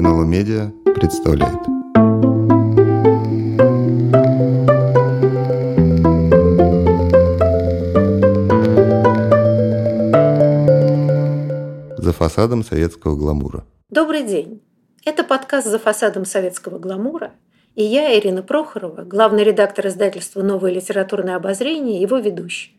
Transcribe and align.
НЛО 0.00 0.22
Медиа 0.22 0.70
представляет. 0.94 1.58
За 11.98 12.12
фасадом 12.12 12.62
советского 12.62 13.16
гламура. 13.16 13.64
Добрый 13.90 14.22
день. 14.22 14.62
Это 15.04 15.24
подкаст 15.24 15.66
«За 15.66 15.80
фасадом 15.80 16.24
советского 16.24 16.78
гламура», 16.78 17.32
и 17.74 17.82
я, 17.82 18.16
Ирина 18.16 18.44
Прохорова, 18.44 19.02
главный 19.02 19.42
редактор 19.42 19.88
издательства 19.88 20.42
«Новое 20.42 20.70
литературное 20.70 21.34
обозрение» 21.34 22.00
его 22.00 22.18
ведущий. 22.18 22.77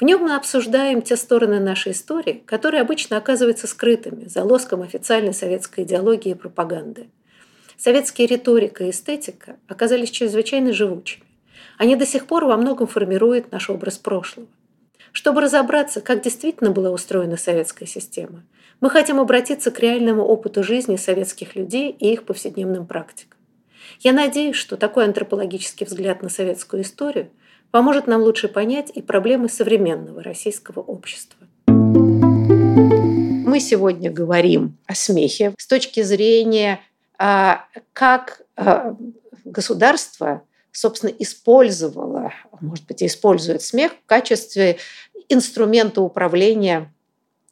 В 0.00 0.02
нем 0.02 0.22
мы 0.22 0.34
обсуждаем 0.34 1.02
те 1.02 1.16
стороны 1.16 1.60
нашей 1.60 1.92
истории, 1.92 2.42
которые 2.46 2.80
обычно 2.80 3.16
оказываются 3.16 3.68
скрытыми 3.68 4.26
за 4.26 4.42
лоском 4.42 4.82
официальной 4.82 5.32
советской 5.32 5.84
идеологии 5.84 6.32
и 6.32 6.34
пропаганды. 6.34 7.08
Советские 7.76 8.26
риторика 8.26 8.84
и 8.84 8.90
эстетика 8.90 9.56
оказались 9.68 10.10
чрезвычайно 10.10 10.72
живучими. 10.72 11.24
Они 11.78 11.94
до 11.94 12.06
сих 12.06 12.26
пор 12.26 12.44
во 12.44 12.56
многом 12.56 12.88
формируют 12.88 13.52
наш 13.52 13.70
образ 13.70 13.98
прошлого. 13.98 14.48
Чтобы 15.12 15.42
разобраться, 15.42 16.00
как 16.00 16.22
действительно 16.22 16.72
была 16.72 16.90
устроена 16.90 17.36
советская 17.36 17.86
система, 17.86 18.42
мы 18.80 18.90
хотим 18.90 19.20
обратиться 19.20 19.70
к 19.70 19.78
реальному 19.78 20.24
опыту 20.24 20.64
жизни 20.64 20.96
советских 20.96 21.54
людей 21.54 21.90
и 21.92 22.12
их 22.12 22.24
повседневным 22.24 22.84
практикам. 22.86 23.38
Я 24.00 24.12
надеюсь, 24.12 24.56
что 24.56 24.76
такой 24.76 25.04
антропологический 25.04 25.86
взгляд 25.86 26.20
на 26.20 26.30
советскую 26.30 26.82
историю– 26.82 27.30
поможет 27.74 28.06
нам 28.06 28.22
лучше 28.22 28.46
понять 28.46 28.92
и 28.94 29.02
проблемы 29.02 29.48
современного 29.48 30.22
российского 30.22 30.78
общества. 30.78 31.44
Мы 31.66 33.58
сегодня 33.58 34.12
говорим 34.12 34.78
о 34.86 34.94
смехе 34.94 35.52
с 35.58 35.66
точки 35.66 36.04
зрения, 36.04 36.78
а, 37.18 37.64
как 37.92 38.42
а, 38.54 38.94
государство, 39.44 40.44
собственно, 40.70 41.10
использовало, 41.18 42.32
может 42.60 42.86
быть, 42.86 43.02
использует 43.02 43.60
смех 43.60 43.90
в 44.04 44.06
качестве 44.06 44.78
инструмента 45.28 46.00
управления, 46.00 46.94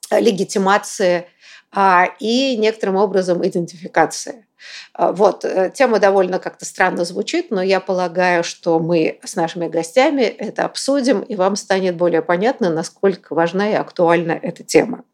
легитимации 0.09 1.27
а, 1.73 2.06
и 2.20 2.56
некоторым 2.56 2.95
образом 2.95 3.45
идентификации. 3.45 4.47
А, 4.95 5.13
вот, 5.13 5.45
э, 5.45 5.71
тема 5.75 5.99
довольно 5.99 6.39
как-то 6.39 6.65
странно 6.65 7.05
звучит, 7.05 7.51
но 7.51 7.63
я 7.63 7.81
полагаю, 7.81 8.45
что 8.45 8.79
мы 8.79 9.19
с 9.25 9.37
нашими 9.37 9.69
гостями 9.69 10.23
это 10.23 10.65
обсудим, 10.65 11.21
и 11.21 11.35
вам 11.35 11.57
станет 11.57 11.97
более 11.97 12.23
понятно, 12.23 12.71
насколько 12.71 13.35
важна 13.35 13.71
и 13.71 13.75
актуальна 13.75 14.33
эта 14.33 14.63
тема. 14.63 15.05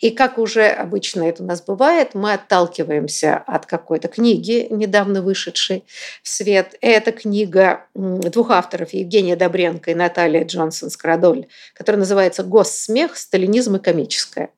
И 0.00 0.10
как 0.10 0.38
уже 0.38 0.66
обычно 0.66 1.22
это 1.22 1.42
у 1.42 1.46
нас 1.46 1.62
бывает, 1.62 2.14
мы 2.14 2.32
отталкиваемся 2.34 3.36
от 3.36 3.66
какой-то 3.66 4.08
книги, 4.08 4.66
недавно 4.70 5.22
вышедшей 5.22 5.84
в 6.22 6.28
свет. 6.28 6.76
Это 6.80 7.12
книга 7.12 7.86
двух 7.94 8.50
авторов, 8.50 8.92
Евгения 8.92 9.36
Добренко 9.36 9.90
и 9.90 9.94
Наталья 9.94 10.44
Джонсон-Скрадоль, 10.44 11.46
которая 11.74 12.00
называется 12.00 12.42
«Госсмех. 12.42 13.16
Сталинизм 13.16 13.76
и 13.76 13.78
комическое». 13.78 14.50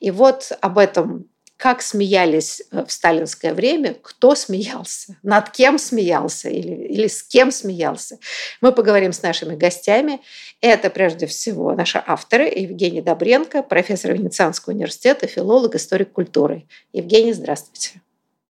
И 0.00 0.10
вот 0.10 0.52
об 0.60 0.78
этом 0.78 1.28
как 1.64 1.80
смеялись 1.80 2.62
э, 2.72 2.84
в 2.84 2.92
сталинское 2.92 3.54
время, 3.54 3.96
кто 4.02 4.34
смеялся, 4.34 5.16
над 5.22 5.48
кем 5.48 5.78
смеялся 5.78 6.50
или, 6.50 6.74
или 6.74 7.06
с 7.06 7.22
кем 7.22 7.50
смеялся. 7.50 8.18
Мы 8.60 8.70
поговорим 8.70 9.14
с 9.14 9.22
нашими 9.22 9.56
гостями. 9.56 10.20
Это 10.60 10.90
прежде 10.90 11.26
всего 11.26 11.72
наши 11.72 12.04
авторы 12.06 12.52
Евгений 12.54 13.00
Добренко, 13.00 13.62
профессор 13.62 14.12
Венецианского 14.12 14.74
университета, 14.74 15.26
филолог, 15.26 15.74
историк 15.74 16.12
культуры. 16.12 16.66
Евгений, 16.92 17.32
здравствуйте. 17.32 18.02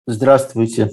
Здравствуйте. 0.07 0.89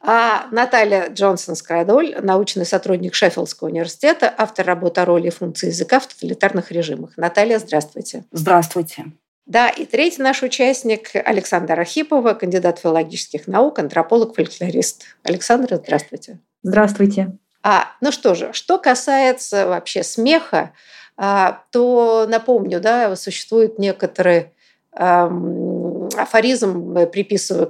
А 0.00 0.48
Наталья 0.52 1.10
Джонсон-Скрадоль, 1.10 2.16
научный 2.22 2.64
сотрудник 2.64 3.14
Шеффилдского 3.14 3.68
университета, 3.68 4.34
автор 4.38 4.64
работы 4.64 5.02
о 5.02 5.04
роли 5.04 5.26
и 5.26 5.30
функции 5.30 5.66
языка 5.66 6.00
в 6.00 6.06
тоталитарных 6.06 6.72
режимах. 6.72 7.10
Наталья, 7.18 7.58
здравствуйте. 7.58 8.24
Здравствуйте. 8.32 9.12
Да, 9.48 9.70
и 9.70 9.86
третий 9.86 10.22
наш 10.22 10.42
участник 10.42 11.08
Александр 11.14 11.80
Архипова, 11.80 12.34
кандидат 12.34 12.80
филологических 12.80 13.46
наук, 13.46 13.78
антрополог, 13.78 14.36
фольклорист. 14.36 15.04
Александр, 15.22 15.76
здравствуйте. 15.82 16.38
Здравствуйте. 16.62 17.32
А, 17.62 17.86
ну 18.02 18.12
что 18.12 18.34
же, 18.34 18.52
что 18.52 18.78
касается 18.78 19.66
вообще 19.66 20.02
смеха, 20.02 20.72
а, 21.16 21.62
то 21.72 22.26
напомню, 22.28 22.78
да, 22.78 23.16
существует 23.16 23.78
некоторый 23.78 24.52
эм, 24.92 26.10
афоризм, 26.16 26.94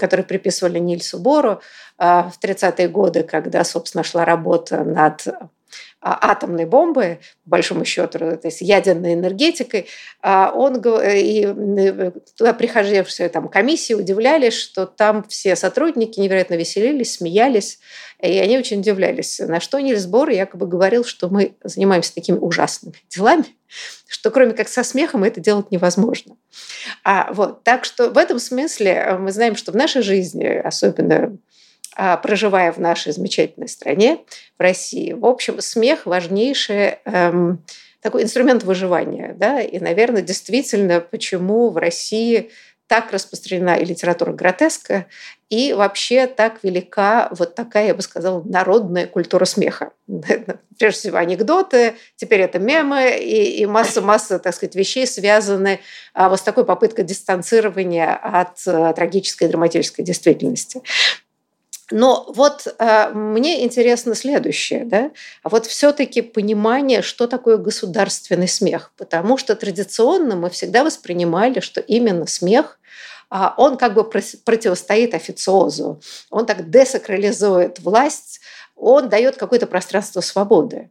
который 0.00 0.24
приписывали 0.24 0.80
Нильсу 0.80 1.20
Бору 1.20 1.60
э, 1.98 2.04
в 2.04 2.32
30-е 2.42 2.88
годы, 2.88 3.22
когда, 3.22 3.62
собственно, 3.64 4.02
шла 4.02 4.24
работа 4.24 4.82
над 4.84 5.26
а, 5.28 5.48
атомной 6.00 6.64
бомбы, 6.64 7.18
по 7.44 7.50
большому 7.50 7.84
счету, 7.84 8.18
то 8.18 8.40
есть 8.44 8.60
ядерной 8.60 9.14
энергетикой, 9.14 9.86
а 10.22 10.52
он 10.54 10.76
и 10.76 11.44
э, 11.44 12.12
туда 12.36 12.52
приходившие 12.52 13.28
там 13.28 13.48
комиссии 13.48 13.94
удивлялись, 13.94 14.54
что 14.54 14.86
там 14.86 15.24
все 15.28 15.56
сотрудники 15.56 16.20
невероятно 16.20 16.54
веселились, 16.54 17.14
смеялись, 17.14 17.80
и 18.20 18.38
они 18.38 18.58
очень 18.58 18.80
удивлялись, 18.80 19.40
на 19.40 19.60
что 19.60 19.80
Нильс 19.80 20.06
Бор 20.06 20.30
якобы 20.30 20.66
говорил, 20.66 21.04
что 21.04 21.28
мы 21.28 21.54
занимаемся 21.62 22.14
такими 22.14 22.38
ужасными 22.38 22.96
делами, 23.08 23.46
что 24.08 24.30
кроме 24.30 24.54
как 24.54 24.68
со 24.68 24.82
смехом 24.82 25.24
это 25.24 25.40
делать 25.40 25.70
невозможно. 25.70 26.36
А, 27.04 27.32
вот, 27.32 27.62
так 27.64 27.84
что 27.84 28.10
в 28.10 28.18
этом 28.18 28.38
смысле 28.38 28.92
э, 28.92 29.18
мы 29.18 29.32
знаем, 29.32 29.56
что 29.56 29.72
в 29.72 29.76
нашей 29.76 30.02
жизни, 30.02 30.44
особенно 30.46 31.16
а, 31.16 31.36
проживая 31.96 32.72
в 32.72 32.78
нашей 32.78 33.12
замечательной 33.12 33.68
стране, 33.68 34.20
в 34.58 34.62
России. 34.62 35.12
В 35.12 35.26
общем, 35.26 35.60
смех– 35.60 36.00
важнейший 36.06 36.98
эм, 37.04 37.64
такой 38.00 38.22
инструмент 38.22 38.62
выживания. 38.62 39.34
Да? 39.36 39.60
И, 39.60 39.78
наверное, 39.78 40.22
действительно, 40.22 41.00
почему 41.00 41.70
в 41.70 41.76
России 41.76 42.50
так 42.88 43.12
распространена 43.12 43.76
и 43.76 43.84
литература 43.84 44.32
гротеска, 44.32 45.06
и 45.50 45.74
вообще 45.74 46.26
так 46.26 46.60
велика 46.62 47.28
вот 47.32 47.54
такая, 47.54 47.88
я 47.88 47.94
бы 47.94 48.00
сказала, 48.00 48.42
народная 48.42 49.06
культура 49.06 49.44
смеха. 49.44 49.90
Прежде 50.78 50.98
всего 50.98 51.18
анекдоты, 51.18 51.94
теперь 52.16 52.40
это 52.40 52.58
мемы 52.58 53.18
и, 53.18 53.64
масса-масса, 53.66 54.38
так 54.38 54.54
сказать, 54.54 54.74
вещей 54.74 55.06
связаны 55.06 55.80
а, 56.14 56.30
вот 56.30 56.38
с 56.38 56.42
такой 56.42 56.64
попыткой 56.64 57.04
дистанцирования 57.04 58.14
от 58.14 58.60
а, 58.66 58.94
трагической 58.94 59.48
и 59.48 59.50
драматической 59.50 60.04
действительности. 60.04 60.80
Но 61.90 62.26
вот 62.34 62.66
э, 62.66 63.08
мне 63.14 63.64
интересно 63.64 64.14
следующее, 64.14 64.84
да, 64.84 65.10
а 65.42 65.48
вот 65.48 65.64
все-таки 65.64 66.20
понимание, 66.20 67.00
что 67.00 67.26
такое 67.26 67.56
государственный 67.56 68.48
смех, 68.48 68.92
потому 68.98 69.38
что 69.38 69.56
традиционно 69.56 70.36
мы 70.36 70.50
всегда 70.50 70.84
воспринимали, 70.84 71.60
что 71.60 71.80
именно 71.80 72.26
смех 72.26 72.78
э, 73.30 73.38
он 73.56 73.78
как 73.78 73.94
бы 73.94 74.04
противостоит 74.04 75.14
официозу, 75.14 76.00
он 76.30 76.44
так 76.44 76.68
десакрализует 76.68 77.78
власть, 77.78 78.40
он 78.76 79.08
дает 79.08 79.36
какое-то 79.36 79.66
пространство 79.66 80.20
свободы. 80.20 80.90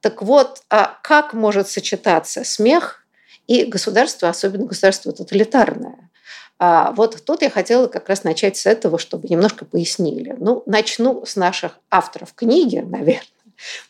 Так 0.00 0.20
вот, 0.20 0.62
а 0.68 0.98
как 1.02 1.32
может 1.32 1.70
сочетаться 1.70 2.44
смех 2.44 3.06
и 3.46 3.64
государство, 3.64 4.28
особенно 4.28 4.66
государство 4.66 5.10
тоталитарное? 5.12 6.10
А 6.58 6.92
вот 6.92 7.22
тут 7.24 7.42
я 7.42 7.50
хотела 7.50 7.88
как 7.88 8.08
раз 8.08 8.24
начать 8.24 8.56
с 8.56 8.66
этого, 8.66 8.98
чтобы 8.98 9.28
немножко 9.28 9.64
пояснили. 9.64 10.36
Ну, 10.38 10.62
начну 10.66 11.26
с 11.26 11.36
наших 11.36 11.78
авторов 11.90 12.32
книги, 12.34 12.78
наверное, 12.78 13.22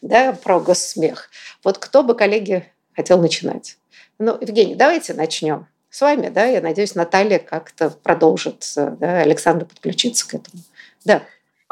да, 0.03 0.33
про 0.33 0.61
госсмех. 0.61 1.31
Вот 1.63 1.79
кто 1.79 2.03
бы, 2.03 2.15
коллеги, 2.15 2.65
хотел 2.95 3.21
начинать? 3.21 3.79
Ну, 4.19 4.39
Евгений, 4.41 4.75
давайте 4.75 5.15
начнем 5.15 5.67
с 5.95 6.01
вами, 6.01 6.29
да, 6.29 6.45
я 6.47 6.61
надеюсь, 6.61 6.97
Наталья 6.97 7.39
как-то 7.39 7.91
продолжит, 7.91 8.65
да, 8.77 9.19
Александр 9.19 9.65
подключится 9.67 10.29
к 10.29 10.35
этому. 10.35 10.62
Да. 11.05 11.23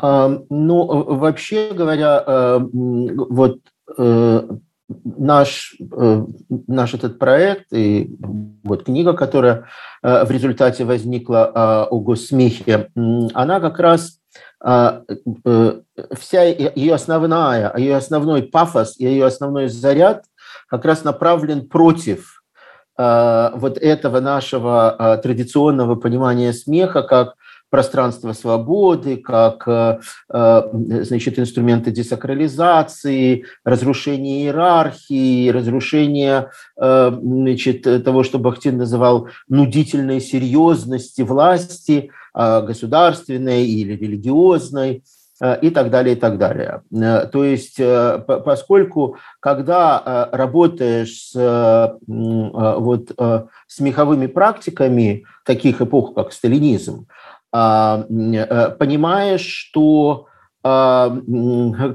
Ну, 0.01 0.87
вообще 0.87 1.73
говоря, 1.73 2.23
э, 2.25 2.61
вот 2.73 3.59
э, 3.99 4.32
наш, 5.23 5.77
э, 5.81 6.27
наш 6.67 6.95
этот 6.95 7.19
проект 7.19 7.73
и 7.73 8.17
вот 8.65 8.85
книга, 8.85 9.13
которая 9.13 9.69
э, 10.03 10.25
в 10.25 10.31
результате 10.31 10.85
возникла 10.85 11.47
э, 11.47 11.87
о 11.91 12.01
госсмехе, 12.01 12.89
она 13.35 13.61
как 13.61 13.79
раз 13.79 14.19
вся 14.61 16.43
ее 16.45 16.95
основная, 16.95 17.77
ее 17.77 17.97
основной 17.97 18.45
пафос 18.45 18.99
и 18.99 19.05
ее 19.05 19.27
основной 19.27 19.69
заряд 19.69 20.25
как 20.69 20.85
раз 20.85 21.05
направлен 21.05 21.69
против 21.69 22.43
вот 22.97 23.79
этого 23.79 24.21
нашего 24.21 25.21
традиционного 25.23 25.97
понимания 25.97 26.53
смеха 26.53 27.03
как 27.03 27.35
пространство 27.73 28.35
свободы, 28.35 29.17
как 29.17 29.67
э, 29.67 30.01
э, 30.31 30.63
значит, 31.05 31.39
инструменты 31.39 31.91
десакрализации, 31.91 33.47
разрушения 33.65 34.43
иерархии, 34.43 35.49
разрушения 35.49 36.51
э, 36.79 37.13
значит, 37.19 38.05
того, 38.05 38.25
что 38.25 38.39
Бахтин 38.39 38.77
называл 38.77 39.29
нудительной 39.49 40.21
серьезности 40.21 41.23
власти. 41.23 42.11
государственной 42.35 43.67
или 43.67 43.93
религиозной 43.93 45.03
и 45.61 45.71
так 45.71 45.91
далее, 45.91 46.15
и 46.17 46.19
так 46.19 46.39
далее. 46.39 46.81
То 47.33 47.45
есть, 47.45 47.79
поскольку, 48.27 49.17
когда 49.39 50.31
работаешь 50.33 51.33
с, 51.33 51.99
вот, 52.07 53.13
смеховыми 53.67 54.29
практиками 54.29 55.25
таких 55.45 55.83
эпох, 55.83 56.15
как 56.15 56.33
сталинизм, 56.33 57.07
понимаешь, 57.53 59.45
что 59.45 60.27
а, 60.65 61.11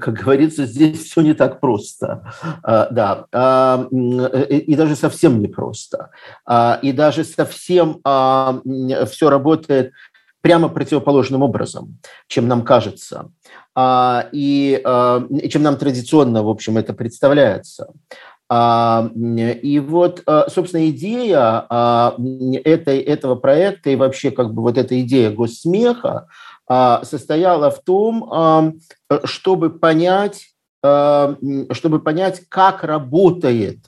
как 0.02 0.14
говорится, 0.14 0.66
здесь 0.66 1.04
все 1.04 1.22
не 1.22 1.34
так 1.34 1.60
просто. 1.60 2.34
А, 2.64 2.88
да, 2.90 3.26
а, 3.32 3.88
и 3.90 4.76
даже 4.76 4.96
совсем 4.96 5.40
не 5.40 5.48
просто. 5.48 6.12
И 6.82 6.92
даже 6.92 7.24
совсем 7.24 8.02
все 8.02 9.30
работает 9.30 9.94
прямо 10.42 10.70
противоположным 10.70 11.42
образом, 11.42 12.00
чем 12.28 12.48
нам 12.48 12.64
кажется, 12.64 13.32
и 13.78 14.82
чем 15.50 15.64
нам 15.64 15.78
традиционно, 15.78 16.44
в 16.44 16.50
общем, 16.50 16.78
это 16.78 16.94
представляется. 16.94 17.88
И 18.50 19.84
вот, 19.86 20.24
собственно, 20.48 20.90
идея 20.90 21.68
этой, 22.64 23.00
этого 23.00 23.36
проекта 23.36 23.90
и 23.90 23.98
вообще 23.98 24.32
как 24.32 24.54
бы 24.54 24.62
вот 24.62 24.78
эта 24.78 25.02
идея 25.02 25.32
госсмеха, 25.32 26.28
а, 26.70 27.04
состояла 27.04 27.72
в 27.72 27.82
том, 27.82 28.80
чтобы 29.24 29.70
понять, 29.70 30.48
чтобы 30.80 32.00
понять, 32.00 32.44
как 32.50 32.84
работает 32.84 33.80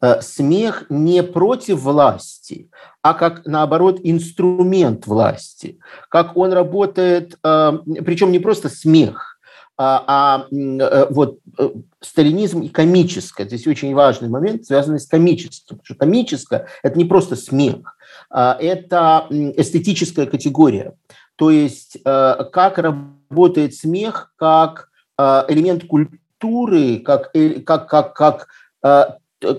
э, 0.00 0.20
смех 0.20 0.84
не 0.90 1.22
против 1.22 1.80
власти, 1.80 2.70
а 3.02 3.14
как, 3.14 3.46
наоборот, 3.46 3.98
инструмент 4.02 5.06
власти. 5.06 5.78
Как 6.10 6.36
он 6.36 6.52
работает, 6.52 7.38
причем 7.42 8.30
не 8.30 8.38
просто 8.38 8.68
смех, 8.68 9.33
а, 9.76 10.04
а 10.06 10.46
э, 10.54 11.06
вот 11.10 11.40
э, 11.58 11.70
сталинизм 12.00 12.62
и 12.62 12.68
комическое. 12.68 13.46
Здесь 13.46 13.66
очень 13.66 13.94
важный 13.94 14.28
момент, 14.28 14.64
связанный 14.64 15.00
с 15.00 15.06
комическим. 15.06 15.76
Потому 15.76 15.84
что 15.84 15.94
комическое– 15.94 16.68
это 16.82 16.96
не 16.96 17.04
просто 17.04 17.34
смех, 17.34 17.96
а 18.30 18.56
это 18.60 19.26
эстетическая 19.30 20.26
категория. 20.26 20.94
То 21.36 21.50
есть 21.50 21.98
э, 22.04 22.44
как 22.52 22.78
работает 22.78 23.74
смех 23.74 24.32
как 24.36 24.90
элемент 25.16 25.84
культуры, 25.86 26.98
как, 26.98 27.32
как, 27.64 27.88
как, 27.88 28.14
как 28.14 28.48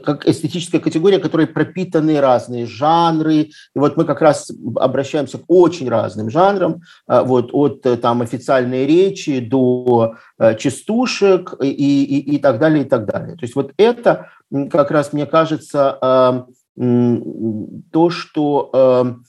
как 0.03 0.27
эстетическая 0.27 0.81
категория, 0.81 1.19
которой 1.19 1.47
пропитаны 1.47 2.19
разные 2.19 2.65
жанры. 2.65 3.35
И 3.35 3.51
вот 3.75 3.97
мы 3.97 4.05
как 4.05 4.21
раз 4.21 4.51
обращаемся 4.75 5.37
к 5.37 5.43
очень 5.47 5.89
разным 5.89 6.29
жанрам, 6.29 6.81
вот, 7.07 7.49
от 7.53 7.81
там, 8.01 8.21
официальной 8.21 8.85
речи 8.85 9.39
до 9.39 10.15
частушек 10.57 11.55
и, 11.61 11.67
и, 11.67 12.35
и 12.35 12.39
так 12.39 12.59
далее, 12.59 12.83
и 12.83 12.87
так 12.87 13.05
далее. 13.05 13.35
То 13.35 13.43
есть 13.43 13.55
вот 13.55 13.73
это 13.77 14.29
как 14.71 14.91
раз, 14.91 15.13
мне 15.13 15.25
кажется, 15.25 16.45
то, 16.75 18.09
что 18.09 19.21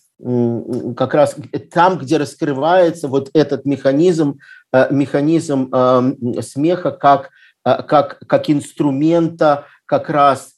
как 0.96 1.14
раз 1.14 1.36
там, 1.72 1.98
где 1.98 2.16
раскрывается 2.16 3.08
вот 3.08 3.30
этот 3.34 3.66
механизм, 3.66 4.38
э, 4.72 4.86
механизм 4.90 5.70
э, 5.72 6.40
смеха 6.40 6.90
как, 6.90 7.30
э, 7.64 7.82
как, 7.82 8.20
как 8.26 8.48
инструмента 8.48 9.66
как 9.86 10.10
раз 10.10 10.52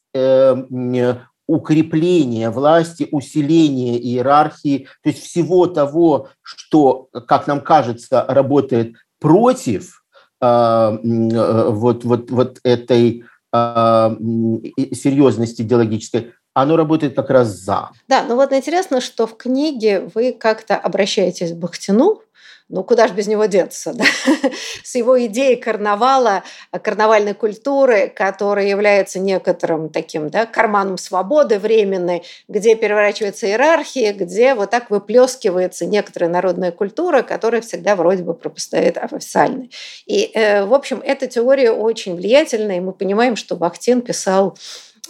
укрепления 1.46 2.50
власти, 2.50 3.08
усиления 3.10 3.98
иерархии, 3.98 4.86
то 5.02 5.08
есть 5.08 5.22
всего 5.22 5.66
того, 5.66 6.28
что, 6.42 7.08
как 7.26 7.46
нам 7.46 7.60
кажется, 7.60 8.25
работает 8.28 8.94
против 9.20 10.02
вот, 10.40 12.04
вот, 12.04 12.30
вот 12.30 12.58
этой 12.62 13.25
серьезности 13.52 15.62
идеологической, 15.62 16.32
оно 16.54 16.76
работает 16.76 17.16
как 17.16 17.30
раз 17.30 17.48
за. 17.48 17.90
Да, 18.08 18.25
ну 18.28 18.36
вот 18.36 18.52
интересно, 18.52 19.00
что 19.00 19.26
в 19.26 19.36
книге 19.36 20.10
вы 20.14 20.32
как-то 20.32 20.76
обращаетесь 20.76 21.52
к 21.52 21.56
Бахтину, 21.56 22.22
ну 22.68 22.84
куда 22.84 23.08
же 23.08 23.14
без 23.14 23.26
него 23.26 23.46
деться, 23.46 23.92
да? 23.94 24.04
с 24.84 24.94
его 24.94 25.24
идеей 25.26 25.56
карнавала, 25.56 26.42
карнавальной 26.82 27.34
культуры, 27.34 28.12
которая 28.14 28.66
является 28.66 29.18
некоторым 29.18 29.88
таким 29.88 30.28
да, 30.28 30.46
карманом 30.46 30.98
свободы 30.98 31.58
временной, 31.58 32.22
где 32.46 32.74
переворачивается 32.74 33.46
иерархия, 33.46 34.12
где 34.12 34.54
вот 34.54 34.70
так 34.70 34.90
выплескивается 34.90 35.86
некоторая 35.86 36.30
народная 36.30 36.72
культура, 36.72 37.22
которая 37.22 37.62
всегда 37.62 37.96
вроде 37.96 38.22
бы 38.22 38.34
пропустает 38.34 38.98
официальной. 38.98 39.70
И, 40.06 40.30
э, 40.34 40.64
в 40.64 40.74
общем, 40.74 41.00
эта 41.04 41.26
теория 41.26 41.72
очень 41.72 42.16
влиятельна, 42.16 42.76
и 42.76 42.80
мы 42.80 42.92
понимаем, 42.92 43.36
что 43.36 43.56
Бахтин 43.56 44.02
писал 44.02 44.56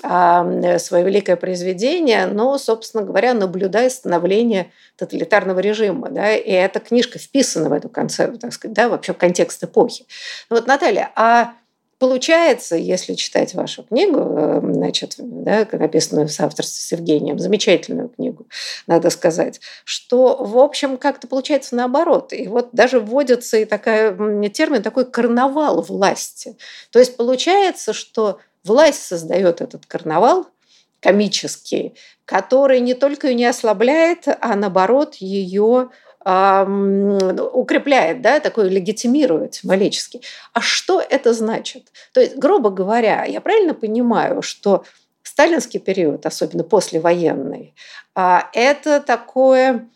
свое 0.00 1.04
великое 1.04 1.36
произведение, 1.36 2.26
но, 2.26 2.56
собственно 2.58 3.02
говоря, 3.02 3.34
наблюдая 3.34 3.90
становление 3.90 4.70
тоталитарного 4.96 5.60
режима. 5.60 6.08
Да, 6.10 6.34
и 6.34 6.50
эта 6.50 6.80
книжка 6.80 7.18
вписана 7.18 7.68
в 7.68 7.72
эту 7.72 7.88
концепцию, 7.88 8.38
так 8.38 8.52
сказать, 8.52 8.74
да, 8.74 8.88
вообще 8.88 9.12
в 9.12 9.18
контекст 9.18 9.62
эпохи. 9.64 10.06
Ну 10.50 10.56
вот, 10.56 10.66
Наталья, 10.66 11.10
а 11.16 11.54
Получается, 11.98 12.76
если 12.76 13.14
читать 13.14 13.54
вашу 13.54 13.82
книгу, 13.82 14.20
э, 14.20 14.60
значит, 14.62 15.16
да, 15.18 15.66
написанную 15.72 16.28
в 16.28 16.32
соавторстве 16.32 16.80
с 16.80 16.92
Евгением, 16.92 17.40
замечательную 17.40 18.08
книгу, 18.08 18.46
надо 18.86 19.10
сказать, 19.10 19.60
что, 19.84 20.36
в 20.36 20.58
общем, 20.58 20.96
как-то 20.96 21.26
получается 21.26 21.74
наоборот. 21.74 22.32
И 22.32 22.46
вот 22.46 22.68
даже 22.70 23.00
вводится 23.00 23.56
и 23.56 23.64
такая, 23.64 24.12
термин 24.48 24.80
такой 24.80 25.10
карнавал 25.10 25.82
власти. 25.82 26.56
То 26.92 27.00
есть 27.00 27.16
получается, 27.16 27.92
что 27.92 28.38
власть 28.64 29.02
создает 29.02 29.60
этот 29.60 29.86
карнавал 29.86 30.48
комический, 31.00 31.94
который 32.24 32.80
не 32.80 32.94
только 32.94 33.28
ее 33.28 33.34
не 33.34 33.46
ослабляет, 33.46 34.26
а 34.40 34.56
наоборот 34.56 35.14
ее 35.16 35.90
укрепляет, 36.24 38.20
да, 38.20 38.40
такой 38.40 38.68
легитимирует 38.68 39.54
символически. 39.54 40.20
А 40.52 40.60
что 40.60 41.00
это 41.00 41.32
значит? 41.32 41.90
То 42.12 42.20
есть, 42.20 42.36
грубо 42.36 42.68
говоря, 42.68 43.24
я 43.24 43.40
правильно 43.40 43.72
понимаю, 43.72 44.42
что 44.42 44.84
сталинский 45.22 45.80
период, 45.80 46.26
особенно 46.26 46.64
послевоенный, 46.64 47.74
а, 48.14 48.50
это 48.52 49.00
такое 49.00 49.88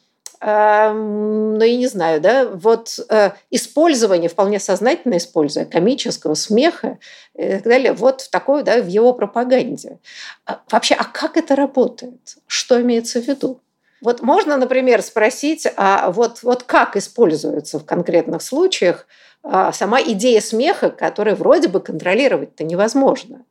ну, 0.45 1.63
я 1.63 1.77
не 1.77 1.87
знаю, 1.87 2.21
да, 2.21 2.47
вот 2.47 2.99
э, 3.09 3.31
использование, 3.51 4.29
вполне 4.29 4.59
сознательно 4.59 5.17
используя 5.17 5.65
комического 5.65 6.35
смеха 6.35 6.99
и 7.35 7.49
так 7.49 7.63
далее, 7.63 7.93
вот 7.93 8.23
в 8.23 8.31
такой, 8.31 8.65
да, 8.65 8.83
в 8.83 8.89
его 8.89 9.13
пропаганде. 9.13 9.99
А 10.45 10.61
вообще, 10.71 10.97
а 10.97 11.05
как 11.05 11.37
это 11.37 11.55
работает? 11.55 12.37
Что 12.49 12.81
имеется 12.81 13.21
в 13.21 13.29
виду? 13.29 13.61
Вот 14.01 14.21
можно, 14.21 14.57
например, 14.57 15.01
спросить, 15.03 15.69
а 15.77 16.11
вот, 16.11 16.43
вот 16.43 16.65
как 16.65 16.97
используется 16.97 17.79
в 17.79 17.85
конкретных 17.85 18.43
случаях 18.43 19.07
а, 19.45 19.73
сама 19.73 20.01
идея 20.03 20.41
смеха, 20.41 20.91
которую 20.91 21.37
вроде 21.37 21.69
бы 21.69 21.81
контролировать-то 21.81 22.65
невозможно. 22.65 23.45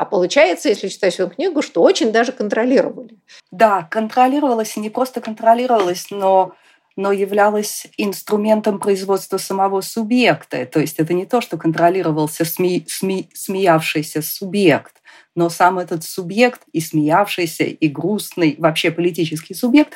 А 0.00 0.06
получается, 0.06 0.70
если 0.70 0.88
читать 0.88 1.12
свою 1.12 1.28
книгу, 1.28 1.60
что 1.60 1.82
очень 1.82 2.10
даже 2.10 2.32
контролировали. 2.32 3.18
Да, 3.50 3.82
контролировалось, 3.82 4.78
и 4.78 4.80
не 4.80 4.88
просто 4.88 5.20
контролировалось, 5.20 6.06
но 6.10 6.54
но 6.96 7.12
являлось 7.12 7.86
инструментом 7.98 8.78
производства 8.78 9.36
самого 9.36 9.82
субъекта. 9.82 10.64
То 10.64 10.80
есть 10.80 10.98
это 10.98 11.12
не 11.12 11.26
то, 11.26 11.42
что 11.42 11.58
контролировался 11.58 12.44
сме, 12.46 12.82
сме, 12.88 13.28
смеявшийся 13.34 14.22
субъект, 14.22 15.02
но 15.34 15.50
сам 15.50 15.78
этот 15.78 16.02
субъект 16.02 16.62
и 16.72 16.80
смеявшийся, 16.80 17.64
и 17.64 17.88
грустный, 17.88 18.56
вообще 18.58 18.90
политический 18.90 19.54
субъект 19.54 19.92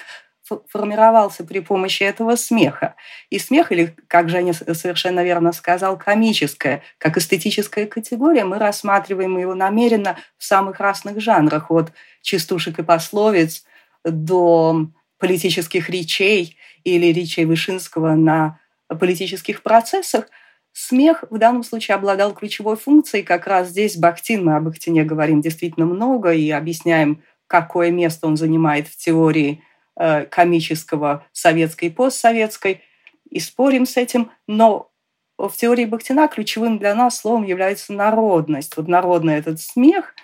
формировался 0.69 1.45
при 1.45 1.61
помощи 1.61 2.03
этого 2.03 2.37
смеха. 2.37 2.95
И 3.31 3.39
смех, 3.39 3.73
или, 3.73 3.97
как 4.09 4.29
Женя 4.29 4.53
совершенно 4.53 5.25
верно 5.25 5.53
сказал, 5.53 5.99
комическое, 5.99 6.83
как 6.99 7.17
эстетическая 7.17 7.87
категория, 7.87 8.45
мы 8.45 8.59
рассматриваем 8.59 9.39
его 9.39 9.55
намеренно 9.55 10.19
в 10.37 10.45
самых 10.45 10.81
разных 10.81 11.21
жанрах, 11.21 11.71
от 11.71 11.93
частушек 12.23 12.79
и 12.79 12.83
пословиц 12.83 13.65
до 14.05 14.89
политических 15.19 15.89
речей 15.89 16.59
или 16.85 17.07
речей 17.07 17.47
Вышинского 17.47 18.15
на 18.15 18.61
политических 18.89 19.63
процессах, 19.63 20.27
смех 20.73 21.25
в 21.31 21.39
данном 21.39 21.63
случае 21.63 21.95
обладал 21.95 22.35
ключевой 22.35 22.77
функцией. 22.77 23.25
Как 23.25 23.47
раз 23.47 23.69
здесь 23.69 23.97
Бахтин, 23.97 24.45
мы 24.45 24.57
об 24.57 24.65
Бахтине 24.65 25.05
говорим 25.05 25.41
действительно 25.41 25.87
много 25.87 26.33
и 26.33 26.51
объясняем, 26.51 27.23
какое 27.47 27.91
место 27.91 28.27
он 28.27 28.37
занимает 28.37 28.89
в 28.89 28.97
теории 28.97 29.63
комического 29.97 31.25
советской 31.33 31.87
и 31.87 31.91
постсоветской, 31.91 32.83
и 33.31 33.41
спорим 33.41 33.87
с 33.87 33.97
этим, 33.97 34.31
но 34.47 34.91
в 35.39 35.53
теории 35.53 35.85
Бахтина 35.85 36.29
ключевым 36.29 36.79
для 36.79 36.95
нас 36.95 37.19
словом 37.19 37.45
является 37.45 37.93
народность. 37.93 38.77
Вот 38.77 38.89
народный 38.89 39.35
этот 39.35 39.61
смех, 39.61 40.15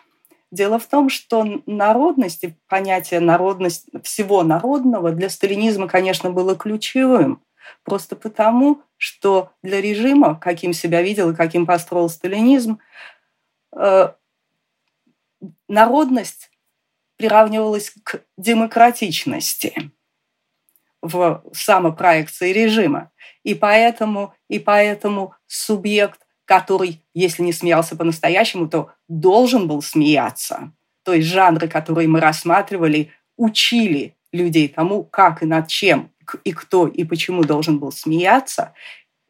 Дело 0.50 0.80
в 0.80 0.86
том, 0.86 1.08
что 1.08 1.62
народность 1.66 2.42
и 2.42 2.56
понятие 2.66 3.20
народность 3.20 3.86
всего 4.02 4.42
народного 4.42 5.12
для 5.12 5.30
сталинизма, 5.30 5.86
конечно, 5.86 6.30
было 6.30 6.56
ключевым. 6.56 7.40
Просто 7.84 8.16
потому, 8.16 8.82
что 8.96 9.52
для 9.62 9.80
режима, 9.80 10.34
каким 10.34 10.72
себя 10.72 11.02
видел 11.02 11.30
и 11.30 11.36
каким 11.36 11.66
построил 11.66 12.08
сталинизм, 12.08 12.80
э, 13.76 14.08
народность 15.68 16.49
приравнивалась 17.20 17.92
к 18.02 18.22
демократичности 18.38 19.90
в 21.02 21.42
самопроекции 21.52 22.50
режима. 22.50 23.12
И 23.42 23.54
поэтому, 23.54 24.32
и 24.48 24.58
поэтому 24.58 25.34
субъект, 25.46 26.20
который, 26.46 27.04
если 27.12 27.42
не 27.42 27.52
смеялся 27.52 27.94
по-настоящему, 27.94 28.70
то 28.70 28.92
должен 29.06 29.68
был 29.68 29.82
смеяться. 29.82 30.72
То 31.04 31.12
есть 31.12 31.28
жанры, 31.28 31.68
которые 31.68 32.08
мы 32.08 32.20
рассматривали, 32.20 33.10
учили 33.36 34.16
людей 34.32 34.68
тому, 34.68 35.04
как 35.04 35.42
и 35.42 35.46
над 35.46 35.68
чем, 35.68 36.10
и 36.44 36.52
кто, 36.54 36.86
и 36.86 37.04
почему 37.04 37.44
должен 37.44 37.78
был 37.78 37.92
смеяться. 37.92 38.72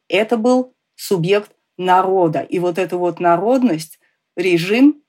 Это 0.07 0.37
был 0.37 0.73
субъект 0.95 1.51
народа. 1.77 2.39
И 2.39 2.59
вот 2.59 2.77
эту 2.77 2.99
вот 2.99 3.19
народность 3.19 3.99
режим 4.37 5.03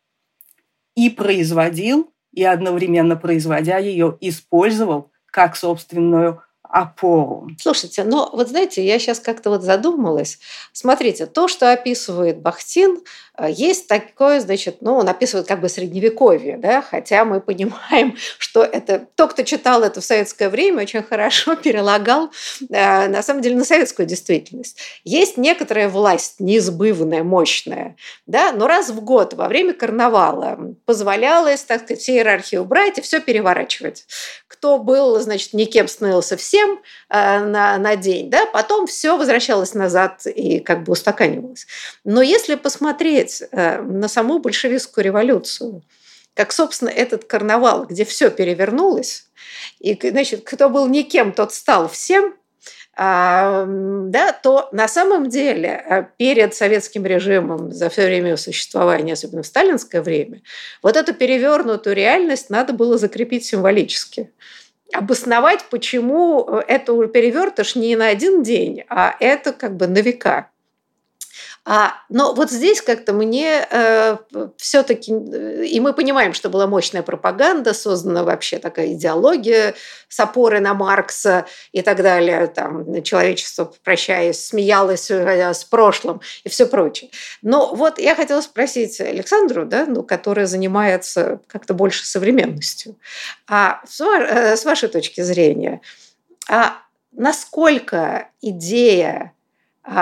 и 0.97 1.11
производил, 1.11 2.12
и 2.33 2.45
одновременно 2.45 3.17
производя 3.17 3.79
ее, 3.79 4.17
использовал 4.21 5.11
как 5.27 5.57
собственную 5.57 6.43
опору. 6.73 7.49
Слушайте, 7.61 8.03
но 8.03 8.31
вот 8.33 8.49
знаете, 8.49 8.85
я 8.85 8.99
сейчас 8.99 9.21
как-то 9.21 9.51
вот 9.51 9.63
задумалась. 9.63 10.39
Смотрите, 10.73 11.27
то, 11.27 11.47
что 11.47 11.71
описывает 11.71 12.39
Бахтин, 12.39 13.03
э, 13.37 13.51
есть 13.51 13.89
такое, 13.89 14.41
значит, 14.41 14.79
ну, 14.81 14.95
он 14.95 15.07
описывает 15.07 15.47
как 15.47 15.61
бы 15.61 15.69
средневековье, 15.69 16.57
да, 16.57 16.81
хотя 16.81 17.27
мы 17.27 17.43
понимаем, 17.43 18.17
что 18.39 18.63
это 18.63 19.07
тот, 19.17 19.35
кто 19.35 19.43
читал 19.43 19.83
это 19.83 20.01
в 20.01 20.05
советское 20.05 20.49
время, 20.49 20.83
очень 20.83 21.03
хорошо 21.03 21.57
перелагал, 21.63 22.31
э, 22.71 23.09
на 23.09 23.23
самом 23.23 23.43
деле, 23.43 23.57
на 23.57 23.67
советскую 23.67 24.07
действительность. 24.07 24.79
Есть 25.05 25.37
некоторая 25.37 25.91
власть 25.91 26.37
неизбывная, 26.41 27.23
мощная, 27.23 27.97
да, 28.27 28.53
но 28.53 28.67
раз 28.67 28.89
в 28.89 29.03
год 29.03 29.35
во 29.35 29.47
время 29.47 29.75
карнавала 29.75 30.59
позволялось, 30.87 31.63
так 31.65 31.83
сказать, 31.83 32.01
все 32.01 32.15
иерархии 32.15 32.57
убрать 32.57 32.97
и 32.97 33.03
все 33.03 33.21
переворачивать. 33.21 34.07
Кто 34.49 34.79
был, 34.79 35.21
значит, 35.21 35.53
никем 35.53 35.87
становился 35.87 36.39
все, 36.39 36.62
всем 36.63 36.81
э, 37.09 37.45
на, 37.45 37.79
на 37.79 37.97
день, 37.97 38.31
да, 38.31 38.47
потом 38.47 38.87
все 38.87 39.17
возвращалось 39.17 39.75
назад 39.75 40.27
и 40.27 40.61
как 40.61 40.85
бы 40.85 40.93
устаканивалось. 40.93 41.67
Но 42.05 42.23
если 42.23 42.55
посмотреть 42.55 43.43
э, 43.51 43.81
на 43.81 44.09
саму 44.09 44.39
большевистскую 44.39 45.05
революцию, 45.05 45.83
как, 46.35 46.53
собственно, 46.53 46.89
этот 46.89 47.25
карнавал, 47.25 47.85
где 47.85 48.05
все 48.05 48.31
перевернулось, 48.31 49.27
и, 49.81 49.99
значит, 50.03 50.45
кто 50.45 50.71
был 50.71 50.89
никем, 50.89 51.33
тот 51.33 51.53
стал 51.53 51.89
всем, 51.89 52.35
а, 52.95 53.65
да, 53.67 54.33
то 54.33 54.69
на 54.73 54.87
самом 54.87 55.31
деле 55.31 55.83
э, 55.89 56.05
перед 56.19 56.55
советским 56.55 57.07
режимом 57.07 57.73
за 57.73 57.89
все 57.89 58.05
время 58.05 58.37
существования, 58.37 59.15
особенно 59.15 59.43
в 59.43 59.47
сталинское 59.47 60.03
время, 60.03 60.43
вот 60.83 60.97
эту 60.97 61.15
перевернутую 61.15 61.97
реальность 61.97 62.51
надо 62.51 62.75
было 62.75 62.99
закрепить 62.99 63.47
символически 63.47 64.31
обосновать, 64.93 65.65
почему 65.71 66.47
э, 66.47 66.63
это 66.69 67.07
перевертыш 67.09 67.77
не 67.77 67.97
на 67.97 68.09
один 68.09 68.43
день, 68.43 68.85
а 68.89 69.17
это 69.21 69.53
как 69.53 69.77
бы 69.77 69.87
на 69.87 69.99
века. 69.99 70.52
А, 71.65 71.95
но 72.09 72.35
вот 72.35 72.51
здесь 72.51 72.83
как-то 72.83 73.13
мне 73.13 73.65
э, 73.71 74.17
все-таки, 74.57 75.13
э, 75.13 75.65
и 75.65 75.79
мы 75.79 75.93
понимаем, 75.93 76.35
что 76.35 76.49
была 76.49 76.67
мощная 76.67 77.05
пропаганда, 77.05 77.73
создана 77.73 78.25
вообще 78.25 78.59
такая 78.59 78.95
идеология 78.95 79.75
с 80.09 80.19
опорой 80.19 80.59
на 80.59 80.75
Маркса 80.75 81.47
и 81.71 81.83
так 81.83 82.03
далее, 82.03 82.49
там 82.49 83.01
человечество, 83.05 83.73
прощаясь, 83.85 84.45
смеялось 84.45 85.09
э, 85.13 85.55
с 85.55 85.63
прошлым 85.63 86.21
и 86.43 86.49
все 86.49 86.67
прочее. 86.67 87.11
Но 87.43 87.73
вот 87.77 88.01
я 88.01 88.17
хотела 88.17 88.41
спросить 88.41 89.01
Александру, 89.01 89.65
да, 89.65 89.87
ну, 89.87 90.03
которая 90.03 90.47
занимается 90.47 91.41
как-то 91.47 91.75
больше 91.75 92.05
современностью, 92.05 92.99
а 93.47 93.83
с, 93.87 94.01
э, 94.01 94.57
с 94.57 94.65
вашей 94.65 94.89
точки 94.89 95.21
зрения, 95.21 95.81
а 96.49 96.79
насколько 97.13 98.31
идея 98.41 99.33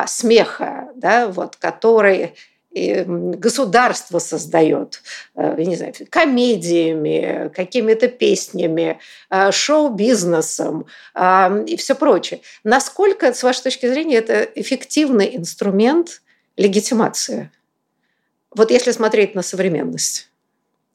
смеха, 0.07 0.89
да, 0.95 1.29
вот, 1.29 1.57
который 1.57 2.35
государство 2.73 4.21
создает, 4.21 5.03
э, 5.35 5.57
не 5.59 5.75
знаю, 5.75 5.93
комедиями, 6.09 7.51
какими-то 7.55 8.07
песнями, 8.07 9.01
э, 9.29 9.51
шоу-бизнесом 9.51 10.87
и 11.67 11.77
все 11.77 11.95
прочее. 11.97 12.43
Насколько, 12.63 13.35
с 13.35 13.43
вашей 13.43 13.65
точки 13.65 13.87
зрения, 13.87 14.19
это 14.19 14.43
эффективный 14.55 15.37
инструмент 15.37 16.23
легитимации? 16.57 17.51
Вот 18.55 18.71
если 18.71 18.93
смотреть 18.93 19.35
на 19.35 19.43
современность 19.43 20.30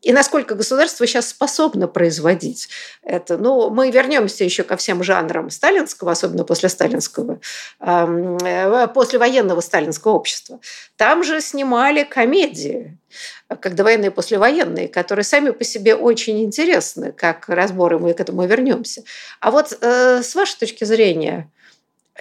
и 0.05 0.13
насколько 0.13 0.53
государство 0.53 1.07
сейчас 1.07 1.29
способно 1.29 1.87
производить 1.87 2.69
это. 3.01 3.39
Ну, 3.39 3.71
мы 3.71 3.89
вернемся 3.89 4.43
еще 4.43 4.61
ко 4.61 4.77
всем 4.77 5.03
жанрам 5.03 5.49
сталинского, 5.49 6.11
особенно 6.11 6.43
после 6.43 6.69
сталинского, 6.69 7.39
э, 7.79 8.87
после 8.93 9.17
военного 9.17 9.61
сталинского 9.61 10.11
общества. 10.11 10.59
Там 10.95 11.23
же 11.23 11.41
снимали 11.41 12.03
комедии, 12.03 12.99
как 13.47 13.73
довоенные 13.73 14.11
и 14.11 14.13
послевоенные, 14.13 14.89
которые 14.89 15.23
сами 15.23 15.49
по 15.49 15.63
себе 15.63 15.95
очень 15.95 16.43
интересны, 16.43 17.11
как 17.11 17.49
разборы, 17.49 17.97
мы 17.97 18.13
к 18.13 18.19
этому 18.19 18.45
вернемся. 18.45 19.03
А 19.39 19.49
вот 19.49 19.75
э, 19.81 20.21
с 20.21 20.35
вашей 20.35 20.59
точки 20.59 20.83
зрения, 20.83 21.49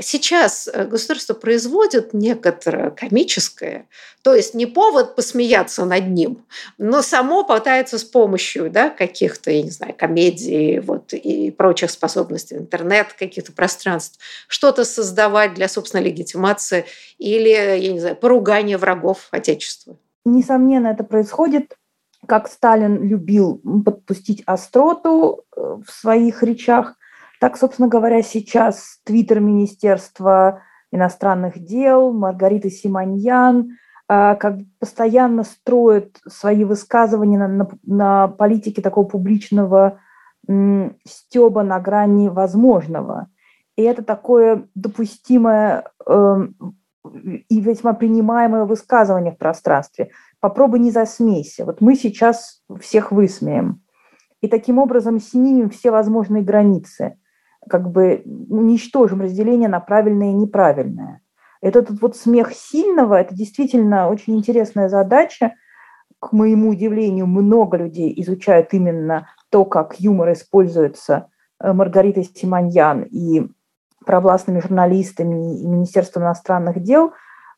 Сейчас 0.00 0.68
э, 0.72 0.86
государство 0.86 1.34
производит 1.34 2.14
некоторое 2.14 2.90
комическое, 2.90 3.86
то 4.22 4.34
есть 4.34 4.52
не 4.52 4.66
повод 4.66 5.14
посмеяться 5.14 5.84
над 5.84 6.08
ним, 6.08 6.44
но 6.78 7.00
само 7.00 7.44
пытается 7.44 7.98
с 7.98 8.04
помощью 8.04 8.70
да, 8.70 8.90
каких-то, 8.90 9.52
я 9.52 9.62
не 9.62 9.70
знаю, 9.70 9.94
комедий 9.96 10.80
вот, 10.80 11.12
и 11.12 11.52
прочих 11.52 11.92
способностей, 11.92 12.56
интернет, 12.56 13.12
каких-то 13.12 13.52
пространств, 13.52 14.18
что-то 14.48 14.84
создавать 14.84 15.54
для 15.54 15.68
собственной 15.68 16.04
легитимации 16.04 16.86
или, 17.18 17.50
я 17.50 17.92
не 17.92 18.00
знаю, 18.00 18.16
поругания 18.16 18.78
врагов 18.78 19.28
Отечества. 19.30 19.96
Несомненно, 20.24 20.88
это 20.88 21.04
происходит 21.04 21.76
как 22.26 22.48
Сталин 22.48 23.02
любил 23.02 23.60
подпустить 23.84 24.42
остроту 24.46 25.44
э, 25.54 25.76
в 25.86 25.92
своих 25.92 26.42
речах, 26.42 26.94
так, 27.44 27.58
собственно 27.58 27.88
говоря, 27.88 28.22
сейчас 28.22 29.00
Твиттер 29.04 29.38
Министерства 29.40 30.62
иностранных 30.90 31.58
дел, 31.62 32.10
Маргарита 32.10 32.70
Симоньян, 32.70 33.76
а, 34.08 34.34
как 34.36 34.60
постоянно 34.78 35.44
строят 35.44 36.16
свои 36.26 36.64
высказывания 36.64 37.36
на, 37.36 37.48
на, 37.48 37.68
на 37.82 38.28
политике 38.28 38.80
такого 38.80 39.04
публичного 39.04 39.98
м, 40.48 40.96
стеба 41.06 41.62
на 41.62 41.78
грани 41.80 42.30
возможного. 42.30 43.28
И 43.76 43.82
это 43.82 44.02
такое 44.02 44.66
допустимое 44.74 45.84
э, 46.06 46.48
и 47.50 47.60
весьма 47.60 47.92
принимаемое 47.92 48.64
высказывание 48.64 49.32
в 49.32 49.36
пространстве. 49.36 50.12
Попробуй 50.40 50.78
не 50.78 50.90
засмейся. 50.90 51.66
Вот 51.66 51.82
мы 51.82 51.94
сейчас 51.94 52.62
всех 52.80 53.12
высмеем. 53.12 53.82
И 54.40 54.48
таким 54.48 54.78
образом 54.78 55.20
снимем 55.20 55.68
все 55.68 55.90
возможные 55.90 56.42
границы 56.42 57.18
как 57.68 57.90
бы 57.90 58.22
уничтожим 58.24 59.20
разделение 59.20 59.68
на 59.68 59.80
правильное 59.80 60.30
и 60.30 60.34
неправильное. 60.34 61.20
Этот 61.60 61.90
вот 62.02 62.16
смех 62.16 62.52
сильного– 62.52 63.14
это 63.20 63.34
действительно 63.34 64.08
очень 64.08 64.36
интересная 64.36 64.88
задача. 64.88 65.54
К 66.20 66.32
моему 66.32 66.70
удивлению, 66.70 67.26
много 67.26 67.78
людей 67.78 68.12
изучают 68.18 68.74
именно 68.74 69.28
то, 69.50 69.64
как 69.64 69.98
юмор 69.98 70.32
используется 70.32 71.28
э, 71.60 71.72
Маргаритой 71.72 72.24
Симоньян 72.24 73.02
и 73.02 73.48
провластными 74.04 74.60
журналистами 74.60 75.60
и 75.60 75.66
Министерством 75.66 76.24
иностранных 76.24 76.82
дел 76.82 77.12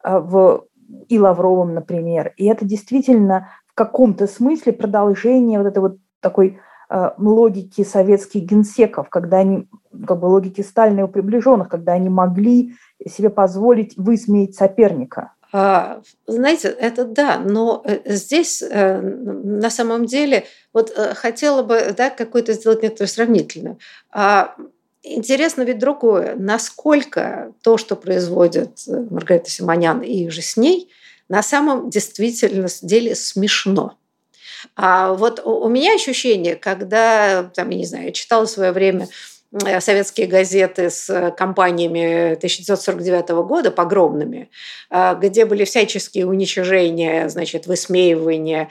э, 0.04 0.18
в, 0.18 0.66
и 1.08 1.18
Лавровым, 1.18 1.74
например. 1.74 2.32
И 2.36 2.46
это 2.46 2.64
действительно 2.64 3.48
в 3.66 3.74
каком-то 3.74 4.26
смысле 4.26 4.72
продолжение 4.72 5.58
вот 5.58 5.66
этой 5.66 5.78
вот 5.78 5.98
такой 6.20 6.60
логики 6.88 7.84
советских 7.84 8.42
генсеков, 8.42 9.08
когда 9.08 9.38
они, 9.38 9.68
как 10.06 10.20
бы 10.20 10.26
логики 10.26 10.60
Сталина 10.60 11.04
и 11.04 11.10
приближенных, 11.10 11.68
когда 11.68 11.92
они 11.92 12.08
могли 12.08 12.74
себе 13.08 13.30
позволить 13.30 13.96
высмеять 13.96 14.54
соперника. 14.54 15.32
А, 15.52 16.02
знаете, 16.26 16.68
это 16.68 17.04
да, 17.04 17.38
но 17.38 17.82
э, 17.84 18.00
здесь 18.06 18.62
э, 18.62 19.00
на 19.00 19.70
самом 19.70 20.06
деле 20.06 20.44
вот 20.72 20.92
хотела 21.14 21.62
бы 21.62 21.94
да, 21.96 22.10
какой-то 22.10 22.52
сделать 22.52 22.82
некоторую 22.82 23.08
сравнительную. 23.08 23.78
А, 24.10 24.54
интересно 25.02 25.62
ведь 25.62 25.78
другое, 25.78 26.34
насколько 26.36 27.52
то, 27.62 27.78
что 27.78 27.96
производит 27.96 28.80
Маргарита 28.86 29.50
Симонян 29.50 30.00
и 30.00 30.28
же 30.28 30.42
с 30.42 30.56
ней, 30.56 30.90
на 31.28 31.42
самом 31.42 31.90
действительно 31.90 32.68
деле 32.82 33.14
смешно. 33.14 33.96
А 34.74 35.12
вот 35.12 35.40
у 35.44 35.68
меня 35.68 35.94
ощущение, 35.94 36.56
когда, 36.56 37.44
там, 37.54 37.70
я 37.70 37.78
не 37.78 37.86
знаю, 37.86 38.06
я 38.06 38.12
читала 38.12 38.46
в 38.46 38.50
свое 38.50 38.72
время 38.72 39.08
Э, 39.64 39.80
советские 39.80 40.26
газеты 40.26 40.90
с 40.90 41.08
э, 41.08 41.30
компаниями 41.30 42.34
1949 42.34 43.28
года, 43.46 43.70
погромными, 43.70 44.50
э, 44.90 45.14
где 45.20 45.46
были 45.46 45.64
всяческие 45.64 46.26
уничижения, 46.26 47.28
значит, 47.28 47.66
высмеивания, 47.66 48.68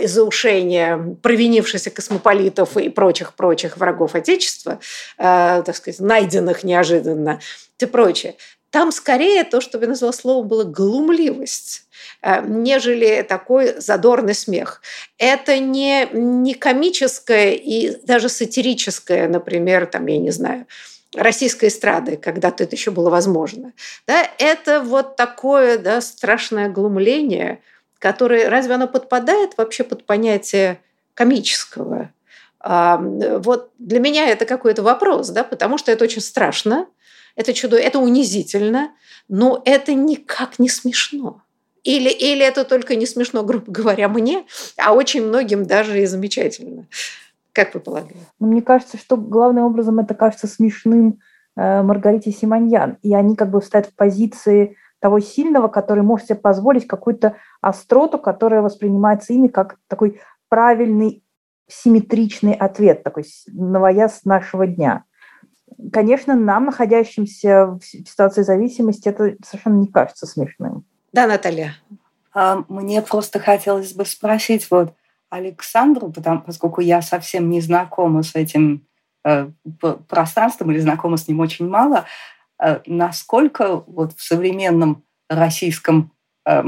изаушения 0.00 1.16
провинившихся 1.22 1.90
космополитов 1.90 2.76
и 2.76 2.88
прочих-прочих 2.88 3.76
врагов 3.76 4.14
Отечества, 4.14 4.80
так 5.16 5.74
сказать, 5.74 6.00
найденных 6.00 6.64
неожиданно 6.64 7.40
и 7.78 7.86
прочее. 7.86 8.34
Там 8.70 8.92
скорее 8.92 9.44
то, 9.44 9.60
что 9.60 9.78
я 9.78 9.86
назвала 9.86 10.12
словом, 10.12 10.48
было 10.48 10.64
глумливость 10.64 11.85
нежели 12.22 13.22
такой 13.22 13.80
задорный 13.80 14.34
смех. 14.34 14.82
Это 15.18 15.58
не, 15.58 16.08
не 16.12 16.54
комическое 16.54 17.52
и 17.52 17.96
даже 18.04 18.28
сатирическое, 18.28 19.28
например, 19.28 19.86
там, 19.86 20.06
я 20.06 20.18
не 20.18 20.30
знаю, 20.30 20.66
российской 21.14 21.68
эстрады, 21.68 22.16
когда-то 22.16 22.64
это 22.64 22.76
еще 22.76 22.90
было 22.90 23.10
возможно. 23.10 23.72
Да, 24.06 24.28
это 24.38 24.80
вот 24.80 25.16
такое 25.16 25.78
да, 25.78 26.00
страшное 26.00 26.68
глумление, 26.68 27.60
которое, 27.98 28.48
разве 28.48 28.74
оно 28.74 28.86
подпадает 28.88 29.56
вообще 29.56 29.84
под 29.84 30.04
понятие 30.04 30.80
комического? 31.14 32.10
А, 32.60 32.98
вот 32.98 33.70
для 33.78 34.00
меня 34.00 34.28
это 34.28 34.44
какой-то 34.44 34.82
вопрос, 34.82 35.30
да, 35.30 35.44
потому 35.44 35.78
что 35.78 35.92
это 35.92 36.04
очень 36.04 36.20
страшно, 36.20 36.86
это 37.34 37.52
чудо, 37.52 37.76
это 37.76 37.98
унизительно, 37.98 38.92
но 39.28 39.62
это 39.64 39.94
никак 39.94 40.58
не 40.58 40.68
смешно. 40.68 41.42
Или, 41.86 42.10
или 42.10 42.44
это 42.44 42.64
только 42.64 42.96
не 42.96 43.06
смешно, 43.06 43.44
грубо 43.44 43.70
говоря, 43.70 44.08
мне, 44.08 44.44
а 44.76 44.92
очень 44.92 45.24
многим 45.24 45.64
даже 45.64 46.02
и 46.02 46.06
замечательно. 46.06 46.86
Как 47.52 47.74
вы 47.74 47.80
полагаете? 47.80 48.18
Ну, 48.40 48.48
мне 48.48 48.60
кажется, 48.60 48.98
что 48.98 49.16
главным 49.16 49.64
образом 49.64 50.00
это 50.00 50.14
кажется 50.14 50.48
смешным 50.48 51.20
э, 51.56 51.82
Маргарите 51.82 52.32
Симоньян. 52.32 52.98
И 53.02 53.14
они 53.14 53.36
как 53.36 53.50
бы 53.50 53.62
стоят 53.62 53.86
в 53.86 53.94
позиции 53.94 54.76
того 54.98 55.20
сильного, 55.20 55.68
который 55.68 56.02
может 56.02 56.26
себе 56.26 56.38
позволить 56.40 56.88
какую-то 56.88 57.36
остроту, 57.60 58.18
которая 58.18 58.62
воспринимается 58.62 59.32
ими 59.32 59.46
как 59.46 59.78
такой 59.86 60.20
правильный, 60.48 61.22
симметричный 61.68 62.54
ответ, 62.54 63.04
такой 63.04 63.26
новояз 63.46 64.24
нашего 64.24 64.66
дня. 64.66 65.04
Конечно, 65.92 66.34
нам, 66.34 66.64
находящимся 66.64 67.78
в 67.80 67.80
ситуации 67.84 68.42
зависимости, 68.42 69.08
это 69.08 69.36
совершенно 69.44 69.78
не 69.78 69.86
кажется 69.86 70.26
смешным. 70.26 70.84
Да, 71.16 71.26
Наталья. 71.26 71.74
А, 72.34 72.62
мне 72.68 73.00
просто 73.00 73.40
хотелось 73.40 73.94
бы 73.94 74.04
спросить 74.04 74.70
вот 74.70 74.92
Александру, 75.30 76.12
потому, 76.12 76.42
поскольку 76.42 76.82
я 76.82 77.00
совсем 77.00 77.48
не 77.48 77.62
знакома 77.62 78.22
с 78.22 78.34
этим 78.34 78.86
э, 79.24 79.48
пространством 80.08 80.72
или 80.72 80.78
знакома 80.78 81.16
с 81.16 81.26
ним 81.26 81.40
очень 81.40 81.66
мало, 81.70 82.04
э, 82.62 82.80
насколько 82.84 83.76
вот 83.86 84.12
в 84.12 84.22
современном 84.22 85.04
российском 85.30 86.12
э, 86.44 86.64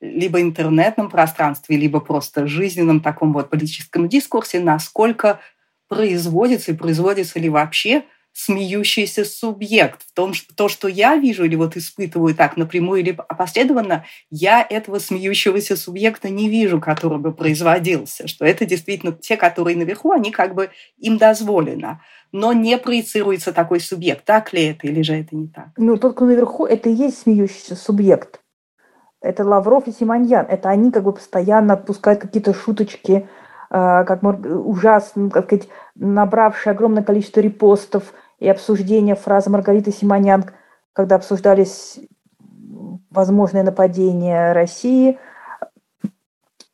либо 0.00 0.40
интернетном 0.40 1.10
пространстве, 1.10 1.76
либо 1.76 2.00
просто 2.00 2.46
жизненном 2.46 3.00
таком 3.00 3.34
вот 3.34 3.50
политическом 3.50 4.08
дискурсе, 4.08 4.60
насколько 4.60 5.40
производится 5.88 6.72
и 6.72 6.74
производится 6.74 7.38
ли 7.38 7.50
вообще 7.50 8.04
смеющийся 8.32 9.24
субъект. 9.24 10.02
В 10.02 10.12
том, 10.12 10.34
что 10.34 10.54
то, 10.54 10.68
что 10.68 10.88
я 10.88 11.16
вижу 11.16 11.44
или 11.44 11.54
вот 11.54 11.76
испытываю 11.76 12.34
так 12.34 12.56
напрямую 12.56 13.00
или 13.00 13.16
опосредованно, 13.28 14.04
я 14.30 14.66
этого 14.68 14.98
смеющегося 14.98 15.76
субъекта 15.76 16.30
не 16.30 16.48
вижу, 16.48 16.80
который 16.80 17.18
бы 17.18 17.32
производился. 17.32 18.26
Что 18.26 18.44
это 18.44 18.64
действительно 18.64 19.12
те, 19.12 19.36
которые 19.36 19.76
наверху, 19.76 20.12
они 20.12 20.30
как 20.30 20.54
бы 20.54 20.70
им 20.98 21.18
дозволено. 21.18 22.00
Но 22.32 22.52
не 22.52 22.78
проецируется 22.78 23.52
такой 23.52 23.80
субъект. 23.80 24.24
Так 24.24 24.52
ли 24.52 24.64
это 24.64 24.86
или 24.86 25.02
же 25.02 25.14
это 25.14 25.36
не 25.36 25.48
так? 25.48 25.68
Ну, 25.76 25.98
тот, 25.98 26.16
кто 26.16 26.24
наверху, 26.24 26.64
это 26.64 26.88
и 26.88 26.94
есть 26.94 27.18
смеющийся 27.20 27.76
субъект. 27.76 28.40
Это 29.20 29.44
Лавров 29.44 29.86
и 29.86 29.92
Симоньян. 29.92 30.46
Это 30.48 30.70
они 30.70 30.90
как 30.90 31.04
бы 31.04 31.12
постоянно 31.12 31.74
отпускают 31.74 32.20
какие-то 32.20 32.54
шуточки, 32.54 33.28
как 33.72 34.22
ужасно, 34.22 35.30
как 35.30 35.46
сказать, 35.46 35.68
набравшие 35.94 36.72
огромное 36.72 37.02
количество 37.02 37.40
репостов 37.40 38.12
и 38.38 38.46
обсуждения 38.46 39.14
фразы 39.14 39.48
Маргариты 39.48 39.92
Симонян, 39.92 40.44
когда 40.92 41.16
обсуждались 41.16 41.98
возможные 43.10 43.62
нападения 43.62 44.52
России. 44.52 45.18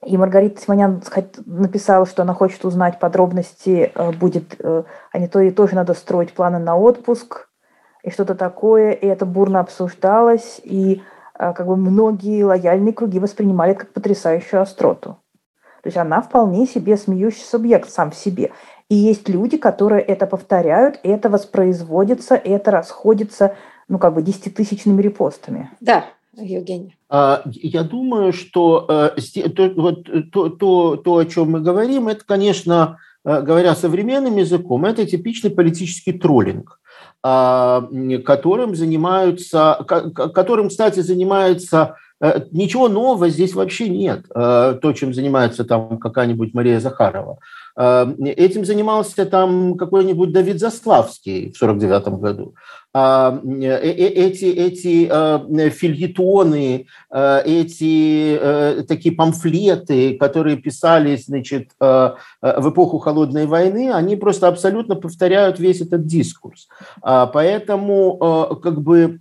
И 0.05 0.17
Маргарита 0.17 0.61
Симонян 0.61 1.01
написала, 1.47 2.05
что 2.05 2.23
она 2.23 2.35
хочет 2.35 2.65
узнать 2.65 2.99
подробности, 2.99 3.93
э, 3.95 4.13
будет, 4.13 4.61
а 4.61 5.19
не 5.19 5.29
то 5.29 5.41
и 5.41 5.51
тоже 5.51 5.77
надо 5.77 5.95
строить 5.95 6.33
планы 6.33 6.59
на 6.59 6.77
отпуск 6.77 7.49
и 8.03 8.11
что-то 8.11 8.35
такое. 8.35 8.93
И 8.93 9.07
это 9.07 9.27
бурно 9.27 9.61
обсуждалось, 9.61 10.61
и 10.65 11.03
э, 11.39 11.53
как 11.53 11.67
бы 11.67 11.77
многие 11.77 12.43
лояльные 12.43 12.93
круги 12.93 13.19
воспринимали 13.19 13.73
это 13.73 13.81
как 13.81 13.93
потрясающую 13.93 14.63
остроту. 14.63 15.19
То 15.89 15.91
есть 15.91 15.97
она 15.97 16.21
вполне 16.21 16.67
себе 16.67 16.99
смеющийся 16.99 17.49
субъект 17.49 17.89
сам 17.89 18.11
в 18.11 18.15
себе. 18.15 18.53
И 18.91 18.95
есть 18.95 19.27
люди, 19.27 19.57
которые 19.57 20.03
это 20.03 20.27
повторяют, 20.27 21.01
это 21.03 21.31
воспроизводится, 21.31 22.35
это 22.35 22.71
расходится, 22.71 23.57
ну, 23.89 23.99
как 23.99 24.13
бы, 24.13 24.21
десятитысячными 24.21 25.01
репостами. 25.01 25.71
Да, 25.81 26.05
Евгений. 26.37 26.95
А, 27.09 27.41
я 27.47 27.85
думаю, 27.85 28.35
что 28.35 28.85
э, 28.87 29.49
то, 29.49 29.73
вот, 29.77 30.31
то, 30.31 30.51
то, 30.51 30.97
то, 30.97 31.17
о 31.17 31.25
чем 31.25 31.53
мы 31.53 31.61
говорим, 31.63 32.09
это, 32.09 32.23
конечно, 32.27 32.99
э, 33.25 33.41
говоря 33.41 33.75
современным 33.75 34.37
языком, 34.37 34.85
это 34.85 35.07
типичный 35.07 35.49
политический 35.49 36.13
троллинг 36.13 36.79
а, 37.23 37.89
которым 38.27 38.75
занимаются, 38.75 39.87
которым, 39.87 40.69
кстати, 40.69 41.01
занимается 41.01 41.97
Э, 41.97 42.08
ничего 42.51 42.89
нового 42.89 43.29
здесь 43.29 43.55
вообще 43.55 43.89
нет, 43.89 44.25
э, 44.35 44.79
то, 44.81 44.93
чем 44.93 45.15
занимается 45.15 45.65
там 45.65 45.99
какая-нибудь 45.99 46.53
Мария 46.53 46.81
Захарова. 46.81 47.39
Э, 47.77 48.13
этим 48.25 48.65
занимался 48.65 49.25
там 49.25 49.77
какой-нибудь 49.77 50.33
Давид 50.33 50.59
Заславский 50.59 51.53
в 51.53 51.63
1949 51.63 52.21
году. 52.21 52.55
А, 52.95 53.39
э, 53.45 53.65
э, 53.65 53.91
эти, 53.91 54.47
эти 54.47 55.71
фильетоны, 55.71 56.87
эти 57.11 58.85
такие 58.87 59.15
памфлеты, 59.15 60.17
которые 60.17 60.57
писались 60.57 61.27
значит, 61.27 61.71
в 61.79 62.17
эпоху 62.43 62.99
Холодной 62.99 63.47
войны, 63.47 63.93
они 63.93 64.17
просто 64.17 64.49
абсолютно 64.49 64.95
повторяют 64.95 65.59
весь 65.59 65.81
этот 65.81 66.07
дискурс. 66.07 66.69
А, 67.03 67.27
поэтому 67.27 68.59
как 68.63 68.81
бы, 68.81 69.19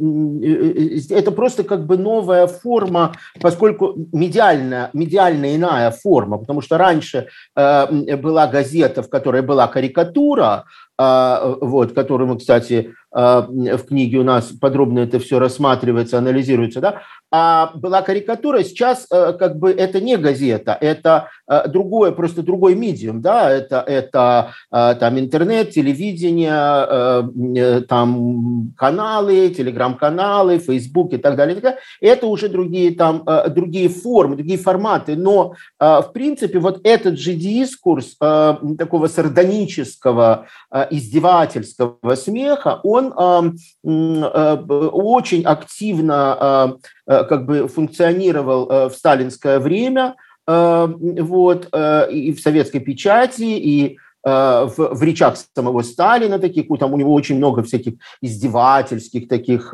это 1.10 1.32
просто 1.32 1.64
как 1.64 1.86
бы 1.86 1.98
новая 1.98 2.48
форма, 2.48 3.14
поскольку 3.42 3.96
медиальная, 4.14 4.90
медиальная 4.94 5.56
иная 5.56 5.92
форма, 5.92 6.38
потому 6.38 6.62
что 6.62 6.78
раньше 6.78 7.28
была 7.56 8.48
газета, 8.48 9.04
в 9.04 9.10
которой 9.10 9.42
была 9.42 9.68
карикатура, 9.68 10.66
а, 11.00 11.56
вот, 11.62 11.94
которую 11.94 12.28
мы, 12.28 12.40
кстати, 12.40 12.96
в 13.18 13.80
книге 13.88 14.20
у 14.20 14.24
нас 14.24 14.52
подробно 14.62 15.00
это 15.00 15.18
все 15.18 15.40
рассматривается, 15.40 16.20
анализируется, 16.20 16.82
да, 16.82 17.02
а 17.30 17.72
была 17.76 18.02
карикатура, 18.04 18.64
сейчас 18.64 19.06
э, 19.12 19.34
как 19.34 19.58
бы 19.58 19.72
это 19.72 20.00
не 20.00 20.18
газета, 20.18 20.78
это 20.80 21.30
э, 21.50 21.68
другое, 21.68 22.12
просто 22.12 22.42
другой 22.42 22.76
медиум, 22.76 23.22
да, 23.22 23.52
это, 23.52 23.84
это 23.86 24.54
э, 24.72 24.96
там 24.98 25.20
интернет, 25.20 25.72
телевидение, 25.72 27.84
там 27.88 28.74
каналы, 28.78 29.50
телеграм-каналы, 29.50 30.60
Facebook 30.60 31.14
и 31.14 31.18
так 31.18 31.36
далее, 31.36 31.58
это 32.00 32.28
уже 32.28 32.48
другие 32.48 32.96
там, 32.96 33.26
другие 33.50 33.90
формы, 33.90 34.36
другие 34.36 34.60
форматы, 34.60 35.16
но 35.16 35.54
в 35.80 36.10
принципе 36.14 36.60
вот 36.60 36.82
этот 36.84 37.20
же 37.20 37.34
дискурс 37.34 38.16
такого 38.18 39.08
сардонического, 39.08 40.46
издевательского 40.90 42.16
смеха, 42.16 42.80
он 42.84 43.07
очень 43.14 45.44
активно 45.44 46.80
Э, 47.08 47.24
как 47.24 47.46
бы 47.46 47.68
функционировал 47.68 48.70
э, 48.70 48.90
в 48.90 48.94
сталинское 48.94 49.60
время, 49.60 50.16
э, 50.46 50.88
вот, 51.22 51.70
и 52.12 52.34
в 52.34 52.42
советской 52.42 52.80
печати, 52.80 53.44
и 53.44 53.98
в, 54.24 54.74
в 54.76 55.04
речах 55.04 55.38
самого 55.56 55.84
Сталина 55.84 56.38
таких, 56.38 56.66
там 56.80 56.94
у 56.94 56.98
него 56.98 57.14
очень 57.14 57.38
много 57.38 57.64
всяких 57.64 57.94
издевательских 58.20 59.30
таких 59.30 59.74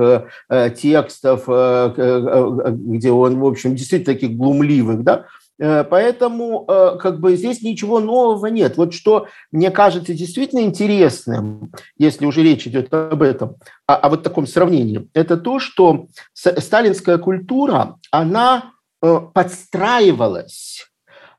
текстов, 0.75 1.47
где 1.47 3.11
он, 3.11 3.39
в 3.39 3.45
общем, 3.47 3.75
действительно 3.75 4.13
таких 4.13 4.37
глумливых, 4.37 5.03
да, 5.03 5.15
Э, 5.15 5.23
поэтому 5.59 6.65
э, 6.67 6.97
как 6.99 7.19
бы 7.19 7.35
здесь 7.35 7.61
ничего 7.61 7.99
нового 7.99 8.47
нет. 8.47 8.77
Вот 8.77 8.93
что 8.93 9.27
мне 9.51 9.71
кажется 9.71 10.13
действительно 10.13 10.61
интересным, 10.61 11.71
если 11.97 12.25
уже 12.25 12.43
речь 12.43 12.67
идет 12.67 12.93
об 12.93 13.21
этом, 13.21 13.55
о, 13.87 13.95
о 13.95 14.09
вот 14.09 14.23
таком 14.23 14.47
сравнении, 14.47 15.07
это 15.13 15.37
то, 15.37 15.59
что 15.59 16.07
сталинская 16.33 17.17
культура, 17.17 17.97
она 18.11 18.71
э, 19.01 19.19
подстраивалась 19.33 20.89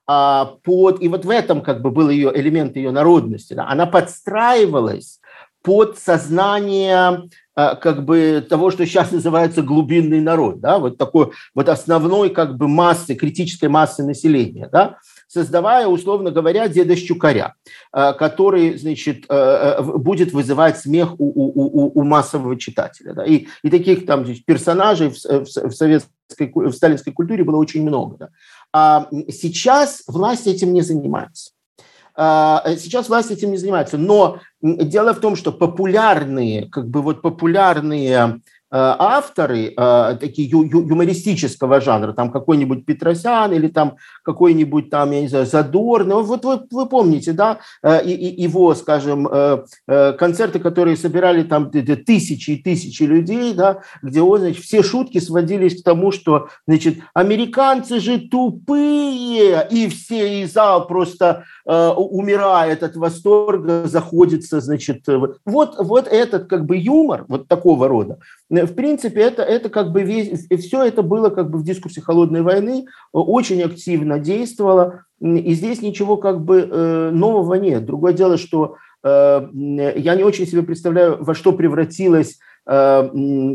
а, 0.06 0.56
под, 0.62 1.00
и 1.02 1.08
вот 1.08 1.24
в 1.24 1.30
этом 1.30 1.62
как 1.62 1.80
бы 1.80 1.90
был 1.90 2.10
ее 2.10 2.30
элемент 2.34 2.76
ее 2.76 2.90
народности. 2.90 3.54
Да, 3.54 3.68
она 3.68 3.86
подстраивалась 3.86 5.20
под 5.62 5.98
сознание 5.98 6.96
а, 6.96 7.22
как 7.54 8.04
бы 8.04 8.44
того, 8.48 8.70
что 8.70 8.86
сейчас 8.86 9.12
называется 9.12 9.62
глубинный 9.62 10.20
народ, 10.20 10.60
да, 10.60 10.78
вот 10.78 10.98
такой 10.98 11.30
вот 11.54 11.68
основной 11.68 12.30
как 12.30 12.56
бы 12.56 12.68
массы, 12.68 13.14
критической 13.14 13.68
массы 13.68 14.02
населения, 14.02 14.68
да, 14.72 14.98
создавая, 15.34 15.86
условно 15.86 16.30
говоря, 16.30 16.68
деда 16.68 16.96
Щукаря, 16.96 17.54
а, 17.92 18.12
который, 18.12 18.78
значит, 18.78 19.24
а, 19.28 19.82
будет 19.82 20.32
вызывать 20.32 20.78
смех 20.78 21.18
у, 21.18 21.24
у, 21.24 21.52
у, 21.54 22.00
у 22.00 22.04
массового 22.04 22.56
читателя. 22.56 23.14
Да. 23.14 23.24
И, 23.24 23.46
и 23.62 23.70
таких 23.70 24.06
там 24.06 24.24
персонажей 24.46 25.10
в, 25.10 25.16
в, 25.16 25.44
в 25.44 25.72
советской, 25.72 26.52
в 26.54 26.72
сталинской 26.72 27.12
культуре 27.12 27.44
было 27.44 27.56
очень 27.56 27.82
много. 27.82 28.16
Да. 28.18 28.28
А 28.72 29.08
сейчас 29.28 30.04
власть 30.06 30.46
этим 30.46 30.72
не 30.72 30.82
занимается. 30.82 31.50
А, 32.16 32.62
сейчас 32.78 33.08
власть 33.08 33.32
этим 33.32 33.50
не 33.50 33.56
занимается. 33.56 33.98
Но 33.98 34.38
дело 34.64 35.12
в 35.12 35.20
том, 35.20 35.36
что 35.36 35.52
популярные, 35.52 36.68
как 36.70 36.88
бы 36.88 37.02
вот 37.02 37.20
популярные 37.20 38.40
авторы 38.76 39.72
э, 39.76 40.16
такие 40.20 40.48
ю, 40.48 40.64
ю, 40.64 40.88
юмористического 40.88 41.80
жанра, 41.80 42.12
там 42.12 42.32
какой-нибудь 42.32 42.84
Петросян 42.84 43.52
или 43.52 43.68
там 43.68 43.96
какой-нибудь 44.24 44.90
там, 44.90 45.12
я 45.12 45.20
не 45.20 45.28
знаю, 45.28 45.46
Задорный, 45.46 46.16
вот 46.16 46.44
вы, 46.44 46.60
вы 46.70 46.86
помните, 46.86 47.32
да, 47.32 47.58
э, 47.84 48.04
и, 48.04 48.12
и, 48.12 48.42
его, 48.42 48.74
скажем, 48.74 49.28
концерты, 49.86 50.58
которые 50.58 50.96
собирали 50.96 51.44
там 51.44 51.70
тысячи 51.70 52.50
и 52.50 52.62
тысячи 52.62 53.04
людей, 53.04 53.54
да, 53.54 53.82
где 54.02 54.22
он, 54.22 54.40
значит, 54.40 54.64
все 54.64 54.82
шутки 54.82 55.18
сводились 55.18 55.80
к 55.80 55.84
тому, 55.84 56.10
что, 56.10 56.48
значит, 56.66 56.98
американцы 57.14 58.00
же 58.00 58.18
тупые, 58.18 59.68
и 59.70 59.88
все, 59.88 60.42
и 60.42 60.46
зал 60.46 60.86
просто 60.86 61.44
умирает 61.64 62.82
от 62.82 62.96
восторга, 62.96 63.86
заходится, 63.86 64.60
значит, 64.60 65.04
вот, 65.44 65.76
вот 65.78 66.08
этот 66.08 66.48
как 66.48 66.66
бы 66.66 66.76
юмор, 66.76 67.24
вот 67.28 67.48
такого 67.48 67.88
рода, 67.88 68.18
в 68.50 68.74
принципе, 68.74 69.22
это, 69.22 69.42
это 69.42 69.68
как 69.68 69.92
бы 69.92 70.02
весь, 70.02 70.46
все 70.48 70.84
это 70.84 71.02
было 71.02 71.30
как 71.30 71.50
бы 71.50 71.58
в 71.58 71.64
дискурсе 71.64 72.00
холодной 72.00 72.42
войны, 72.42 72.86
очень 73.12 73.62
активно 73.62 74.18
действовало, 74.18 75.04
и 75.20 75.54
здесь 75.54 75.80
ничего 75.80 76.16
как 76.16 76.44
бы 76.44 76.68
э, 76.70 77.10
нового 77.10 77.54
нет. 77.54 77.86
Другое 77.86 78.12
дело, 78.12 78.36
что 78.36 78.76
э, 79.02 79.48
я 79.52 80.14
не 80.14 80.22
очень 80.22 80.46
себе 80.46 80.62
представляю, 80.62 81.22
во 81.24 81.34
что 81.34 81.52
превратилась 81.52 82.38
э, 82.66 83.08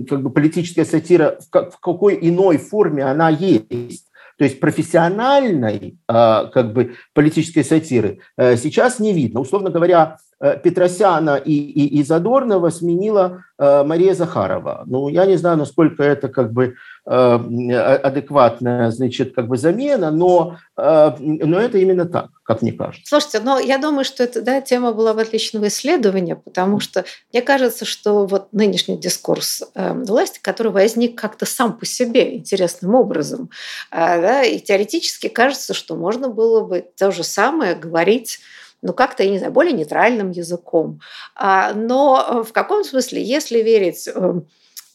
как 0.10 0.24
бы 0.24 0.30
политическая 0.32 0.86
сатира, 0.86 1.38
в, 1.40 1.50
как, 1.52 1.74
в 1.74 1.80
какой 1.80 2.18
иной 2.20 2.58
форме 2.58 3.04
она 3.04 3.30
есть. 3.30 4.06
То 4.38 4.46
есть 4.46 4.62
профессиональной 4.62 5.98
как 6.08 6.72
бы 6.72 6.94
политической 7.14 7.62
сатиры 7.62 8.20
сейчас 8.38 8.98
не 8.98 9.12
видно. 9.12 9.42
Условно 9.42 9.70
говоря, 9.70 10.16
Петросяна 10.40 11.36
и, 11.36 11.54
и, 11.54 12.00
и 12.00 12.04
Задорнова 12.04 12.70
сменила 12.70 13.44
Э, 13.62 13.84
Мария 13.84 14.14
Захарова. 14.14 14.84
Ну, 14.86 15.10
я 15.10 15.26
не 15.26 15.36
знаю, 15.36 15.58
насколько 15.58 16.02
это 16.02 16.30
как 16.30 16.54
бы 16.54 16.76
э, 17.06 17.12
адекватная, 17.12 18.90
значит, 18.90 19.36
как 19.36 19.50
бы 19.50 19.58
замена, 19.58 20.12
но, 20.12 20.58
э, 20.78 21.12
но 21.20 21.60
это 21.60 21.78
именно 21.78 22.06
так, 22.06 22.30
как 22.44 22.62
мне 22.62 22.72
кажется. 22.72 23.04
Слушайте, 23.06 23.42
но 23.42 23.60
я 23.60 23.78
думаю, 23.78 24.06
что 24.06 24.24
эта 24.24 24.42
да, 24.42 24.62
тема 24.62 24.94
была 24.94 25.14
в 25.14 25.20
отличного 25.20 25.68
исследования, 25.68 26.38
потому 26.38 26.80
что 26.80 27.04
мне 27.34 27.42
кажется, 27.42 27.84
что 27.84 28.26
вот 28.26 28.48
нынешний 28.54 28.98
дискурс 28.98 29.64
власти, 29.76 30.40
который 30.42 30.72
возник 30.72 31.20
как-то 31.20 31.46
сам 31.46 31.78
по 31.78 31.86
себе 31.86 32.38
интересным 32.38 32.96
образом, 32.96 33.50
да, 33.92 34.44
и 34.44 34.58
теоретически 34.60 35.28
кажется, 35.28 35.74
что 35.74 35.98
можно 35.98 36.30
было 36.30 36.62
бы 36.62 36.86
то 36.98 37.12
же 37.12 37.26
самое 37.26 37.76
говорить 37.76 38.40
ну, 38.82 38.94
как-то, 38.94 39.24
я 39.24 39.30
не 39.30 39.38
знаю, 39.38 39.54
более 39.54 39.74
нейтральным 39.74 40.32
языком. 40.32 41.02
А, 41.36 41.74
но 41.74 42.26
э, 42.28 42.44
в 42.44 42.54
каком 42.54 42.84
смысле, 42.84 43.22
если 43.22 43.60
верить 43.60 44.08
эм, 44.08 44.48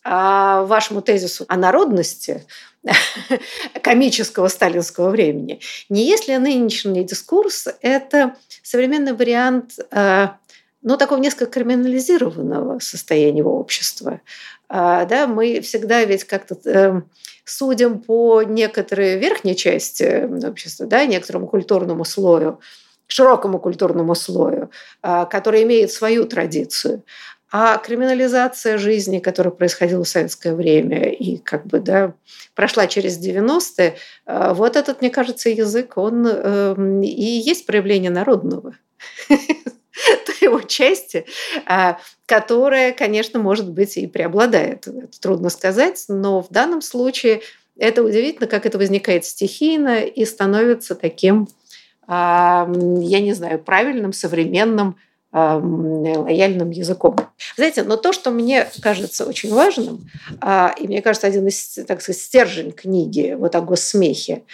а, 0.04 0.64
вашему 0.64 1.02
тезису 1.02 1.44
о 1.48 1.56
народности 1.56 2.44
комического 3.82 4.48
сталинского 4.48 5.10
времени, 5.10 5.60
не 5.88 6.06
если 6.06 6.36
нынешний 6.36 7.04
дискурс– 7.04 7.68
это 7.80 8.36
современный 8.62 9.12
вариант 9.12 9.78
э, 9.90 10.28
ну, 10.82 10.98
такого 10.98 11.18
несколько 11.18 11.46
криминализированного 11.46 12.78
состояния 12.78 13.42
общества. 13.42 14.20
А, 14.68 15.06
да, 15.06 15.26
мы 15.26 15.60
всегда 15.60 16.04
ведь 16.04 16.24
как-то 16.24 16.56
эм, 16.68 17.10
судим 17.44 18.00
по 18.00 18.42
некоторой 18.42 19.18
верхней 19.18 19.56
части 19.56 20.28
общества, 20.46 20.86
да, 20.86 21.06
некоторому 21.06 21.46
культурному 21.46 22.04
слою, 22.04 22.60
широкому 23.06 23.58
культурному 23.58 24.14
слою, 24.14 24.70
а, 25.02 25.24
который 25.26 25.62
имеет 25.62 25.90
свою 25.92 26.24
традицию. 26.24 27.02
А 27.56 27.76
криминализация 27.78 28.78
жизни, 28.78 29.20
которая 29.20 29.52
происходила 29.52 30.02
в 30.02 30.08
советское 30.08 30.56
время 30.56 31.10
и 31.10 31.36
как 31.36 31.66
бы, 31.66 31.78
да, 31.78 32.14
прошла 32.56 32.88
через 32.88 33.16
90-е, 33.24 33.94
а, 34.26 34.54
вот 34.54 34.74
этот, 34.74 35.00
мне 35.00 35.10
кажется, 35.10 35.50
язык, 35.50 35.96
он 35.96 36.26
эм, 36.26 37.02
и 37.02 37.22
есть 37.22 37.66
проявление 37.66 38.10
народного 38.10 38.76
той 39.28 40.36
его 40.40 40.62
части, 40.62 41.26
а, 41.66 41.98
которая, 42.26 42.92
конечно, 42.92 43.38
может 43.38 43.70
быть 43.70 43.96
и 43.98 44.08
преобладает. 44.08 44.88
Это 44.88 45.20
трудно 45.20 45.48
сказать, 45.48 46.04
но 46.08 46.42
в 46.42 46.48
данном 46.50 46.82
случае 46.82 47.42
это 47.76 48.02
удивительно, 48.02 48.48
как 48.48 48.66
это 48.66 48.78
возникает 48.78 49.24
стихийно 49.24 50.02
и 50.02 50.24
становится 50.24 50.94
таким 50.94 51.48
я 52.08 53.20
не 53.20 53.32
знаю, 53.32 53.58
правильным, 53.58 54.12
современным, 54.12 54.96
лояльным 55.32 56.70
языком. 56.70 57.16
Знаете, 57.56 57.82
но 57.82 57.96
то, 57.96 58.12
что 58.12 58.30
мне 58.30 58.68
кажется 58.80 59.26
очень 59.26 59.52
важным, 59.52 60.08
а, 60.40 60.72
и 60.78 60.86
мне 60.86 61.02
кажется, 61.02 61.26
один 61.26 61.48
из, 61.48 61.80
так 61.88 62.02
сказать, 62.02 62.22
стержень 62.22 62.70
книги 62.70 63.34
вот 63.36 63.56
о 63.56 63.60
госсмехе, 63.60 64.44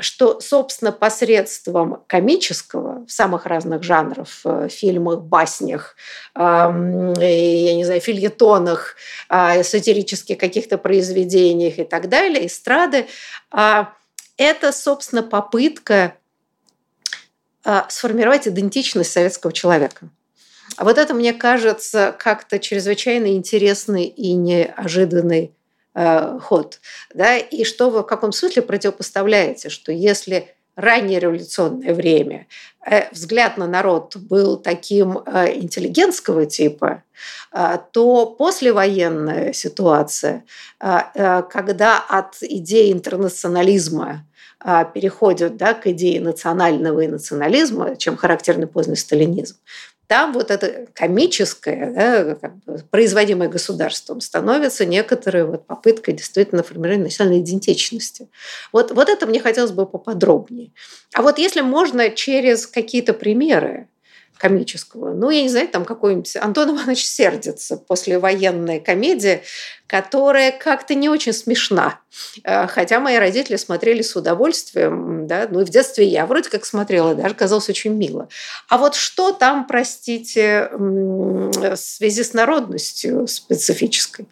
что, 0.00 0.40
собственно, 0.40 0.90
посредством 0.90 2.02
комического 2.08 3.04
в 3.06 3.12
самых 3.12 3.46
разных 3.46 3.84
жанрах, 3.84 4.28
э, 4.44 4.68
фильмах, 4.68 5.22
баснях, 5.22 5.94
я 6.34 6.72
не 6.72 7.84
знаю, 7.84 8.00
фильетонах, 8.00 8.96
а, 9.28 9.62
сатирических 9.62 10.36
каких-то 10.36 10.78
произведениях 10.78 11.78
и 11.78 11.84
так 11.84 12.08
далее, 12.08 12.46
эстрады, 12.46 13.06
а, 13.52 13.92
это, 14.36 14.72
собственно, 14.72 15.22
попытка 15.22 16.14
сформировать 17.88 18.46
идентичность 18.46 19.12
советского 19.12 19.52
человека. 19.52 20.08
А 20.76 20.84
вот 20.84 20.98
это, 20.98 21.14
мне 21.14 21.32
кажется, 21.32 22.14
как-то 22.18 22.58
чрезвычайно 22.58 23.34
интересный 23.34 24.04
и 24.04 24.32
неожиданный 24.32 25.54
э, 25.94 26.38
ход. 26.42 26.80
Да? 27.14 27.36
И 27.36 27.64
что 27.64 27.90
вы 27.90 28.00
в 28.00 28.06
каком 28.06 28.32
смысле 28.32 28.62
противопоставляете, 28.62 29.68
что 29.68 29.92
если 29.92 30.54
раннее 30.74 31.20
революционное 31.20 31.94
время 31.94 32.48
э, 32.84 33.08
взгляд 33.12 33.56
на 33.56 33.68
народ 33.68 34.16
был 34.16 34.56
таким 34.56 35.18
э, 35.18 35.54
интеллигентского 35.54 36.46
типа, 36.46 37.04
э, 37.52 37.78
то 37.92 38.26
послевоенная 38.26 39.52
ситуация, 39.52 40.44
э, 40.80 41.42
когда 41.48 42.00
от 42.00 42.34
идеи 42.40 42.92
интернационализма 42.92 44.06
а, 44.06 44.33
переходят 44.94 45.56
да, 45.56 45.74
к 45.74 45.86
идее 45.88 46.20
национального 46.20 47.00
и 47.00 47.08
национализма, 47.08 47.96
чем 47.96 48.16
характерный 48.16 48.66
поздний 48.66 48.96
сталинизм, 48.96 49.56
там 50.06 50.32
вот 50.32 50.50
это 50.50 50.86
комическое, 50.94 51.92
да, 51.92 52.34
как 52.34 52.56
бы 52.64 52.78
производимое 52.90 53.48
государством, 53.48 54.20
становится 54.20 54.84
некоторой 54.84 55.44
вот 55.44 55.66
попыткой 55.66 56.14
действительно 56.14 56.62
формирования 56.62 57.04
национальной 57.04 57.40
идентичности. 57.40 58.28
Вот, 58.72 58.90
вот 58.90 59.08
это 59.08 59.26
мне 59.26 59.40
хотелось 59.40 59.72
бы 59.72 59.86
поподробнее. 59.86 60.72
А 61.14 61.22
вот 61.22 61.38
если 61.38 61.62
можно 61.62 62.10
через 62.10 62.66
какие-то 62.66 63.14
примеры, 63.14 63.88
комического. 64.36 65.14
Ну, 65.14 65.30
я 65.30 65.42
не 65.42 65.48
знаю, 65.48 65.68
там 65.68 65.84
какой-нибудь 65.84 66.36
Антон 66.36 66.76
Иванович 66.76 67.06
сердится 67.06 67.76
после 67.76 68.18
военной 68.18 68.80
комедии, 68.80 69.42
которая 69.86 70.52
как-то 70.52 70.94
не 70.94 71.08
очень 71.08 71.32
смешна. 71.32 72.00
Э, 72.42 72.66
хотя 72.66 73.00
мои 73.00 73.16
родители 73.16 73.56
смотрели 73.56 74.02
с 74.02 74.16
удовольствием, 74.16 75.26
да, 75.26 75.46
ну 75.50 75.60
и 75.60 75.64
в 75.64 75.68
детстве 75.68 76.06
я 76.06 76.26
вроде 76.26 76.50
как 76.50 76.64
смотрела, 76.64 77.14
даже 77.14 77.34
казалось 77.34 77.68
очень 77.68 77.94
мило. 77.94 78.28
А 78.68 78.78
вот 78.78 78.94
что 78.94 79.32
там, 79.32 79.66
простите, 79.66 80.68
в 80.72 81.76
связи 81.76 82.22
с 82.22 82.32
народностью 82.32 83.26
специфической? 83.26 84.26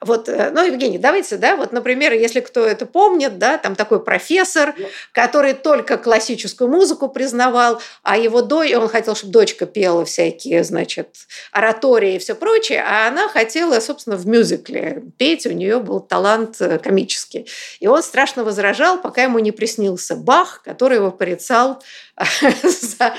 Вот, 0.00 0.28
э, 0.28 0.50
ну, 0.52 0.64
Евгений, 0.64 0.98
давайте, 0.98 1.36
да, 1.38 1.56
вот, 1.56 1.72
например, 1.72 2.12
если 2.12 2.38
кто 2.40 2.64
это 2.64 2.86
помнит, 2.86 3.38
да, 3.38 3.58
там 3.58 3.74
такой 3.74 4.02
профессор, 4.02 4.74
который 5.12 5.54
только 5.54 5.98
классическую 5.98 6.70
музыку 6.70 7.08
признавал, 7.08 7.80
а 8.04 8.16
его 8.16 8.40
дочь, 8.40 8.72
он 8.72 8.88
хотел, 8.88 9.16
чтобы 9.16 9.32
дочка 9.32 9.66
пела 9.66 10.04
всякие, 10.04 10.62
значит, 10.62 11.08
оратории 11.50 12.14
и 12.14 12.18
все 12.18 12.36
прочее, 12.36 12.84
а 12.86 13.08
она 13.08 13.28
хотела, 13.28 13.80
собственно, 13.80 14.16
в 14.16 14.26
мюзикле 14.26 15.02
петь, 15.16 15.46
у 15.46 15.50
нее 15.50 15.80
был 15.80 15.98
талант 15.98 16.60
э, 16.60 16.78
комический. 16.78 17.48
И 17.80 17.88
он 17.88 18.02
страшно 18.02 18.44
возражал, 18.44 19.00
пока 19.00 19.24
ему 19.24 19.40
не 19.40 19.50
приснился 19.50 20.14
Бах, 20.14 20.62
который 20.64 20.98
его 20.98 21.10
порицал 21.10 21.82
за, 22.62 23.14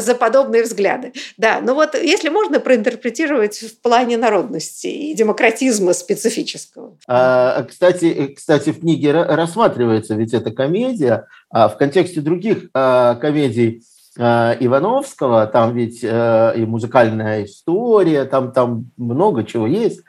за 0.00 0.14
подобные 0.14 0.62
взгляды. 0.62 1.12
Да, 1.36 1.60
ну 1.62 1.74
вот 1.74 1.94
если 1.94 2.28
можно 2.28 2.60
проинтерпретировать 2.60 3.58
в 3.58 3.80
плане 3.80 4.16
народности 4.16 4.86
и 4.86 5.14
демократизма 5.14 5.92
специфического. 5.92 6.96
А, 7.06 7.62
кстати, 7.62 8.34
кстати, 8.36 8.70
в 8.70 8.80
книге 8.80 9.12
рассматривается 9.12 10.14
ведь 10.14 10.34
эта 10.34 10.50
комедия 10.50 11.26
а 11.50 11.68
в 11.68 11.76
контексте 11.76 12.20
других 12.20 12.68
а, 12.74 13.14
комедий 13.14 13.82
а, 14.18 14.56
Ивановского, 14.58 15.46
там 15.46 15.74
ведь 15.74 16.02
э, 16.02 16.52
и 16.56 16.64
музыкальная 16.64 17.44
история, 17.44 18.24
там, 18.24 18.52
там 18.52 18.90
много 18.96 19.44
чего 19.44 19.66
есть. 19.66 20.00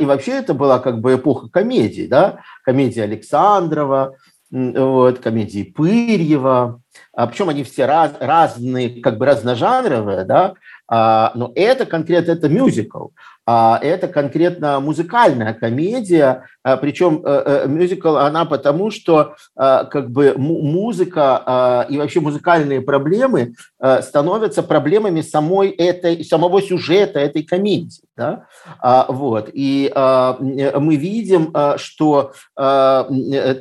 И 0.00 0.04
вообще 0.04 0.32
это 0.32 0.54
была 0.54 0.78
как 0.78 1.00
бы 1.00 1.16
эпоха 1.16 1.48
комедий, 1.48 2.06
да, 2.06 2.40
комедия 2.62 3.02
Александрова, 3.02 4.14
вот, 4.50 5.18
комедии 5.18 5.62
Пырьева, 5.64 6.80
а, 7.18 7.26
причем 7.26 7.48
они 7.48 7.64
все 7.64 7.84
раз, 7.84 8.12
разные, 8.20 9.02
как 9.02 9.18
бы 9.18 9.26
разножанровые, 9.26 10.22
да, 10.22 10.54
а, 10.86 11.32
но 11.34 11.50
это 11.56 11.84
конкретно 11.84 12.30
это 12.30 12.48
мюзикл, 12.48 13.08
а 13.44 13.80
это 13.82 14.06
конкретно 14.06 14.78
музыкальная 14.78 15.52
комедия, 15.52 16.44
а, 16.62 16.76
причем 16.76 17.22
а, 17.24 17.66
мюзикл 17.66 18.18
она 18.18 18.44
потому, 18.44 18.92
что 18.92 19.34
а, 19.56 19.82
как 19.86 20.12
бы 20.12 20.34
музыка 20.36 21.42
а, 21.44 21.86
и 21.88 21.98
вообще 21.98 22.20
музыкальные 22.20 22.82
проблемы 22.82 23.54
а, 23.80 24.00
становятся 24.00 24.62
проблемами 24.62 25.20
самой 25.22 25.70
этой, 25.70 26.24
самого 26.24 26.62
сюжета 26.62 27.18
этой 27.18 27.42
комедии. 27.42 28.02
Да? 28.16 28.44
А, 28.78 29.06
вот. 29.08 29.50
И 29.52 29.90
а, 29.92 30.36
мы 30.38 30.94
видим, 30.94 31.50
а, 31.52 31.78
что 31.78 32.32
а, 32.54 33.08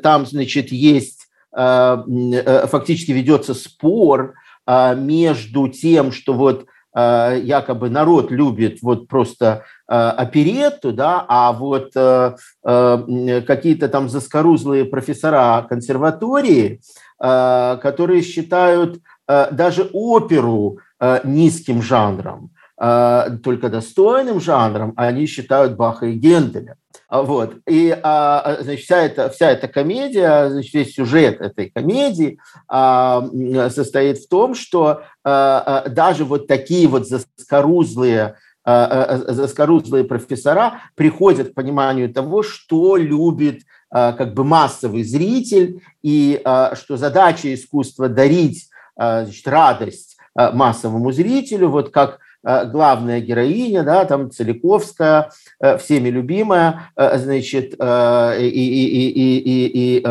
там, 0.04 0.28
значит, 0.28 0.72
есть 0.72 1.17
фактически 1.58 3.12
ведется 3.12 3.56
спор 3.56 4.36
а, 4.68 4.94
между 4.94 5.68
тем, 5.70 6.12
что 6.12 6.34
вот 6.34 6.68
а, 6.94 7.34
якобы 7.34 7.90
народ 7.90 8.30
любит 8.32 8.80
вот 8.82 9.08
просто 9.08 9.64
оперетту, 9.90 10.92
да, 10.92 11.26
а 11.30 11.54
вот 11.54 11.94
какие-то 11.94 13.88
там 13.88 14.10
заскорузлые 14.10 14.84
профессора 14.84 15.66
консерватории, 15.70 16.82
которые 17.18 18.22
считают 18.22 19.00
даже 19.26 19.90
оперу 19.94 20.80
низким 21.24 21.82
жанром, 21.82 22.52
только 22.80 23.70
достойным 23.70 24.40
жанром, 24.40 24.94
они 24.98 25.26
считают 25.26 25.76
Баха 25.76 26.06
и 26.06 26.14
Генделя. 26.14 26.78
Вот. 27.10 27.56
И 27.66 27.98
а, 28.04 28.58
значит, 28.60 28.84
вся, 28.84 29.04
эта, 29.04 29.30
вся 29.30 29.52
эта 29.52 29.68
комедия, 29.68 30.50
значит, 30.50 30.74
весь 30.74 30.94
сюжет 30.94 31.40
этой 31.40 31.70
комедии 31.70 32.40
а, 32.68 33.26
состоит 33.70 34.18
в 34.18 34.28
том, 34.28 34.56
что 34.56 35.04
а, 35.24 35.88
даже 35.88 36.26
вот 36.26 36.48
такие 36.48 36.88
вот 36.88 37.08
заскорузлые 37.08 38.36
заскорузлые 38.66 40.04
профессора 40.04 40.82
приходят 40.96 41.52
к 41.52 41.54
пониманию 41.54 42.14
того, 42.14 42.44
что 42.44 42.98
любит 42.98 43.62
как 43.90 44.34
бы 44.34 44.44
массовый 44.44 45.04
зритель, 45.04 45.82
и 46.04 46.42
что 46.74 46.98
задача 46.98 47.54
искусства 47.54 48.10
дарить 48.10 48.68
значит, 48.98 49.48
радость 49.48 50.18
массовому 50.36 51.14
зрителю, 51.14 51.70
вот 51.70 51.92
как 51.92 52.20
главная 52.48 53.20
героиня, 53.20 53.84
да, 53.84 54.06
там 54.06 54.32
Целиковская, 54.32 55.32
э, 55.60 55.78
всеми 55.78 56.10
любимая, 56.10 56.92
э, 56.96 57.18
значит, 57.18 57.74
и, 57.74 58.50
и, 58.50 59.10
и, 59.10 59.38
и, 59.40 59.98
и 59.98 60.04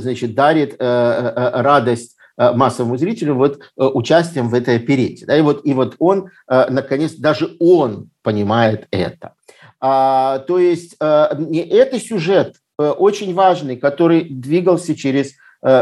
значит, 0.00 0.34
дарит 0.34 0.76
радость 0.78 2.16
массовому 2.36 2.98
зрителю 2.98 3.36
вот 3.36 3.60
участием 3.76 4.50
в 4.50 4.54
этой 4.54 4.76
оперете. 4.76 5.24
Да, 5.24 5.38
и, 5.38 5.40
вот, 5.40 5.64
и 5.64 5.72
вот 5.72 5.96
он, 5.98 6.28
наконец, 6.46 7.14
даже 7.14 7.56
он 7.58 8.10
понимает 8.22 8.86
это. 8.90 9.32
А, 9.80 10.40
то 10.40 10.58
есть 10.58 10.96
это 11.00 11.98
сюжет 11.98 12.56
очень 12.76 13.32
важный, 13.32 13.76
который 13.78 14.24
двигался 14.24 14.94
через 14.94 15.32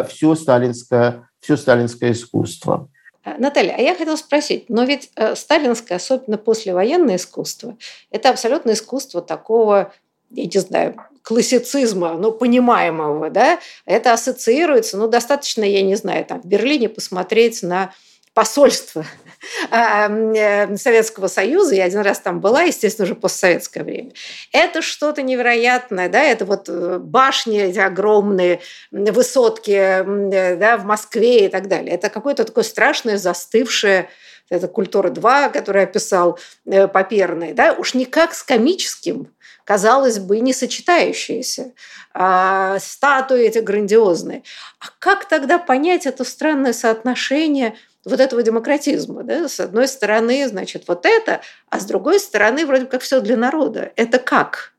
все 0.09 0.35
сталинское, 0.37 1.29
все 1.41 1.57
сталинское 1.57 2.13
искусство. 2.13 2.89
Э, 3.25 3.35
Наталья, 3.39 3.75
а 3.77 3.81
я 3.81 3.95
хотела 3.95 4.17
спросить, 4.17 4.67
но 4.69 4.85
ведь 4.85 5.11
э, 5.17 5.35
сталинское, 5.35 5.97
особенно 5.97 6.39
послевоенное 6.39 7.17
искусство, 7.17 7.77
это 8.11 8.31
абсолютно 8.31 8.73
искусство 8.73 9.23
такого, 9.23 9.93
я 10.31 10.45
не 10.45 10.61
знаю, 10.61 10.95
классицизма, 11.23 12.15
ну, 12.15 12.33
понимаемого, 12.33 13.31
да, 13.31 13.59
это 13.87 14.13
ассоциируется, 14.13 14.99
ну, 14.99 15.09
достаточно, 15.09 15.65
я 15.65 15.83
не 15.83 15.95
знаю, 15.95 16.25
там, 16.27 16.43
в 16.43 16.45
Берлине 16.45 16.89
посмотреть 16.89 17.63
на 17.63 17.95
посольство 18.35 19.07
а, 19.71 20.09
э, 20.11 20.77
Советского 20.77 21.29
Союза, 21.29 21.77
я 21.77 21.85
один 21.85 22.01
раз 22.01 22.19
там 22.19 22.41
была, 22.41 22.63
естественно, 22.63 23.07
уже 23.07 23.15
постсоветское 23.15 23.85
время. 23.85 24.11
Это 24.53 24.83
что-то 24.83 25.23
невероятное, 25.23 26.09
да, 26.09 26.23
это 26.23 26.45
вот 26.45 26.69
э, 26.69 26.99
башни 26.99 27.61
эти 27.61 27.79
огромные, 27.79 28.61
высотки 28.91 29.71
э, 29.71 30.57
да, 30.57 30.77
в 30.77 30.85
Москве 30.85 31.47
и 31.47 31.49
так 31.49 31.69
далее. 31.69 31.95
Это 31.95 32.11
какое-то 32.11 32.45
такое 32.45 32.65
страшное, 32.65 33.17
застывшее 33.17 34.11
это 34.51 34.69
культура 34.69 35.09
2, 35.09 35.49
который 35.49 35.85
описал 35.85 36.39
Паперный, 36.67 37.55
да, 37.55 37.73
уж 37.73 37.95
никак 37.95 38.35
с 38.35 38.43
комическим, 38.43 39.33
казалось 39.65 40.19
бы, 40.19 40.41
не 40.41 40.53
сочетающиеся. 40.53 41.73
А, 42.13 42.79
статуи 42.79 43.47
эти 43.47 43.59
грандиозные. 43.59 44.43
А 44.81 44.87
как 44.99 45.27
тогда 45.27 45.59
понять 45.59 46.05
это 46.05 46.25
странное 46.25 46.73
соотношение– 46.73 47.75
вот 48.05 48.21
этого 48.21 48.43
демократизма. 48.43 49.23
Да? 49.23 49.49
С 49.49 49.61
одной 49.61 49.89
стороны, 49.89 50.47
значит, 50.49 50.85
вот 50.89 51.07
это, 51.07 51.41
а 51.71 51.81
с 51.81 51.87
другой 51.87 52.21
стороны, 52.21 52.67
вроде 52.67 52.87
как 52.87 53.03
все 53.03 53.21
для 53.21 53.37
народа. 53.37 53.93
Это 53.97 54.19
как? 54.19 54.75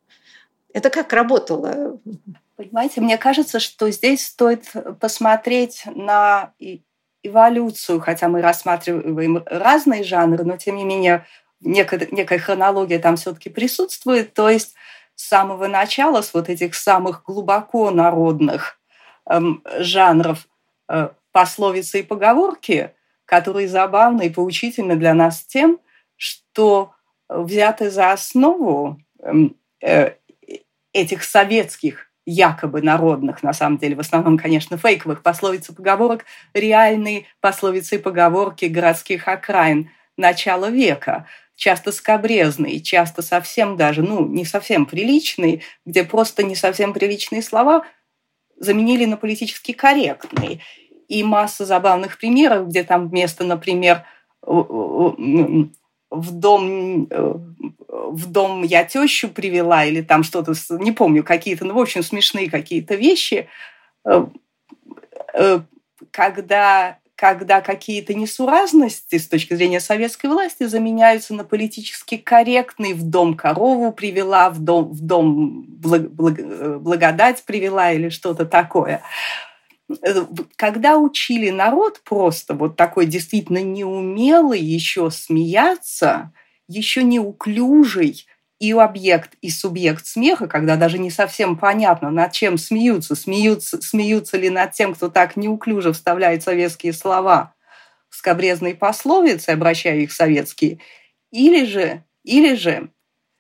Это 0.74 0.90
как 0.90 1.12
работало? 1.14 2.00
Понимаете, 2.56 3.02
мне 3.02 3.18
кажется, 3.18 3.60
что 3.60 3.90
здесь 3.92 4.26
стоит 4.26 4.66
посмотреть 5.00 5.84
на 5.94 6.54
эволюцию, 7.24 8.00
хотя 8.00 8.28
мы 8.28 8.42
рассматриваем 8.42 9.44
разные 9.46 10.04
жанры, 10.04 10.44
но 10.44 10.58
тем 10.58 10.76
не 10.76 10.84
менее 10.84 11.26
некая, 11.60 12.08
некая 12.12 12.40
хронология 12.40 13.00
там 13.00 13.16
все-таки 13.16 13.50
присутствует. 13.50 14.34
То 14.34 14.50
есть 14.50 14.76
с 15.16 15.28
самого 15.28 15.68
начала, 15.68 16.22
с 16.22 16.34
вот 16.34 16.50
этих 16.50 16.76
самых 16.76 17.24
глубоко 17.24 17.90
народных 17.90 18.80
эм, 19.28 19.64
жанров 19.80 20.48
э, 20.88 21.10
пословицы 21.32 22.02
и 22.02 22.04
поговорки– 22.04 22.92
которые 23.26 23.68
забавны 23.68 24.28
и 24.28 24.30
поучительны 24.30 24.96
для 24.96 25.14
нас 25.14 25.44
тем, 25.44 25.80
что 26.16 26.94
взяты 27.28 27.90
за 27.90 28.12
основу 28.12 29.00
эм, 29.22 29.56
э, 29.82 30.14
этих 30.94 31.24
советских 31.24 32.12
якобы 32.26 32.82
народных, 32.82 33.44
на 33.44 33.54
самом 33.54 33.78
деле, 33.78 33.96
в 33.96 34.00
основном, 34.00 34.38
конечно, 34.38 34.78
фейковых 34.78 35.22
пословиц 35.22 35.70
и 35.70 35.74
поговорок, 35.74 36.26
реальные 36.54 37.26
пословицы 37.40 37.96
и 37.96 38.00
поговорки 38.00 38.66
городских 38.66 39.28
окраин 39.28 39.92
начала 40.18 40.70
века, 40.70 41.28
часто 41.56 41.92
скобрезные, 41.92 42.80
часто 42.80 43.22
совсем 43.22 43.78
даже, 43.78 44.02
ну, 44.02 44.28
не 44.28 44.46
совсем 44.46 44.86
приличные, 44.86 45.62
где 45.86 46.04
просто 46.04 46.44
не 46.44 46.56
совсем 46.56 46.94
приличные 46.94 47.42
слова 47.42 47.86
заменили 48.58 49.06
на 49.06 49.18
политически 49.18 49.74
корректные 49.74 50.62
и 51.08 51.24
масса 51.24 51.66
забавных 51.66 52.18
примеров, 52.18 52.68
где 52.68 52.84
там 52.84 53.10
вместо, 53.10 53.44
например, 53.44 54.04
в 56.16 56.32
дом, 56.32 57.08
в 57.90 58.32
дом 58.32 58.64
я 58.64 58.84
тещу 58.84 59.30
привела 59.30 59.86
или 59.86 60.02
там 60.02 60.24
что-то, 60.24 60.54
не 60.72 60.92
помню, 60.92 61.24
какие-то, 61.24 61.66
ну, 61.66 61.74
в 61.74 61.80
общем, 61.80 62.04
смешные 62.04 62.50
какие-то 62.50 62.96
вещи, 62.96 63.48
э, 64.06 64.26
э, 65.34 65.60
когда, 66.12 67.00
когда 67.16 67.62
какие-то 67.62 68.14
несуразности 68.14 69.18
с 69.18 69.28
точки 69.28 69.54
зрения 69.54 69.80
советской 69.80 70.28
власти 70.28 70.66
заменяются 70.66 71.34
на 71.34 71.44
политически 71.44 72.18
корректный 72.18 72.94
в 72.94 73.04
дом 73.04 73.36
корову 73.36 73.92
привела, 73.92 74.50
в 74.50 74.60
дом, 74.60 74.92
в 74.92 75.02
дом 75.02 75.66
благ, 75.68 76.12
благ, 76.12 76.40
э, 76.40 76.78
благодать 76.80 77.44
привела 77.44 77.92
или 77.92 78.10
что-то 78.10 78.46
такое. 78.46 79.02
Э, 79.90 80.26
когда 80.56 80.98
учили 80.98 81.50
народ 81.50 82.02
просто 82.04 82.54
вот 82.54 82.76
такой 82.76 83.06
действительно 83.06 83.62
неумелый 83.62 84.60
еще 84.60 85.12
смеяться, 85.12 86.32
еще 86.68 87.04
неуклюжий 87.04 88.26
и 88.60 88.72
объект, 88.72 89.34
и 89.42 89.50
субъект 89.50 90.06
смеха, 90.08 90.48
когда 90.48 90.76
даже 90.76 90.98
не 90.98 91.12
совсем 91.12 91.58
понятно, 91.58 92.10
над 92.10 92.32
чем 92.32 92.58
смеются, 92.58 93.16
смеются, 93.16 93.82
смеются 93.82 94.38
ли 94.38 94.50
над 94.50 94.72
тем, 94.72 94.96
кто 94.96 95.10
так 95.10 95.36
неуклюже 95.36 95.94
вставляет 95.94 96.42
советские 96.44 96.94
слова 96.94 97.54
в 98.10 98.16
скобрезные 98.16 98.76
пословицы, 98.76 99.50
обращая 99.50 99.98
их 100.00 100.12
в 100.12 100.14
советские, 100.16 100.80
или 101.32 101.66
же, 101.66 102.04
или 102.24 102.56
же 102.56 102.90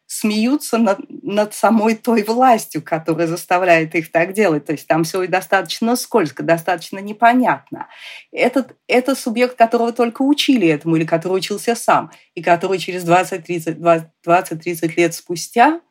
смеются 0.07 0.77
над, 0.77 0.99
над 1.09 1.53
самой 1.53 1.95
той 1.95 2.23
властью, 2.23 2.83
которая 2.83 3.27
заставляет 3.27 3.95
их 3.95 4.11
так 4.11 4.33
делать. 4.33 4.65
То 4.65 4.73
есть 4.73 4.87
там 4.87 5.03
все 5.03 5.25
достаточно 5.27 5.95
скользко, 5.95 6.43
достаточно 6.43 6.99
непонятно. 6.99 7.87
Этот, 8.31 8.75
это 8.87 9.15
субъект, 9.15 9.57
которого 9.57 9.91
только 9.91 10.21
учили 10.21 10.67
этому 10.67 10.95
или 10.95 11.05
который 11.05 11.37
учился 11.37 11.75
сам, 11.75 12.11
и 12.35 12.43
который 12.43 12.77
через 12.77 13.03
20-30 13.03 14.93
лет 14.95 15.13
спустя 15.15 15.81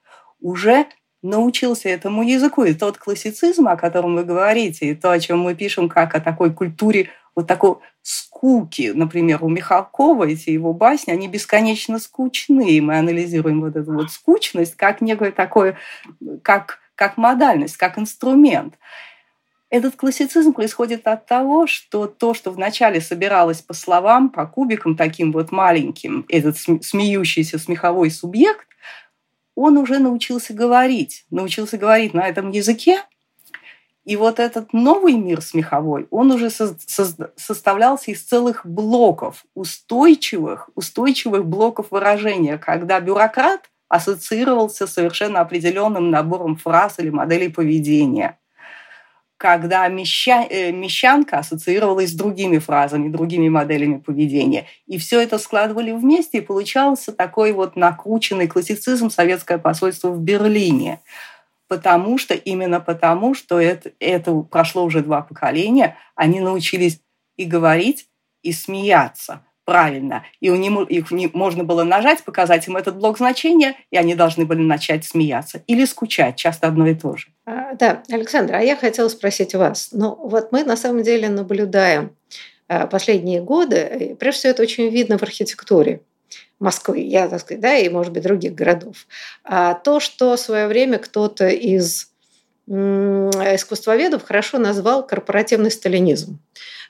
уже 0.40 0.86
научился 1.22 1.88
этому 1.88 2.22
языку. 2.22 2.64
И 2.64 2.74
тот 2.74 2.98
классицизм, 2.98 3.66
о 3.66 3.76
котором 3.76 4.14
вы 4.14 4.24
говорите, 4.24 4.90
и 4.90 4.94
то, 4.94 5.10
о 5.10 5.18
чем 5.18 5.40
мы 5.40 5.54
пишем, 5.54 5.88
как 5.88 6.14
о 6.14 6.20
такой 6.20 6.52
культуре 6.52 7.08
вот 7.34 7.46
такой 7.46 7.76
скуки. 8.02 8.92
Например, 8.94 9.42
у 9.42 9.48
Михалкова 9.48 10.24
эти 10.28 10.50
его 10.50 10.72
басни, 10.72 11.12
они 11.12 11.28
бесконечно 11.28 11.98
скучны. 11.98 12.80
Мы 12.80 12.98
анализируем 12.98 13.60
вот 13.60 13.76
эту 13.76 13.92
вот 13.92 14.10
скучность 14.10 14.76
как 14.76 15.00
некое 15.00 15.32
такое, 15.32 15.78
как, 16.42 16.80
как 16.94 17.16
модальность, 17.16 17.76
как 17.76 17.98
инструмент. 17.98 18.74
Этот 19.70 19.96
классицизм 19.96 20.52
происходит 20.52 21.06
от 21.08 21.26
того, 21.26 21.66
что 21.66 22.06
то, 22.06 22.34
что 22.34 22.52
вначале 22.52 23.00
собиралось 23.00 23.60
по 23.60 23.74
словам, 23.74 24.28
по 24.28 24.46
кубикам 24.46 24.96
таким 24.96 25.32
вот 25.32 25.50
маленьким, 25.50 26.24
этот 26.28 26.56
смеющийся 26.58 27.58
смеховой 27.58 28.10
субъект, 28.10 28.68
он 29.56 29.76
уже 29.76 29.98
научился 29.98 30.52
говорить, 30.52 31.26
научился 31.30 31.78
говорить 31.78 32.14
на 32.14 32.28
этом 32.28 32.50
языке, 32.50 33.02
и 34.04 34.16
вот 34.16 34.38
этот 34.38 34.72
новый 34.72 35.14
мир 35.14 35.40
смеховой, 35.40 36.06
он 36.10 36.30
уже 36.30 36.50
со 36.50 36.76
со 36.86 37.32
составлялся 37.36 38.10
из 38.10 38.22
целых 38.22 38.66
блоков, 38.66 39.44
устойчивых, 39.54 40.68
устойчивых 40.74 41.44
блоков 41.46 41.90
выражения, 41.90 42.58
когда 42.58 43.00
бюрократ 43.00 43.70
ассоциировался 43.88 44.86
с 44.86 44.92
совершенно 44.92 45.40
определенным 45.40 46.10
набором 46.10 46.56
фраз 46.56 46.98
или 46.98 47.10
моделей 47.10 47.48
поведения 47.48 48.38
когда 49.36 49.86
меща, 49.88 50.46
э, 50.48 50.72
мещанка 50.72 51.38
ассоциировалась 51.38 52.12
с 52.12 52.14
другими 52.14 52.56
фразами, 52.56 53.10
другими 53.10 53.50
моделями 53.50 53.98
поведения. 53.98 54.66
И 54.86 54.96
все 54.96 55.20
это 55.20 55.36
складывали 55.36 55.92
вместе, 55.92 56.38
и 56.38 56.40
получался 56.40 57.12
такой 57.12 57.52
вот 57.52 57.76
накрученный 57.76 58.46
классицизм 58.48 59.10
советское 59.10 59.58
посольство 59.58 60.08
в 60.08 60.20
Берлине– 60.20 61.00
потому 61.68 62.18
что, 62.18 62.34
именно 62.34 62.80
потому, 62.80 63.34
что 63.34 63.60
это, 63.60 63.92
это 64.00 64.34
прошло 64.42 64.84
уже 64.84 65.02
два 65.02 65.22
поколения, 65.22 65.96
они 66.14 66.40
научились 66.40 67.00
и 67.36 67.44
говорить, 67.44 68.08
и 68.42 68.52
смеяться 68.52 69.42
правильно. 69.64 70.24
И 70.40 70.50
у 70.50 70.56
них, 70.56 70.90
их 70.90 71.10
не, 71.10 71.30
можно 71.32 71.64
было 71.64 71.84
нажать, 71.84 72.22
показать 72.22 72.68
им 72.68 72.76
этот 72.76 72.96
блок 72.96 73.18
значения, 73.18 73.76
и 73.90 73.96
они 73.96 74.14
должны 74.14 74.44
были 74.44 74.60
начать 74.60 75.04
смеяться. 75.04 75.62
Или 75.66 75.84
скучать, 75.84 76.36
часто 76.36 76.68
одно 76.68 76.86
и 76.86 76.94
то 76.94 77.16
же. 77.16 77.28
А, 77.46 77.74
да, 77.74 78.02
Александр, 78.10 78.54
а 78.54 78.60
я 78.60 78.76
хотела 78.76 79.08
спросить 79.08 79.54
вас. 79.54 79.88
Ну, 79.92 80.14
вот 80.14 80.52
мы 80.52 80.64
на 80.64 80.76
самом 80.76 81.02
деле 81.02 81.28
наблюдаем 81.28 82.14
а, 82.68 82.86
последние 82.86 83.40
годы, 83.40 84.16
прежде 84.18 84.38
всего 84.38 84.50
это 84.50 84.62
очень 84.62 84.88
видно 84.90 85.18
в 85.18 85.22
архитектуре. 85.22 86.00
Москвы, 86.58 87.00
я, 87.00 87.28
так 87.28 87.40
сказать, 87.40 87.60
да, 87.60 87.76
и, 87.76 87.88
может 87.88 88.12
быть, 88.12 88.22
других 88.22 88.54
городов. 88.54 89.06
А 89.44 89.74
то, 89.74 90.00
что 90.00 90.36
в 90.36 90.40
свое 90.40 90.66
время 90.66 90.98
кто-то 90.98 91.48
из 91.48 92.08
искусствоведов 92.66 94.24
хорошо 94.24 94.58
назвал 94.58 95.06
корпоративный 95.06 95.70
сталинизм. 95.70 96.38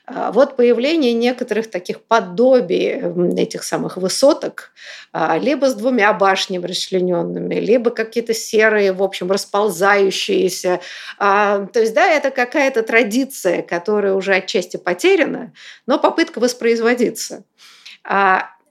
А 0.07 0.31
вот 0.31 0.55
появление 0.55 1.13
некоторых 1.13 1.69
таких 1.69 2.01
подобий 2.01 3.01
этих 3.41 3.63
самых 3.63 3.97
высоток, 3.97 4.71
а, 5.11 5.37
либо 5.37 5.65
с 5.65 5.73
двумя 5.73 6.13
башнями 6.13 6.65
расчлененными, 6.65 7.55
либо 7.55 7.89
какие-то 7.89 8.33
серые, 8.33 8.93
в 8.93 9.01
общем, 9.01 9.31
расползающиеся. 9.31 10.79
А, 11.17 11.65
то 11.65 11.79
есть, 11.79 11.95
да, 11.95 12.07
это 12.07 12.29
какая-то 12.29 12.83
традиция, 12.83 13.63
которая 13.63 14.13
уже 14.13 14.35
отчасти 14.35 14.77
потеряна, 14.77 15.53
но 15.87 15.97
попытка 15.97 16.39
воспроизводиться. 16.39 17.43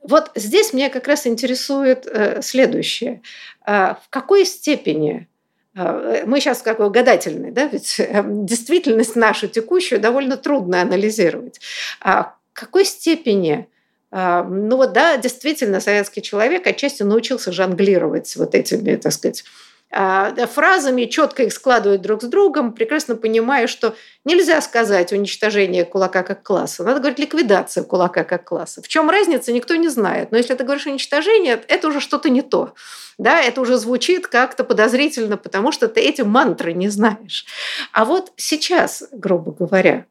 Вот 0.04 0.30
здесь 0.34 0.74
меня 0.74 0.90
как 0.90 1.08
раз 1.08 1.26
интересует 1.26 2.06
э, 2.06 2.42
следующее. 2.42 3.22
А, 3.64 3.94
в 4.04 4.10
какой 4.10 4.44
степени 4.44 5.26
а, 5.74 6.24
мы 6.26 6.40
сейчас 6.40 6.60
как 6.60 6.78
бы 6.78 6.90
гадательные, 6.90 7.50
да, 7.50 7.66
ведь 7.66 7.98
эм, 7.98 8.44
действительность 8.44 9.16
нашу 9.16 9.48
текущую 9.48 10.00
довольно 10.00 10.36
трудно 10.36 10.82
анализировать. 10.82 11.58
А 12.00 12.34
в 12.52 12.60
какой 12.60 12.84
степени 12.84 13.66
ну 14.16 14.76
вот 14.76 14.92
да, 14.92 15.16
действительно, 15.16 15.80
советский 15.80 16.22
человек 16.22 16.64
отчасти 16.68 17.02
научился 17.02 17.50
жонглировать 17.50 18.36
вот 18.36 18.54
этими, 18.54 18.94
так 18.94 19.12
сказать, 19.12 19.42
а, 19.42 19.73
фразами, 19.90 21.04
четко 21.04 21.44
их 21.44 21.52
складывать 21.52 22.02
друг 22.02 22.22
с 22.22 22.26
другом, 22.26 22.72
прекрасно 22.72 23.14
понимая, 23.14 23.66
что 23.66 23.94
нельзя 24.24 24.60
сказать 24.60 25.12
уничтожение 25.12 25.84
кулака 25.84 26.22
как 26.22 26.42
класса. 26.42 26.82
Надо 26.82 27.00
говорить 27.00 27.18
ликвидация 27.18 27.84
кулака 27.84 28.24
как 28.24 28.44
класса. 28.44 28.82
В 28.82 28.88
чем 28.88 29.08
разница, 29.08 29.52
никто 29.52 29.76
не 29.76 29.88
знает. 29.88 30.32
Но 30.32 30.38
если 30.38 30.54
ты 30.54 30.64
говоришь 30.64 30.86
уничтожение, 30.86 31.62
это 31.68 31.88
уже 31.88 32.00
что-то 32.00 32.28
не 32.28 32.42
то. 32.42 32.74
Да, 33.18 33.40
это 33.40 33.60
уже 33.60 33.76
звучит 33.76 34.26
как-то 34.26 34.64
подозрительно, 34.64 35.36
потому 35.36 35.70
что 35.70 35.86
ты 35.86 36.00
эти 36.00 36.22
мантры 36.22 36.72
не 36.72 36.88
знаешь. 36.88 37.46
А 37.92 38.04
вот 38.04 38.32
сейчас, 38.36 39.04
грубо 39.12 39.52
говоря, 39.52 40.06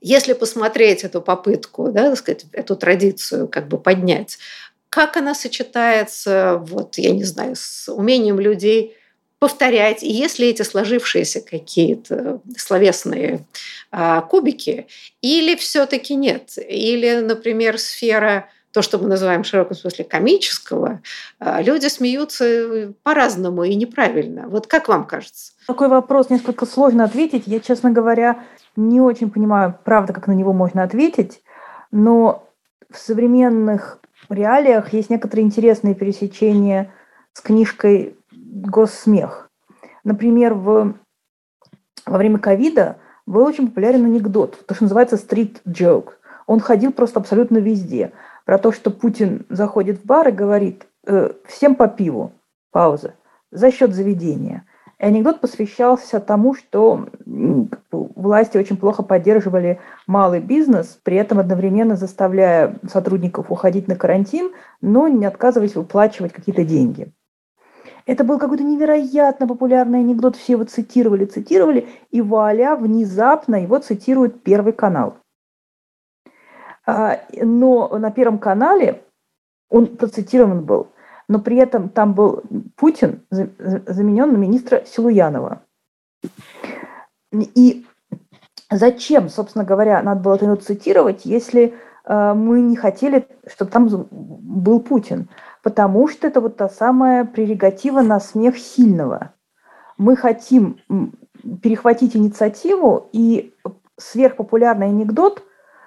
если 0.00 0.32
посмотреть 0.32 1.02
эту 1.02 1.20
попытку, 1.20 1.90
да, 1.90 2.10
так 2.10 2.18
сказать, 2.18 2.44
эту 2.52 2.76
традицию 2.76 3.48
как 3.48 3.68
бы 3.68 3.78
поднять, 3.78 4.38
как 4.88 5.16
она 5.16 5.34
сочетается, 5.34 6.62
вот, 6.66 6.98
я 6.98 7.10
не 7.10 7.24
знаю, 7.24 7.54
с 7.56 7.92
умением 7.92 8.40
людей 8.40 8.96
повторять. 9.38 10.02
И 10.02 10.10
если 10.10 10.48
эти 10.48 10.62
сложившиеся 10.62 11.40
какие-то 11.40 12.40
словесные 12.56 13.46
а, 13.90 14.22
кубики, 14.22 14.86
или 15.20 15.54
все-таки 15.56 16.14
нет, 16.14 16.54
или, 16.56 17.20
например, 17.20 17.78
сфера 17.78 18.48
то, 18.72 18.82
что 18.82 18.98
мы 18.98 19.08
называем 19.08 19.44
в 19.44 19.46
широком 19.46 19.76
смысле 19.76 20.04
комического, 20.04 21.00
а, 21.38 21.62
люди 21.62 21.86
смеются 21.86 22.92
по-разному 23.02 23.64
и 23.64 23.74
неправильно. 23.74 24.48
Вот 24.48 24.66
как 24.66 24.88
вам 24.88 25.06
кажется? 25.06 25.52
Такой 25.66 25.88
вопрос 25.88 26.30
несколько 26.30 26.66
сложно 26.66 27.04
ответить. 27.04 27.44
Я, 27.46 27.60
честно 27.60 27.90
говоря, 27.90 28.44
не 28.76 29.00
очень 29.00 29.30
понимаю, 29.30 29.78
правда, 29.84 30.12
как 30.12 30.26
на 30.26 30.32
него 30.32 30.52
можно 30.52 30.82
ответить, 30.82 31.42
но 31.90 32.48
в 32.90 32.98
современных 32.98 34.00
реалиях 34.30 34.92
есть 34.92 35.10
некоторые 35.10 35.46
интересные 35.46 35.94
пересечения 35.94 36.92
с 37.32 37.40
книжкой 37.40 38.16
«Госсмех». 38.32 39.50
Например, 40.04 40.54
в, 40.54 40.94
во 42.06 42.18
время 42.18 42.38
ковида 42.38 42.98
был 43.26 43.44
очень 43.44 43.68
популярен 43.68 44.04
анекдот, 44.04 44.64
то, 44.66 44.74
что 44.74 44.84
называется 44.84 45.16
«street 45.16 45.60
joke». 45.66 46.10
Он 46.46 46.60
ходил 46.60 46.92
просто 46.92 47.20
абсолютно 47.20 47.58
везде. 47.58 48.12
Про 48.46 48.58
то, 48.58 48.72
что 48.72 48.90
Путин 48.90 49.44
заходит 49.50 50.00
в 50.00 50.06
бар 50.06 50.28
и 50.28 50.32
говорит 50.32 50.86
э, 51.06 51.32
«всем 51.46 51.74
по 51.74 51.88
пиву», 51.88 52.32
пауза, 52.70 53.14
за 53.50 53.70
счет 53.70 53.94
заведения. 53.94 54.64
И 54.98 55.04
анекдот 55.04 55.40
посвящался 55.40 56.20
тому, 56.20 56.54
что 56.54 57.08
власти 57.90 58.58
очень 58.58 58.76
плохо 58.76 59.02
поддерживали 59.02 59.80
малый 60.06 60.40
бизнес, 60.40 60.98
при 61.02 61.16
этом 61.16 61.38
одновременно 61.38 61.96
заставляя 61.96 62.78
сотрудников 62.90 63.50
уходить 63.50 63.88
на 63.88 63.96
карантин, 63.96 64.52
но 64.80 65.08
не 65.08 65.26
отказываясь 65.26 65.74
выплачивать 65.74 66.32
какие-то 66.32 66.64
деньги. 66.64 67.12
Это 68.06 68.24
был 68.24 68.38
какой-то 68.38 68.64
невероятно 68.64 69.46
популярный 69.46 70.00
анекдот, 70.00 70.36
все 70.36 70.54
его 70.54 70.64
цитировали, 70.64 71.26
цитировали, 71.26 71.88
и 72.10 72.22
вуаля, 72.22 72.74
внезапно 72.74 73.56
его 73.56 73.78
цитирует 73.78 74.42
Первый 74.42 74.72
канал. 74.72 75.18
А, 76.86 77.20
но 77.42 77.88
на 77.98 78.10
Первом 78.10 78.38
канале 78.38 79.02
он 79.68 79.86
процитирован 79.96 80.64
был– 80.64 80.88
но 81.28 81.40
при 81.40 81.58
этом 81.58 81.90
там 81.90 82.14
был 82.14 82.42
Путин 82.76 83.22
заменен 83.30 84.32
на 84.32 84.36
министра 84.36 84.82
Силуянова. 84.86 85.62
И 87.32 87.86
зачем, 88.70 89.28
собственно 89.28 89.64
говоря, 89.64 90.02
надо 90.02 90.20
было 90.20 90.34
это 90.34 90.56
цитировать, 90.56 91.24
если 91.24 91.74
э, 92.04 92.34
мы 92.34 92.60
не 92.60 92.76
хотели, 92.76 93.26
чтобы 93.46 93.70
там 93.70 93.88
был 94.10 94.80
Путин? 94.80 95.28
Потому 95.62 96.08
что 96.08 96.26
это 96.26 96.40
вот 96.40 96.56
та 96.56 96.68
самая 96.68 97.24
прерогатива 97.24 98.00
на 98.00 98.20
смех 98.20 98.58
сильного. 98.58 99.34
Мы 99.96 100.16
хотим 100.16 100.80
перехватить 101.62 102.16
инициативу 102.16 103.08
и 103.12 103.54
сверхпопулярный 103.96 104.86
анекдот 104.86 105.42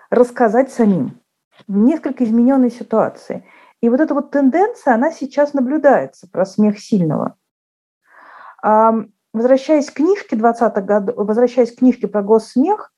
рассказать 0.09 0.71
самим 0.71 1.19
в 1.67 1.77
несколько 1.77 2.23
измененной 2.23 2.71
ситуации– 2.71 3.45
И 3.81 3.89
вот 3.89 3.99
эта 3.99 4.13
вот 4.13 4.31
тенденция, 4.31 4.93
она 4.93 5.11
сейчас 5.11 5.53
наблюдается 5.53 6.27
про 6.29 6.45
смех 6.45 6.79
сильного. 6.79 7.35
Возвращаясь 9.33 9.89
к 9.89 9.95
книжке 9.95 10.35
20-х 10.35 10.81
годов, 10.81 11.15
возвращаясь 11.15 11.73
к 11.73 11.79
книжке 11.79 12.07
про 12.07 12.21
госсмех, 12.21 12.91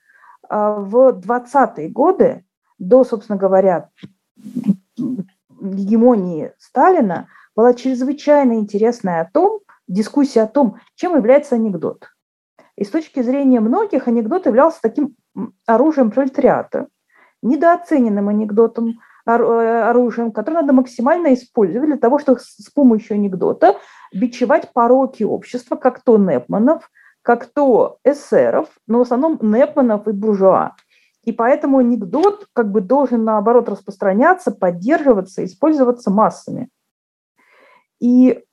а, 0.50 0.74
в 0.74 1.20
20-е 1.20 1.90
годы, 1.90 2.46
до, 2.80 3.04
собственно 3.04 3.38
говоря, 3.38 3.90
гегемонии 4.98 6.54
Сталина, 6.58 7.28
была 7.56 7.74
чрезвычайно 7.74 8.54
интересная 8.54 9.22
о 9.22 9.30
том, 9.32 9.62
дискуссия 9.88 10.42
о 10.42 10.48
том, 10.48 10.78
чем 10.96 11.16
является 11.16 11.56
анекдот. 11.56 12.10
И 12.76 12.84
с 12.84 12.90
точки 12.90 13.22
зрения 13.22 13.60
многих 13.60 14.08
анекдот 14.08 14.48
являлся 14.48 14.80
таким 14.82 15.16
оружием 15.68 16.12
пролетариата, 16.12 16.88
недооцененным 17.42 18.30
анекдотом, 18.30 19.00
оружием, 19.26 20.32
которое 20.32 20.62
надо 20.62 20.74
максимально 20.74 21.34
использовать 21.34 21.88
для 21.88 21.98
того, 21.98 22.20
чтобы 22.20 22.40
с 22.40 22.70
помощью 22.74 23.16
анекдота 23.16 23.78
бичевать 24.14 24.72
пороки 24.74 25.24
общества, 25.24 25.76
как 25.76 26.02
то 26.04 26.18
Непманов, 26.18 26.90
как 27.22 27.46
то 27.46 27.98
эсеров, 28.04 28.70
но 28.86 29.00
в 29.00 29.02
основном 29.02 29.40
Непманов 29.42 30.08
и 30.08 30.12
буржуа. 30.12 30.76
И 31.24 31.32
поэтому 31.32 31.78
анекдот 31.78 32.48
как 32.54 32.70
бы 32.72 32.82
должен, 32.82 33.24
наоборот, 33.24 33.70
распространяться, 33.70 34.52
поддерживаться, 34.52 35.46
использоваться 35.46 36.12
массами. 36.12 36.70
И 38.02 38.44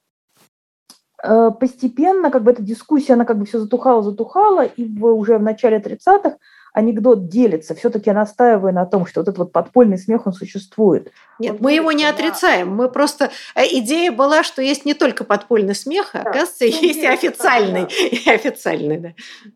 э, 1.22 1.50
постепенно 1.58 2.30
как 2.30 2.44
бы 2.44 2.52
эта 2.52 2.62
дискуссия, 2.62 3.14
она 3.14 3.24
как 3.24 3.38
бы 3.38 3.44
все 3.44 3.58
затухала, 3.58 4.02
затухала, 4.02 4.64
и 4.64 5.00
уже 5.00 5.38
в 5.38 5.42
начале 5.42 5.78
30-х 5.78 6.36
анекдот 6.72 7.28
делится. 7.28 7.74
Все-таки 7.74 8.10
я 8.10 8.14
настаиваю 8.14 8.72
на 8.72 8.86
том, 8.86 9.06
что 9.06 9.20
вот 9.20 9.28
этот 9.28 9.38
вот 9.38 9.52
подпольный 9.52 9.98
смех, 9.98 10.26
он 10.26 10.32
существует. 10.32 11.12
Нет, 11.38 11.52
он 11.52 11.58
мы 11.60 11.72
его 11.72 11.92
не 11.92 12.04
отрицаем. 12.04 12.74
Мы 12.74 12.88
просто... 12.88 13.30
Э, 13.54 13.62
идея 13.64 14.12
была, 14.12 14.42
что 14.42 14.62
есть 14.62 14.84
не 14.84 14.94
только 14.94 15.24
подпольный 15.24 15.74
смех, 15.74 16.10
а, 16.12 16.22
да. 16.22 16.30
оказывается, 16.30 16.64
ну, 16.64 16.88
есть 16.88 17.00
и 17.00 17.06
официальный. 17.06 17.82
Да. 17.82 17.88
И 18.10 18.30
официальный, 18.30 18.98
да. 18.98 19.08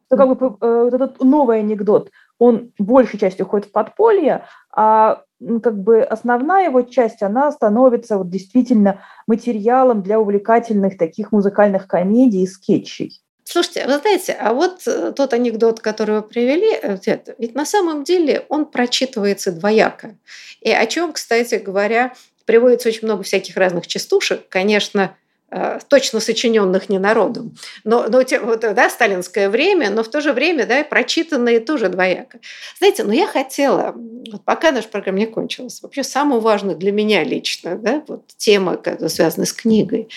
То, 0.09 0.17
как 0.17 0.39
бы, 0.39 0.57
э, 0.61 0.83
вот 0.85 0.95
этот 0.95 1.23
новый 1.23 1.61
анекдот, 1.61 2.11
он 2.39 2.73
большей 2.79 3.19
частью 3.19 3.47
уходит 3.47 3.69
в 3.69 3.73
подполье, 3.73 4.45
а 4.73 5.23
как 5.63 5.79
бы 5.79 6.03
основная 6.03 6.69
его 6.69 6.83
часть, 6.83 7.23
она 7.23 7.51
становится 7.53 8.19
вот 8.19 8.31
действительно 8.31 9.01
материалом 9.27 10.03
для 10.03 10.19
увлекательных 10.19 10.97
таких 10.97 11.33
музыкальных 11.33 11.87
комедий 11.87 12.43
и 12.43 12.47
скетчей. 12.47 13.21
Слушайте, 13.45 13.87
вы 13.87 13.99
знаете, 13.99 14.33
а 14.33 14.55
вот 14.55 14.87
э, 14.87 15.13
тот 15.15 15.35
анекдот, 15.35 15.81
который 15.81 16.17
вы 16.17 16.23
привели, 16.23 16.79
э, 16.83 16.97
ведь 17.39 17.55
на 17.55 17.67
самом 17.67 18.03
деле 18.03 18.47
он 18.49 18.65
прочитывается 18.65 19.53
двояко. 19.53 20.17
И 20.63 20.71
о 20.71 20.87
чем, 20.87 21.13
кстати 21.13 21.57
говоря, 21.57 22.15
приводится 22.47 22.89
очень 22.89 23.07
много 23.07 23.23
всяких 23.23 23.59
разных 23.59 23.87
частушек, 23.87 24.49
конечно, 24.49 25.15
э, 25.51 25.79
точно 25.89 26.21
сочиненных 26.21 26.89
не 26.89 26.99
народом, 26.99 27.55
но, 27.85 28.07
но 28.09 28.23
вот, 28.43 28.61
да, 28.61 28.89
сталинское 28.89 29.51
время, 29.51 29.91
но 29.91 30.03
в 30.03 30.09
то 30.09 30.23
же 30.23 30.33
время 30.33 30.65
да, 30.65 30.83
прочитанные 30.83 31.61
тоже 31.61 31.91
двояко. 31.91 32.41
Знаете, 32.79 33.05
но 33.05 33.13
я 33.13 33.27
хотела, 33.27 33.95
вот 34.33 34.43
пока 34.47 34.73
наша 34.73 34.89
программа 34.89 35.19
не 35.19 35.27
кончилась, 35.27 35.83
вообще 35.83 36.03
самую 36.03 36.41
важную 36.41 36.79
для 36.79 36.93
меня 36.93 37.23
лично 37.23 37.77
да, 37.77 38.03
вот 38.09 38.27
тема, 38.39 38.81
связанная 39.09 39.47
с 39.47 39.53
книгой, 39.53 40.09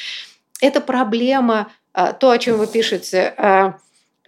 это 0.61 0.79
проблема 0.81 1.71
а, 1.86 1.86
то, 2.19 2.29
о 2.29 2.37
чем 2.37 2.57
вы 2.57 2.67
пишете, 2.67 3.33
а, 3.37 3.79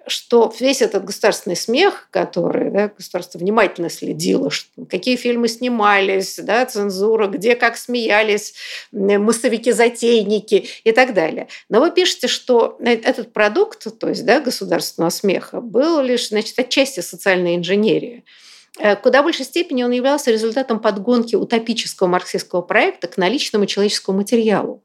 что 0.09 0.51
весь 0.59 0.81
этот 0.81 1.05
государственный 1.05 1.55
смех, 1.55 2.07
который 2.11 2.71
да, 2.71 2.89
государство 2.89 3.37
внимательно 3.37 3.89
следило, 3.89 4.49
какие 4.89 5.15
фильмы 5.15 5.47
снимались, 5.47 6.37
да, 6.37 6.65
цензура, 6.65 7.27
где 7.27 7.55
как 7.55 7.77
смеялись, 7.77 8.55
массовики-затейники 8.91 10.67
и 10.83 10.91
так 10.91 11.13
далее. 11.13 11.47
Но 11.69 11.79
вы 11.79 11.91
пишете, 11.91 12.27
что 12.27 12.77
э, 12.79 12.93
этот 12.93 13.33
продукт, 13.33 13.87
то 13.99 14.09
есть 14.09 14.25
да, 14.25 14.39
государственного 14.39 15.11
смеха, 15.11 15.61
был 15.61 16.01
лишь 16.01 16.29
значит, 16.29 16.57
отчасти 16.57 17.01
социальной 17.01 17.55
инженерии. 17.55 18.23
Э, 18.79 18.95
куда 18.95 19.21
большей 19.21 19.45
степени 19.45 19.83
он 19.83 19.91
являлся 19.91 20.31
результатом 20.31 20.79
подгонки 20.79 21.35
утопического 21.35 22.07
марксистского 22.07 22.61
проекта 22.61 23.07
к 23.07 23.17
наличному 23.17 23.65
человеческому 23.65 24.19
материалу. 24.19 24.83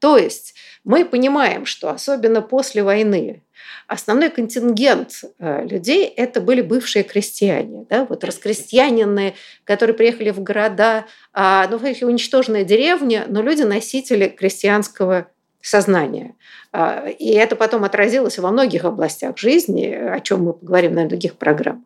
То 0.00 0.18
есть 0.18 0.54
мы 0.86 1.04
понимаем, 1.04 1.66
что 1.66 1.90
особенно 1.90 2.40
после 2.40 2.84
войны 2.84 3.42
основной 3.88 4.30
контингент 4.30 5.22
э, 5.40 5.66
людей 5.66 6.06
это 6.06 6.40
были 6.40 6.62
бывшие 6.62 7.02
крестьяне, 7.02 7.86
да, 7.90 8.04
вот 8.04 8.22
раскрестьяненные, 8.22 9.34
которые 9.64 9.94
приехали 9.96 10.30
в 10.30 10.40
города, 10.40 11.06
а, 11.32 11.66
ну, 11.68 11.76
уничтоженная 11.76 12.62
деревня, 12.62 13.24
но 13.28 13.42
люди 13.42 13.62
носители 13.62 14.28
крестьянского 14.28 15.26
сознания. 15.60 16.36
А, 16.72 17.08
и 17.08 17.30
это 17.32 17.56
потом 17.56 17.82
отразилось 17.82 18.38
во 18.38 18.52
многих 18.52 18.84
областях 18.84 19.36
жизни, 19.38 19.86
о 19.86 20.20
чем 20.20 20.44
мы 20.44 20.52
поговорим 20.52 20.94
на 20.94 21.08
других 21.08 21.34
программах. 21.34 21.82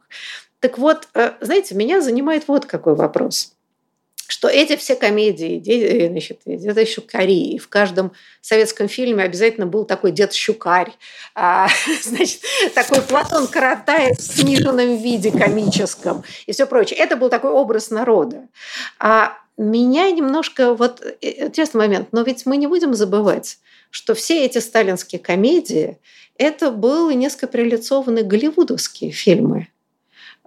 Так 0.61 0.77
вот, 0.77 1.09
э, 1.15 1.33
знаете, 1.41 1.75
меня 1.75 2.03
занимает 2.03 2.49
вот 2.49 2.67
какой 2.67 2.95
вопрос 2.95 3.55
что 4.31 4.49
эти 4.49 4.77
все 4.77 4.95
комедии, 4.95 5.61
э, 5.67 6.09
значит, 6.09 6.41
дед 6.47 6.89
Щукари, 6.89 7.55
и 7.55 7.59
в 7.59 7.69
каждом 7.69 8.13
советском 8.41 8.87
фильме 8.89 9.25
обязательно 9.25 9.67
был 9.67 9.85
такой 9.85 10.13
дед 10.13 10.33
Щукарь, 10.33 10.93
а, 11.35 11.69
значит, 12.03 12.41
такой 12.73 13.03
Платон 13.03 13.49
Каратаев 13.49 14.17
в 14.17 14.23
сниженном 14.23 14.97
виде 14.99 15.33
комическом 15.33 16.23
и 16.47 16.53
все 16.53 16.67
прочее. 16.67 17.01
Это 17.01 17.17
был 17.17 17.29
такой 17.29 17.51
образ 17.51 17.91
народа. 17.91 18.47
А 19.01 19.37
меня 19.57 20.09
немножко, 20.13 20.75
вот 20.75 21.03
э, 21.03 21.47
интересный 21.47 21.79
момент, 21.79 22.09
но 22.13 22.23
ведь 22.23 22.47
мы 22.47 22.57
не 22.57 22.69
будем 22.69 22.95
забывать, 22.95 23.59
что 23.91 24.15
все 24.15 24.45
эти 24.45 24.59
сталинские 24.59 25.19
комедии, 25.19 25.99
это 26.39 26.71
были 26.71 27.15
несколько 27.15 27.49
прилицованные 27.49 28.23
голливудовские 28.23 29.11
фильмы. 29.11 29.70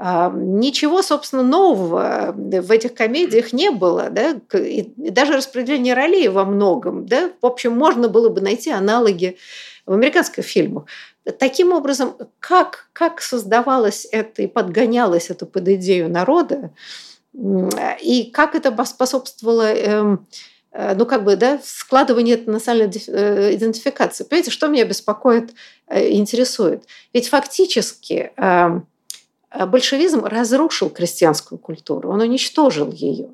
А, 0.05 0.29
ничего, 0.35 1.01
собственно, 1.01 1.43
нового 1.43 2.33
в 2.35 2.71
этих 2.71 2.93
комедиях 2.93 3.53
не 3.53 3.71
было, 3.71 4.09
да, 4.09 4.35
и 4.53 4.91
даже 4.97 5.31
распределение 5.31 5.93
ролей 5.93 6.27
во 6.27 6.43
многом, 6.43 7.05
да, 7.05 7.31
в 7.41 7.45
общем, 7.45 7.71
можно 7.71 8.09
было 8.09 8.27
бы 8.27 8.41
найти 8.41 8.69
аналоги 8.69 9.37
в 9.85 9.93
американских 9.93 10.43
фильмах. 10.43 10.87
Таким 11.39 11.71
образом, 11.71 12.17
как, 12.41 12.89
как 12.91 13.21
создавалось 13.21 14.05
это 14.11 14.41
и 14.41 14.47
подгонялось 14.47 15.29
это 15.29 15.45
под 15.45 15.69
идею 15.69 16.09
народа, 16.09 16.71
и 17.33 18.29
как 18.33 18.55
это 18.55 18.83
способствовало 18.83 19.73
эм, 19.73 20.27
э, 20.73 20.95
ну, 20.95 21.05
как 21.05 21.23
бы, 21.23 21.37
да, 21.37 21.61
складыванию 21.63 22.43
национальной 22.45 22.91
э, 23.07 23.55
идентификации. 23.55 24.25
Понимаете, 24.25 24.51
что 24.51 24.67
меня 24.67 24.83
беспокоит, 24.83 25.53
э, 25.87 26.11
интересует? 26.11 26.83
Ведь 27.13 27.29
фактически 27.29 28.33
эм, 28.35 28.85
большевизм 29.67 30.25
разрушил 30.25 30.89
крестьянскую 30.89 31.59
культуру, 31.59 32.09
он 32.11 32.21
уничтожил 32.21 32.91
ее, 32.91 33.29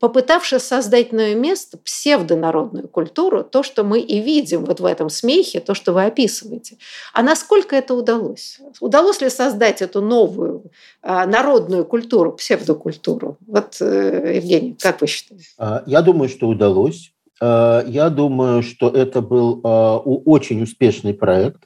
попытавшись 0.00 0.62
создать 0.62 1.12
новое 1.12 1.34
место, 1.34 1.76
псевдонародную 1.78 2.88
культуру, 2.88 3.44
то, 3.44 3.62
что 3.62 3.84
мы 3.84 4.00
и 4.00 4.20
видим 4.20 4.64
вот 4.64 4.80
в 4.80 4.84
этом 4.86 5.10
смехе, 5.10 5.60
то, 5.60 5.74
что 5.74 5.92
вы 5.92 6.06
описываете. 6.06 6.78
А 7.12 7.22
насколько 7.22 7.76
это 7.76 7.94
удалось? 7.94 8.58
Удалось 8.80 9.20
ли 9.20 9.28
создать 9.28 9.82
эту 9.82 10.00
новую 10.00 10.64
а, 11.02 11.26
народную 11.26 11.84
культуру, 11.84 12.32
псевдокультуру? 12.32 13.36
Вот, 13.46 13.76
э, 13.80 14.36
Евгений, 14.36 14.74
как 14.80 15.02
вы 15.02 15.06
считаете? 15.06 15.44
А, 15.58 15.82
я 15.86 16.00
думаю, 16.00 16.28
что 16.28 16.48
удалось. 16.48 17.12
Я 17.42 18.10
думаю, 18.10 18.62
что 18.62 18.90
это 18.90 19.22
был 19.22 19.62
очень 19.64 20.62
успешный 20.62 21.14
проект. 21.14 21.62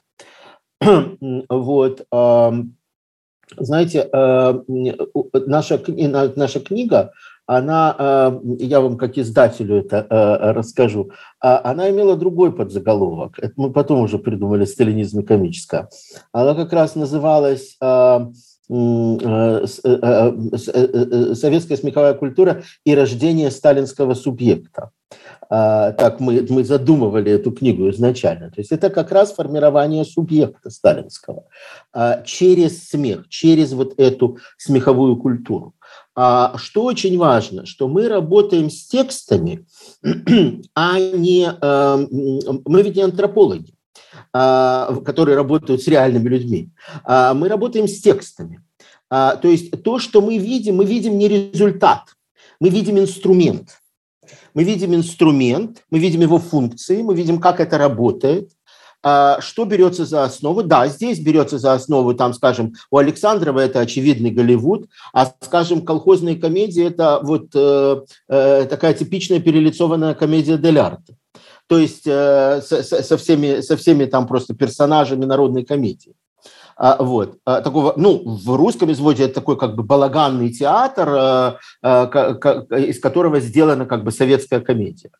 Вот 1.49 2.05
знаете, 3.57 4.09
э, 4.11 4.53
наша, 5.45 5.81
наша 6.35 6.59
книга, 6.59 7.11
она, 7.47 7.95
э, 7.97 8.39
я 8.59 8.81
вам 8.81 8.97
как 8.97 9.17
издателю 9.17 9.77
это 9.77 10.07
э, 10.09 10.51
расскажу, 10.51 11.11
а 11.39 11.61
она 11.63 11.89
имела 11.91 12.15
другой 12.15 12.51
подзаголовок. 12.51 13.37
Это 13.37 13.53
мы 13.57 13.71
потом 13.71 14.01
уже 14.01 14.17
придумали 14.17 14.65
«Сталинизм 14.65 15.19
и 15.19 15.23
комическое». 15.23 15.89
Она 16.31 16.55
как 16.55 16.73
раз 16.73 16.95
называлась 16.95 17.77
«Советская 21.37 21.77
смеховая 21.77 22.15
культура 22.15 22.63
и 22.83 22.95
рождение 22.95 23.51
сталинского 23.51 24.15
субъекта». 24.15 24.89
А, 25.49 25.91
так 25.91 26.19
мы, 26.19 26.45
мы 26.49 26.63
задумывали 26.63 27.31
эту 27.31 27.51
книгу 27.51 27.89
изначально. 27.89 28.49
То 28.49 28.59
есть 28.59 28.71
это 28.71 28.89
как 28.89 29.11
раз 29.11 29.33
формирование 29.33 30.05
субъекта 30.05 30.69
сталинского 30.69 31.45
а, 31.93 32.21
через 32.23 32.89
смех, 32.89 33.27
через 33.29 33.73
вот 33.73 33.93
эту 33.97 34.37
смеховую 34.57 35.17
культуру. 35.17 35.73
А 36.15 36.57
что 36.57 36.83
очень 36.83 37.17
важно, 37.17 37.65
что 37.65 37.87
мы 37.87 38.07
работаем 38.07 38.69
с 38.69 38.87
текстами, 38.87 39.65
а 40.75 40.99
не... 40.99 41.47
Мы 42.67 42.81
ведь 42.81 42.95
не 42.95 43.03
антропологи, 43.03 43.73
которые 44.31 45.35
работают 45.35 45.83
с 45.83 45.87
реальными 45.87 46.29
людьми. 46.29 46.71
Мы 47.05 47.47
работаем 47.47 47.87
с 47.87 48.01
текстами. 48.01 48.61
То 49.09 49.39
есть 49.43 49.83
то, 49.83 49.99
что 49.99 50.21
мы 50.21 50.37
видим, 50.37 50.77
мы 50.77 50.85
видим 50.85 51.17
не 51.17 51.27
результат, 51.27 52.03
мы 52.59 52.69
видим 52.69 52.97
инструмент– 52.97 53.69
Мы 54.55 54.63
видим 54.63 54.95
инструмент, 54.95 55.83
мы 55.91 55.99
видим 55.99 56.21
его 56.21 56.39
функции, 56.39 57.03
мы 57.03 57.13
видим, 57.13 57.39
как 57.39 57.59
это 57.59 57.77
работает, 57.77 58.49
а, 59.03 59.39
что 59.39 59.65
берется 59.65 60.03
за 60.03 60.23
основу? 60.23 60.63
Да, 60.63 60.87
здесь 60.87 61.19
берется 61.19 61.59
за 61.59 61.73
основу, 61.73 62.15
там, 62.15 62.33
скажем, 62.33 62.73
у 62.89 62.97
Александрова 62.97 63.59
это 63.59 63.81
очевидный 63.81 64.31
Голливуд, 64.31 64.87
а, 65.13 65.31
скажем, 65.41 65.81
колхозные 65.81 66.37
комедии– 66.37 66.83
это 66.87 67.19
вот 67.21 67.49
э, 67.53 68.01
э, 68.29 68.65
такая 68.67 68.95
типичная 68.95 69.39
перелицованная 69.39 70.15
комедия 70.15 70.57
дель 70.57 70.79
арте. 70.79 71.17
То 71.67 71.77
есть 71.77 72.07
э, 72.07 72.61
со, 72.65 72.81
со, 72.81 73.17
всеми, 73.17 73.61
со 73.61 73.77
всеми 73.77 74.05
там 74.05 74.25
просто 74.25 74.55
персонажами 74.55 75.25
народной 75.25 75.63
комедии. 75.65 76.15
А, 76.77 77.01
вот. 77.01 77.37
А, 77.45 77.61
такого, 77.61 77.93
ну, 77.95 78.21
в 78.25 78.55
русском 78.55 78.91
изводе 78.91 79.25
это 79.25 79.35
такой 79.35 79.57
как 79.57 79.75
бы 79.75 79.83
балаганный 79.83 80.51
театр, 80.51 81.59
из 81.81 82.99
которого 82.99 83.39
сделана 83.39 83.85
как 83.85 84.03
бы 84.03 84.11
советская 84.11 84.59
комедия, 84.59 85.11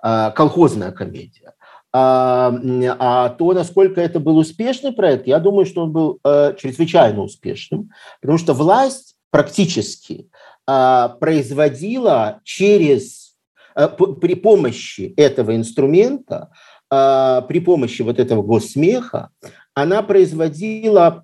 колхозная 0.00 0.92
комедия. 0.92 1.54
А, 1.92 2.54
а 2.98 3.28
то, 3.30 3.52
насколько 3.52 4.00
это 4.00 4.20
был 4.20 4.38
успешный 4.38 4.92
проект, 4.92 5.26
я 5.26 5.40
думаю, 5.40 5.66
что 5.66 5.82
он 5.82 5.92
был 5.92 6.20
э, 6.24 6.54
чрезвычайно 6.56 7.22
успешным, 7.22 7.90
потому 8.20 8.38
что 8.38 8.54
власть 8.54 9.16
практически 9.30 10.28
э, 10.68 11.08
производила 11.18 12.40
через, 12.44 13.36
э, 13.74 13.88
при 13.88 14.34
помощи 14.34 15.12
этого 15.16 15.56
инструмента, 15.56 16.50
э, 16.92 17.42
при 17.48 17.58
помощи 17.58 18.02
вот 18.02 18.20
этого 18.20 18.42
госсмеха, 18.42 19.30
она 19.74 20.02
производила 20.02 21.22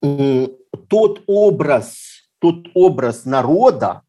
тот 0.00 1.22
образ, 1.26 2.28
тот 2.38 2.66
образ 2.74 3.24
народа, 3.24 4.02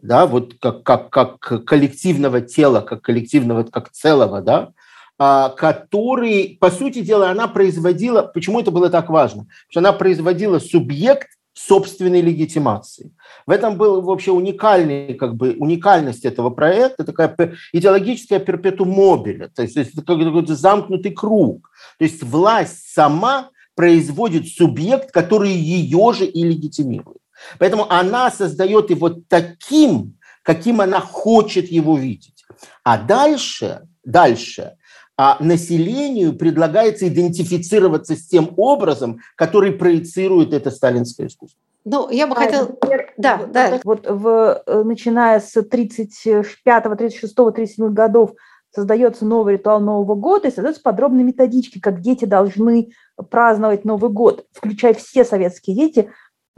да, 0.00 0.26
вот 0.26 0.54
как, 0.60 0.82
как, 0.82 1.10
как 1.10 1.64
коллективного 1.64 2.40
тела, 2.40 2.80
как 2.80 3.02
коллективного, 3.02 3.64
как 3.64 3.90
целого, 3.90 4.40
да, 4.40 4.72
а, 5.18 5.50
который, 5.50 6.56
по 6.60 6.70
сути 6.70 7.00
дела, 7.00 7.30
она 7.30 7.46
производила, 7.46 8.22
почему 8.22 8.60
это 8.60 8.70
было 8.70 8.90
так 8.90 9.08
важно? 9.08 9.42
Потому 9.42 9.70
что 9.70 9.80
она 9.80 9.92
производила 9.92 10.58
субъект 10.58 11.28
собственной 11.54 12.22
легитимации. 12.22 13.12
В 13.46 13.50
этом 13.50 13.76
был 13.76 14.00
вообще 14.00 14.32
уникальный, 14.32 15.14
как 15.14 15.34
бы, 15.34 15.54
уникальность 15.58 16.24
этого 16.24 16.50
проекта, 16.50 17.04
такая 17.04 17.54
идеологическая 17.72 18.38
перпетум 18.38 18.90
мобиля, 18.90 19.48
то 19.54 19.62
есть 19.62 19.76
это 19.76 20.02
какой-то 20.02 20.54
замкнутый 20.54 21.12
круг. 21.12 21.70
То 21.98 22.04
есть 22.04 22.22
власть 22.22 22.92
сама 22.92 23.50
производит 23.74 24.48
субъект, 24.48 25.10
который 25.12 25.50
ее 25.52 26.12
же 26.12 26.26
и 26.26 26.42
легитимирует. 26.42 27.18
Поэтому 27.58 27.90
она 27.90 28.30
создает 28.30 28.90
его 28.90 29.10
таким, 29.10 30.16
каким 30.42 30.80
она 30.80 31.00
хочет 31.00 31.70
его 31.70 31.96
видеть. 31.96 32.44
А 32.84 32.98
дальше, 32.98 33.82
дальше 34.04 34.76
а 35.16 35.36
населению 35.40 36.36
предлагается 36.36 37.08
идентифицироваться 37.08 38.16
с 38.16 38.26
тем 38.26 38.54
образом, 38.56 39.20
который 39.36 39.72
проецирует 39.72 40.52
это 40.52 40.70
сталинское 40.70 41.26
искусство. 41.26 41.58
Ну, 41.84 42.10
я 42.10 42.26
бы 42.26 42.34
хотела... 42.34 42.68
Да, 43.16 43.40
да. 43.46 43.80
Вот 43.84 44.06
в, 44.08 44.62
э, 44.66 44.82
начиная 44.84 45.40
с 45.40 45.60
35, 45.60 46.54
36, 46.64 47.34
37 47.34 47.92
годов 47.92 48.32
создается 48.74 49.24
новый 49.24 49.54
ритуал 49.54 49.80
Нового 49.80 50.14
года 50.14 50.48
и 50.48 50.50
создаются 50.50 50.82
подробные 50.82 51.24
методички, 51.24 51.80
как 51.80 52.00
дети 52.00 52.24
должны 52.24 52.92
праздновать 53.30 53.84
Новый 53.84 54.10
год, 54.10 54.46
включая 54.52 54.94
все 54.94 55.24
советские 55.24 55.76
дети, 55.76 56.10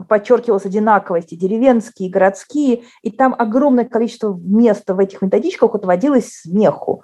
подчеркивалась 0.07 0.65
одинаковость, 0.65 1.33
и 1.33 1.37
деревенские, 1.37 2.09
и 2.09 2.11
городские, 2.11 2.83
и 3.01 3.11
там 3.11 3.35
огромное 3.37 3.85
количество 3.85 4.33
места 4.33 4.93
в 4.93 4.99
этих 4.99 5.21
методичках 5.21 5.75
отводилось 5.75 6.41
смеху. 6.41 7.03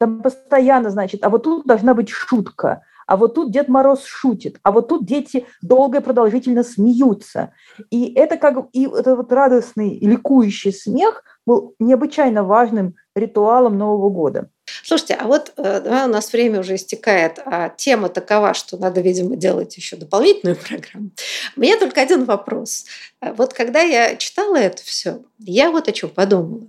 Там 0.00 0.22
постоянно, 0.22 0.88
значит, 0.88 1.22
а 1.22 1.28
вот 1.28 1.42
тут 1.42 1.66
должна 1.66 1.92
быть 1.92 2.08
шутка, 2.08 2.80
а 3.06 3.18
вот 3.18 3.34
тут 3.34 3.52
Дед 3.52 3.68
Мороз 3.68 4.02
шутит, 4.06 4.58
а 4.62 4.72
вот 4.72 4.88
тут 4.88 5.04
дети 5.04 5.44
долго 5.60 5.98
и 5.98 6.02
продолжительно 6.02 6.62
смеются. 6.62 7.52
И 7.90 8.10
это 8.14 8.38
как 8.38 8.68
и 8.72 8.86
этот 8.86 9.18
вот 9.18 9.30
радостный, 9.30 9.98
ликующий 9.98 10.72
смех 10.72 11.22
был 11.50 11.74
необычайно 11.80 12.44
важным 12.44 12.94
ритуалом 13.16 13.76
Нового 13.76 14.08
года. 14.08 14.50
Слушайте, 14.84 15.14
а 15.14 15.26
вот 15.26 15.52
э, 15.56 15.80
да, 15.80 16.04
у 16.04 16.08
нас 16.08 16.32
время 16.32 16.60
уже 16.60 16.76
истекает, 16.76 17.40
а 17.44 17.70
тема 17.70 18.08
такова, 18.08 18.54
что 18.54 18.76
надо, 18.76 19.00
видимо, 19.00 19.34
делать 19.34 19.76
еще 19.76 19.96
дополнительную 19.96 20.56
программу. 20.68 21.10
У 21.56 21.60
меня 21.60 21.76
только 21.76 22.02
один 22.02 22.24
вопрос. 22.24 22.86
Э, 23.20 23.32
вот 23.32 23.52
когда 23.52 23.80
я 23.80 24.14
читала 24.14 24.54
это 24.58 24.84
все, 24.84 25.22
я 25.40 25.72
вот 25.72 25.88
о 25.88 25.92
чем 25.92 26.10
подумала, 26.10 26.68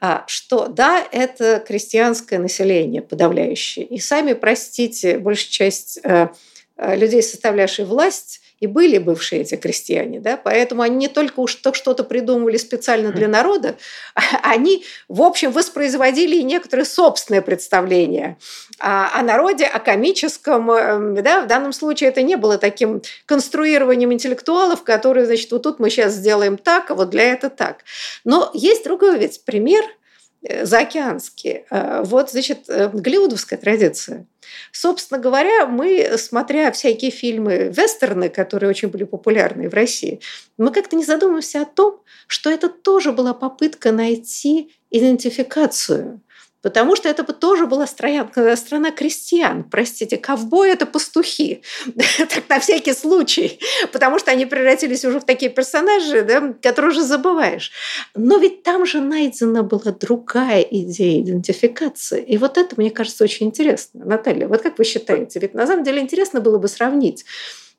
а, 0.00 0.22
что 0.28 0.68
да, 0.68 1.04
это 1.10 1.58
крестьянское 1.66 2.38
население 2.38 3.02
подавляющее, 3.02 3.84
и 3.84 3.98
сами, 3.98 4.34
простите, 4.34 5.18
большая 5.18 5.50
часть 5.50 5.98
э, 6.04 6.28
людей, 6.76 7.24
составлявшие 7.24 7.86
власть, 7.86 8.40
и 8.62 8.68
были 8.68 8.98
бывшие 8.98 9.42
эти 9.42 9.56
крестьяне, 9.56 10.20
да, 10.20 10.36
поэтому 10.36 10.82
они 10.82 10.94
не 10.94 11.08
только 11.08 11.40
уж 11.40 11.58
что-то 11.72 12.04
придумывали 12.04 12.56
специально 12.56 13.10
для 13.10 13.26
народа, 13.26 13.74
они, 14.44 14.84
в 15.08 15.20
общем, 15.20 15.50
воспроизводили 15.50 16.36
и 16.36 16.44
некоторые 16.44 16.86
собственные 16.86 17.42
представления 17.42 18.38
о, 18.78 19.20
народе, 19.22 19.64
о 19.64 19.80
комическом, 19.80 20.70
эм, 20.70 21.14
да, 21.24 21.42
в 21.42 21.48
данном 21.48 21.72
случае 21.72 22.10
это 22.10 22.22
не 22.22 22.36
было 22.36 22.56
таким 22.56 23.02
конструированием 23.26 24.12
интеллектуалов, 24.12 24.84
которые, 24.84 25.26
значит, 25.26 25.50
вот 25.50 25.64
тут 25.64 25.80
мы 25.80 25.90
сейчас 25.90 26.12
сделаем 26.12 26.56
так, 26.56 26.92
а 26.92 26.94
вот 26.94 27.10
для 27.10 27.32
этого 27.32 27.50
так. 27.50 27.78
Но 28.24 28.48
есть 28.54 28.84
другой 28.84 29.18
ведь 29.18 29.44
пример– 29.44 29.82
Э, 30.42 30.66
заокеанские. 30.66 31.64
Э, 31.70 32.02
вот, 32.04 32.30
значит, 32.30 32.68
э, 32.68 32.88
голливудовская 32.92 33.58
традиция. 33.58 34.26
Собственно 34.72 35.20
говоря, 35.20 35.66
мы, 35.66 36.16
смотря 36.16 36.72
всякие 36.72 37.10
фильмы 37.10 37.72
вестерны, 37.74 38.28
которые 38.28 38.70
очень 38.70 38.88
были 38.88 39.04
популярны 39.04 39.68
в 39.68 39.74
России, 39.74 40.20
мы 40.58 40.72
как-то 40.72 40.96
не 40.96 41.04
задумываемся 41.04 41.62
о 41.62 41.66
том, 41.66 42.00
что 42.26 42.50
это 42.50 42.68
тоже 42.68 43.12
была 43.12 43.34
попытка 43.34 43.92
найти 43.92 44.72
идентификацию– 44.90 46.20
Потому 46.62 46.94
что 46.94 47.08
это 47.08 47.24
бы 47.24 47.32
тоже 47.32 47.66
была 47.66 47.86
страна, 47.86 48.30
страна 48.56 48.92
крестьян. 48.92 49.64
Простите, 49.64 50.16
ковбои– 50.16 50.70
это 50.72 50.86
пастухи. 50.86 51.62
так 52.18 52.48
на 52.48 52.60
всякий 52.60 52.94
случай. 52.94 53.58
Потому 53.92 54.18
что 54.18 54.30
они 54.30 54.46
превратились 54.46 55.04
уже 55.04 55.18
в 55.18 55.24
такие 55.24 55.50
персонажи, 55.50 56.22
да, 56.22 56.54
которые 56.62 56.92
уже 56.92 57.02
забываешь. 57.02 57.72
Но 58.14 58.38
ведь 58.38 58.62
там 58.62 58.86
же 58.86 59.00
найдена 59.00 59.64
была 59.64 59.92
другая 59.92 60.62
идея 60.62 61.20
идентификации. 61.20 62.22
И 62.22 62.38
вот 62.38 62.56
это, 62.56 62.74
мне 62.76 62.90
кажется, 62.90 63.24
очень 63.24 63.46
интересно. 63.46 64.04
Наталья, 64.04 64.46
вот 64.46 64.62
как 64.62 64.78
вы 64.78 64.84
считаете? 64.84 65.40
Ведь 65.40 65.54
на 65.54 65.66
самом 65.66 65.82
деле 65.82 66.00
интересно 66.00 66.40
было 66.40 66.58
бы 66.58 66.68
сравнить, 66.68 67.24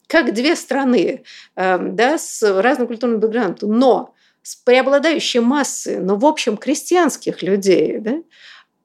как 0.07 0.33
две 0.33 0.55
страны 0.57 1.23
э, 1.55 1.77
да, 1.79 2.17
с 2.17 2.43
разным 2.61 2.87
культурным 2.87 3.21
бэкграундом, 3.21 3.79
но 3.79 4.13
с 4.41 4.57
преобладающей 4.57 5.39
массой, 5.39 5.99
но 5.99 6.17
в 6.17 6.25
общем 6.25 6.57
крестьянских 6.57 7.41
людей, 7.41 7.99
да, 7.99 8.17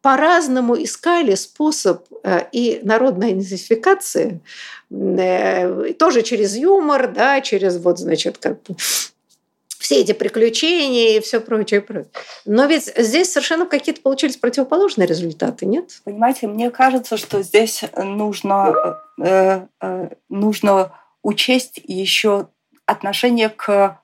по-разному 0.02 0.80
искали 0.82 1.34
способ 1.34 2.06
э, 2.22 2.46
и 2.52 2.80
народной 2.82 3.32
идентификации, 3.32 4.40
э, 4.90 5.92
тоже 5.94 6.22
через 6.22 6.56
юмор, 6.56 7.12
да, 7.12 7.40
через 7.40 7.78
вот, 7.78 7.98
значит, 7.98 8.38
как 8.38 8.58
все 9.78 10.00
эти 10.00 10.12
приключения 10.12 11.16
и 11.16 11.20
все 11.20 11.40
прочее, 11.40 11.80
прочее. 11.80 12.10
Но 12.44 12.66
ведь 12.66 12.92
здесь 12.96 13.32
совершенно 13.32 13.64
какие-то 13.66 14.02
получились 14.02 14.36
противоположные 14.36 15.06
результаты, 15.06 15.66
нет? 15.66 16.00
Понимаете, 16.04 16.46
мне 16.46 16.70
кажется, 16.70 17.16
что 17.16 17.42
здесь 17.42 17.84
нужно, 17.96 18.98
э, 19.20 19.66
э, 19.80 20.08
нужно 20.28 20.92
учесть 21.22 21.80
еще 21.84 22.48
отношение 22.86 23.48
к 23.48 24.00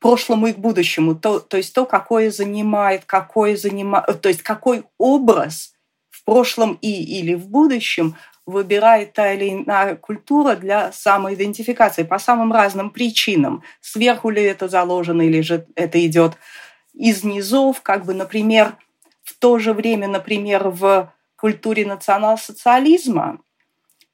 прошлому 0.00 0.48
и 0.48 0.52
к 0.52 0.58
будущему, 0.58 1.14
то, 1.14 1.40
то 1.40 1.56
есть 1.56 1.74
то, 1.74 1.84
какое 1.86 2.30
занимает, 2.30 3.04
какой 3.04 3.56
занимает, 3.56 4.20
то 4.20 4.28
есть 4.28 4.42
какой 4.42 4.84
образ 4.98 5.72
в 6.10 6.24
прошлом 6.24 6.78
и 6.80 6.90
или 6.90 7.34
в 7.34 7.48
будущем 7.48 8.16
выбирает 8.46 9.12
та 9.12 9.32
или 9.32 9.50
иная 9.50 9.96
культура 9.96 10.54
для 10.54 10.92
самоидентификации 10.92 12.04
по 12.04 12.18
самым 12.18 12.52
разным 12.52 12.90
причинам. 12.90 13.62
Сверху 13.80 14.30
ли 14.30 14.42
это 14.42 14.68
заложено, 14.68 15.22
или 15.22 15.40
же 15.40 15.66
это 15.74 16.04
идет 16.06 16.36
из 16.94 17.24
низов, 17.24 17.82
как 17.82 18.04
бы, 18.04 18.14
например, 18.14 18.76
в 19.22 19.36
то 19.38 19.58
же 19.58 19.72
время, 19.72 20.06
например, 20.06 20.68
в 20.68 21.12
культуре 21.36 21.84
национал-социализма 21.84 23.40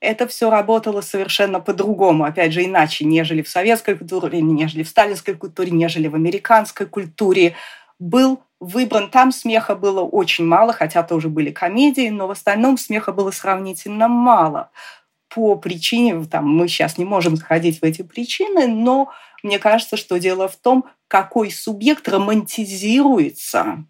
это 0.03 0.27
все 0.27 0.51
работало 0.51 1.01
совершенно 1.01 1.61
по-другому, 1.61 2.25
опять 2.25 2.53
же, 2.53 2.65
иначе, 2.65 3.05
нежели 3.05 3.41
в 3.41 3.49
советской 3.49 3.97
культуре, 3.97 4.41
нежели 4.41 4.83
в 4.83 4.89
сталинской 4.89 5.35
культуре, 5.35 5.71
нежели 5.71 6.09
в 6.09 6.15
американской 6.15 6.87
культуре. 6.87 7.55
Был 8.01 8.43
выбран, 8.59 9.11
там 9.11 9.31
смеха 9.31 9.77
было 9.77 10.01
очень 10.01 10.45
мало, 10.45 10.73
хотя 10.73 11.05
тоже 11.05 11.29
были 11.29 11.53
комедии, 11.53 12.09
но 12.09 12.27
в 12.27 12.33
остальном 12.33 12.79
смеха 12.79 13.13
было 13.13 13.31
сравнительно 13.31 14.09
мало. 14.09 14.71
По 15.33 15.55
причине, 15.55 16.25
там, 16.25 16.49
мы 16.49 16.67
сейчас 16.67 16.99
не 16.99 17.05
можем 17.05 17.37
заходить 17.37 17.81
в 17.81 17.85
эти 17.85 18.03
причины, 18.03 18.67
но 18.67 19.13
мне 19.45 19.61
кажется, 19.61 19.97
что 19.97 20.19
дело 20.19 20.49
в 20.49 20.57
том, 20.57 20.85
какой 21.07 21.51
субъект 21.53 22.09
романтизируется 22.09 23.85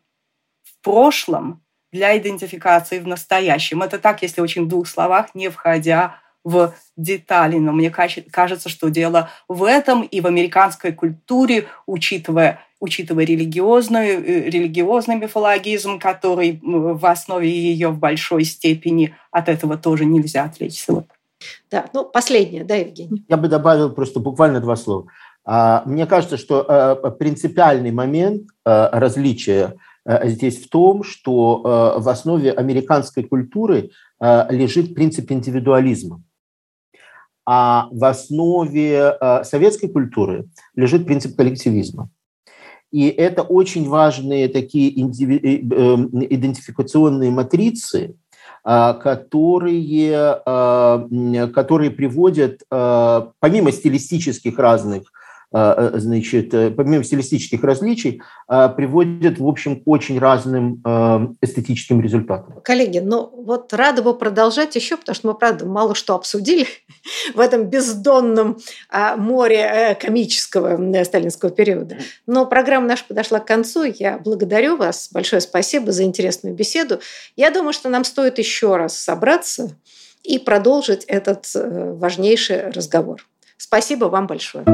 прошлом 0.83 1.62
для 1.93 2.17
идентификации 2.17 2.99
в 2.99 3.07
настоящем. 3.07 3.83
Это 3.83 3.99
так, 3.99 4.23
если 4.23 4.41
очень 4.41 4.65
в 4.65 4.69
двух 4.69 4.89
словах, 4.89 5.35
не 5.35 5.51
входя 5.51 6.17
в 6.45 6.75
детали. 6.97 7.59
Но 7.59 7.73
мне 7.73 7.91
кажется, 7.91 8.69
что 8.69 8.89
дело 8.89 9.31
в 9.49 9.65
этом 9.65 10.03
и 10.03 10.21
в 10.21 10.27
американской 10.27 10.93
культуре, 10.93 11.67
учитывая, 11.87 12.61
учитывая 12.81 13.25
религиозную, 13.25 14.19
э, 14.19 14.51
религиозный 14.51 15.17
мифологизм, 15.17 15.99
который 15.99 16.59
в 16.63 17.07
основе 17.07 17.49
ее 17.49 17.89
в 17.89 17.99
большой 17.99 18.45
степени 18.45 19.15
от 19.31 19.49
этого 19.49 19.77
тоже 19.77 20.05
нельзя 20.05 20.45
отвлечься. 20.45 20.93
Вот. 20.93 21.07
Да, 21.71 21.87
ну 21.93 22.05
последнее, 22.05 22.65
да, 22.65 22.77
Евгений? 22.77 23.25
Я 23.29 23.37
бы 23.37 23.49
добавил 23.49 23.91
просто 23.91 24.21
буквально 24.21 24.61
два 24.61 24.77
слова. 24.77 25.07
А, 25.45 25.83
мне 25.87 26.07
кажется, 26.07 26.37
что 26.37 26.65
э, 26.69 27.11
принципиальный 27.13 27.91
момент 27.91 28.43
э, 28.65 28.89
различия 28.93 29.77
здесь 30.05 30.65
в 30.65 30.69
том, 30.69 31.05
что 31.05 31.97
в 31.99 32.09
основе 32.09 32.51
американской 32.53 33.23
культуры 33.23 33.91
лежит 34.21 34.95
принцип 34.95 35.31
индивидуализма 35.31 36.23
а 37.45 37.89
в 37.91 38.05
основе 38.05 39.17
э, 39.21 39.45
советской 39.45 39.89
культуры 39.89 40.49
лежит 40.77 41.07
принцип 41.07 41.37
коллективизма. 41.37 42.09
И 42.91 43.09
это 43.09 43.43
очень 43.43 43.89
важные 43.89 44.49
такие 44.49 44.91
э, 44.91 44.97
эм, 45.01 46.11
идентификационные 46.13 47.31
матрицы, 47.31 48.15
э, 48.65 48.95
которые, 49.03 50.41
которые 51.53 51.91
приводят, 51.91 52.61
помимо 52.69 53.73
стилистических 53.73 54.59
разных 54.59 55.03
э, 55.03 55.22
значит, 55.53 56.55
э, 56.55 56.71
помимо 56.71 57.05
стилистических 57.05 57.63
различий, 57.63 58.23
а, 58.49 58.69
приводит, 58.69 59.39
в 59.39 59.47
общем, 59.47 59.81
к 59.81 59.83
очень 59.87 60.19
разным 60.19 60.81
а, 60.85 61.29
эстетическим 61.41 62.01
результатам. 62.01 62.61
Коллеги, 62.63 62.99
ну 62.99 63.31
вот 63.45 63.73
рада 63.73 64.03
бы 64.03 64.17
продолжать 64.17 64.75
еще, 64.77 64.97
потому 64.97 65.15
что 65.15 65.27
мы, 65.29 65.35
правда, 65.35 65.67
мало 65.67 65.95
что 65.95 66.15
обсудили 66.15 66.67
в 67.35 67.41
этом 67.41 67.65
бездонном 67.65 68.59
море 69.17 69.61
э, 69.61 69.95
комического 69.95 71.05
сталинского 71.05 71.51
периода. 71.51 71.99
Но 72.27 72.47
программа 72.47 72.87
наша 72.87 73.05
подошла 73.07 73.39
к 73.39 73.47
концу. 73.47 73.85
Я 73.85 74.19
благодарю 74.19 74.77
вас. 74.77 75.11
Большое 75.13 75.41
спасибо 75.43 75.93
за 75.93 76.05
интересную 76.05 76.55
беседу. 76.55 77.01
Я 77.37 77.51
думаю, 77.51 77.73
что 77.73 77.89
нам 77.89 78.05
стоит 78.05 78.39
еще 78.39 78.77
раз 78.77 78.99
собраться 78.99 79.71
и 80.23 80.39
продолжить 80.39 81.05
этот 81.05 81.47
важнейший 81.55 82.71
разговор. 82.71 83.27
Спасибо 83.57 84.07
вам 84.07 84.27
большое. 84.27 84.65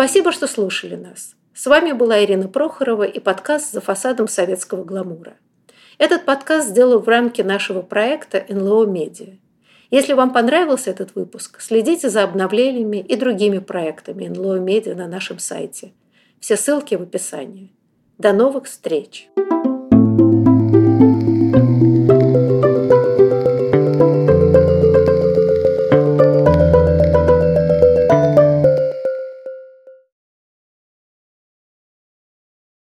Спасибо, 0.00 0.32
что 0.32 0.46
слушали 0.46 0.94
нас. 0.94 1.36
С 1.52 1.66
вами 1.66 1.92
была 1.92 2.24
Ирина 2.24 2.48
Прохорова 2.48 3.02
и 3.02 3.20
подкаст 3.20 3.70
«За 3.70 3.82
фасадом 3.82 4.28
советского 4.28 4.82
гламура». 4.82 5.34
Этот 5.98 6.24
подкаст 6.24 6.70
сделал 6.70 7.00
в 7.00 7.06
рамке 7.06 7.44
нашего 7.44 7.82
проекта 7.82 8.46
НЛО 8.48 8.86
Медиа. 8.86 9.34
Если 9.90 10.14
вам 10.14 10.32
понравился 10.32 10.88
этот 10.88 11.14
выпуск, 11.14 11.60
следите 11.60 12.08
за 12.08 12.22
обновлениями 12.22 12.96
и 12.96 13.14
другими 13.14 13.58
проектами 13.58 14.26
НЛО 14.26 14.60
Медиа 14.60 14.94
на 14.94 15.06
нашем 15.06 15.38
сайте. 15.38 15.92
Все 16.40 16.56
ссылки 16.56 16.94
в 16.94 17.02
описании. 17.02 17.70
До 18.16 18.32
новых 18.32 18.64
встреч! 18.64 19.28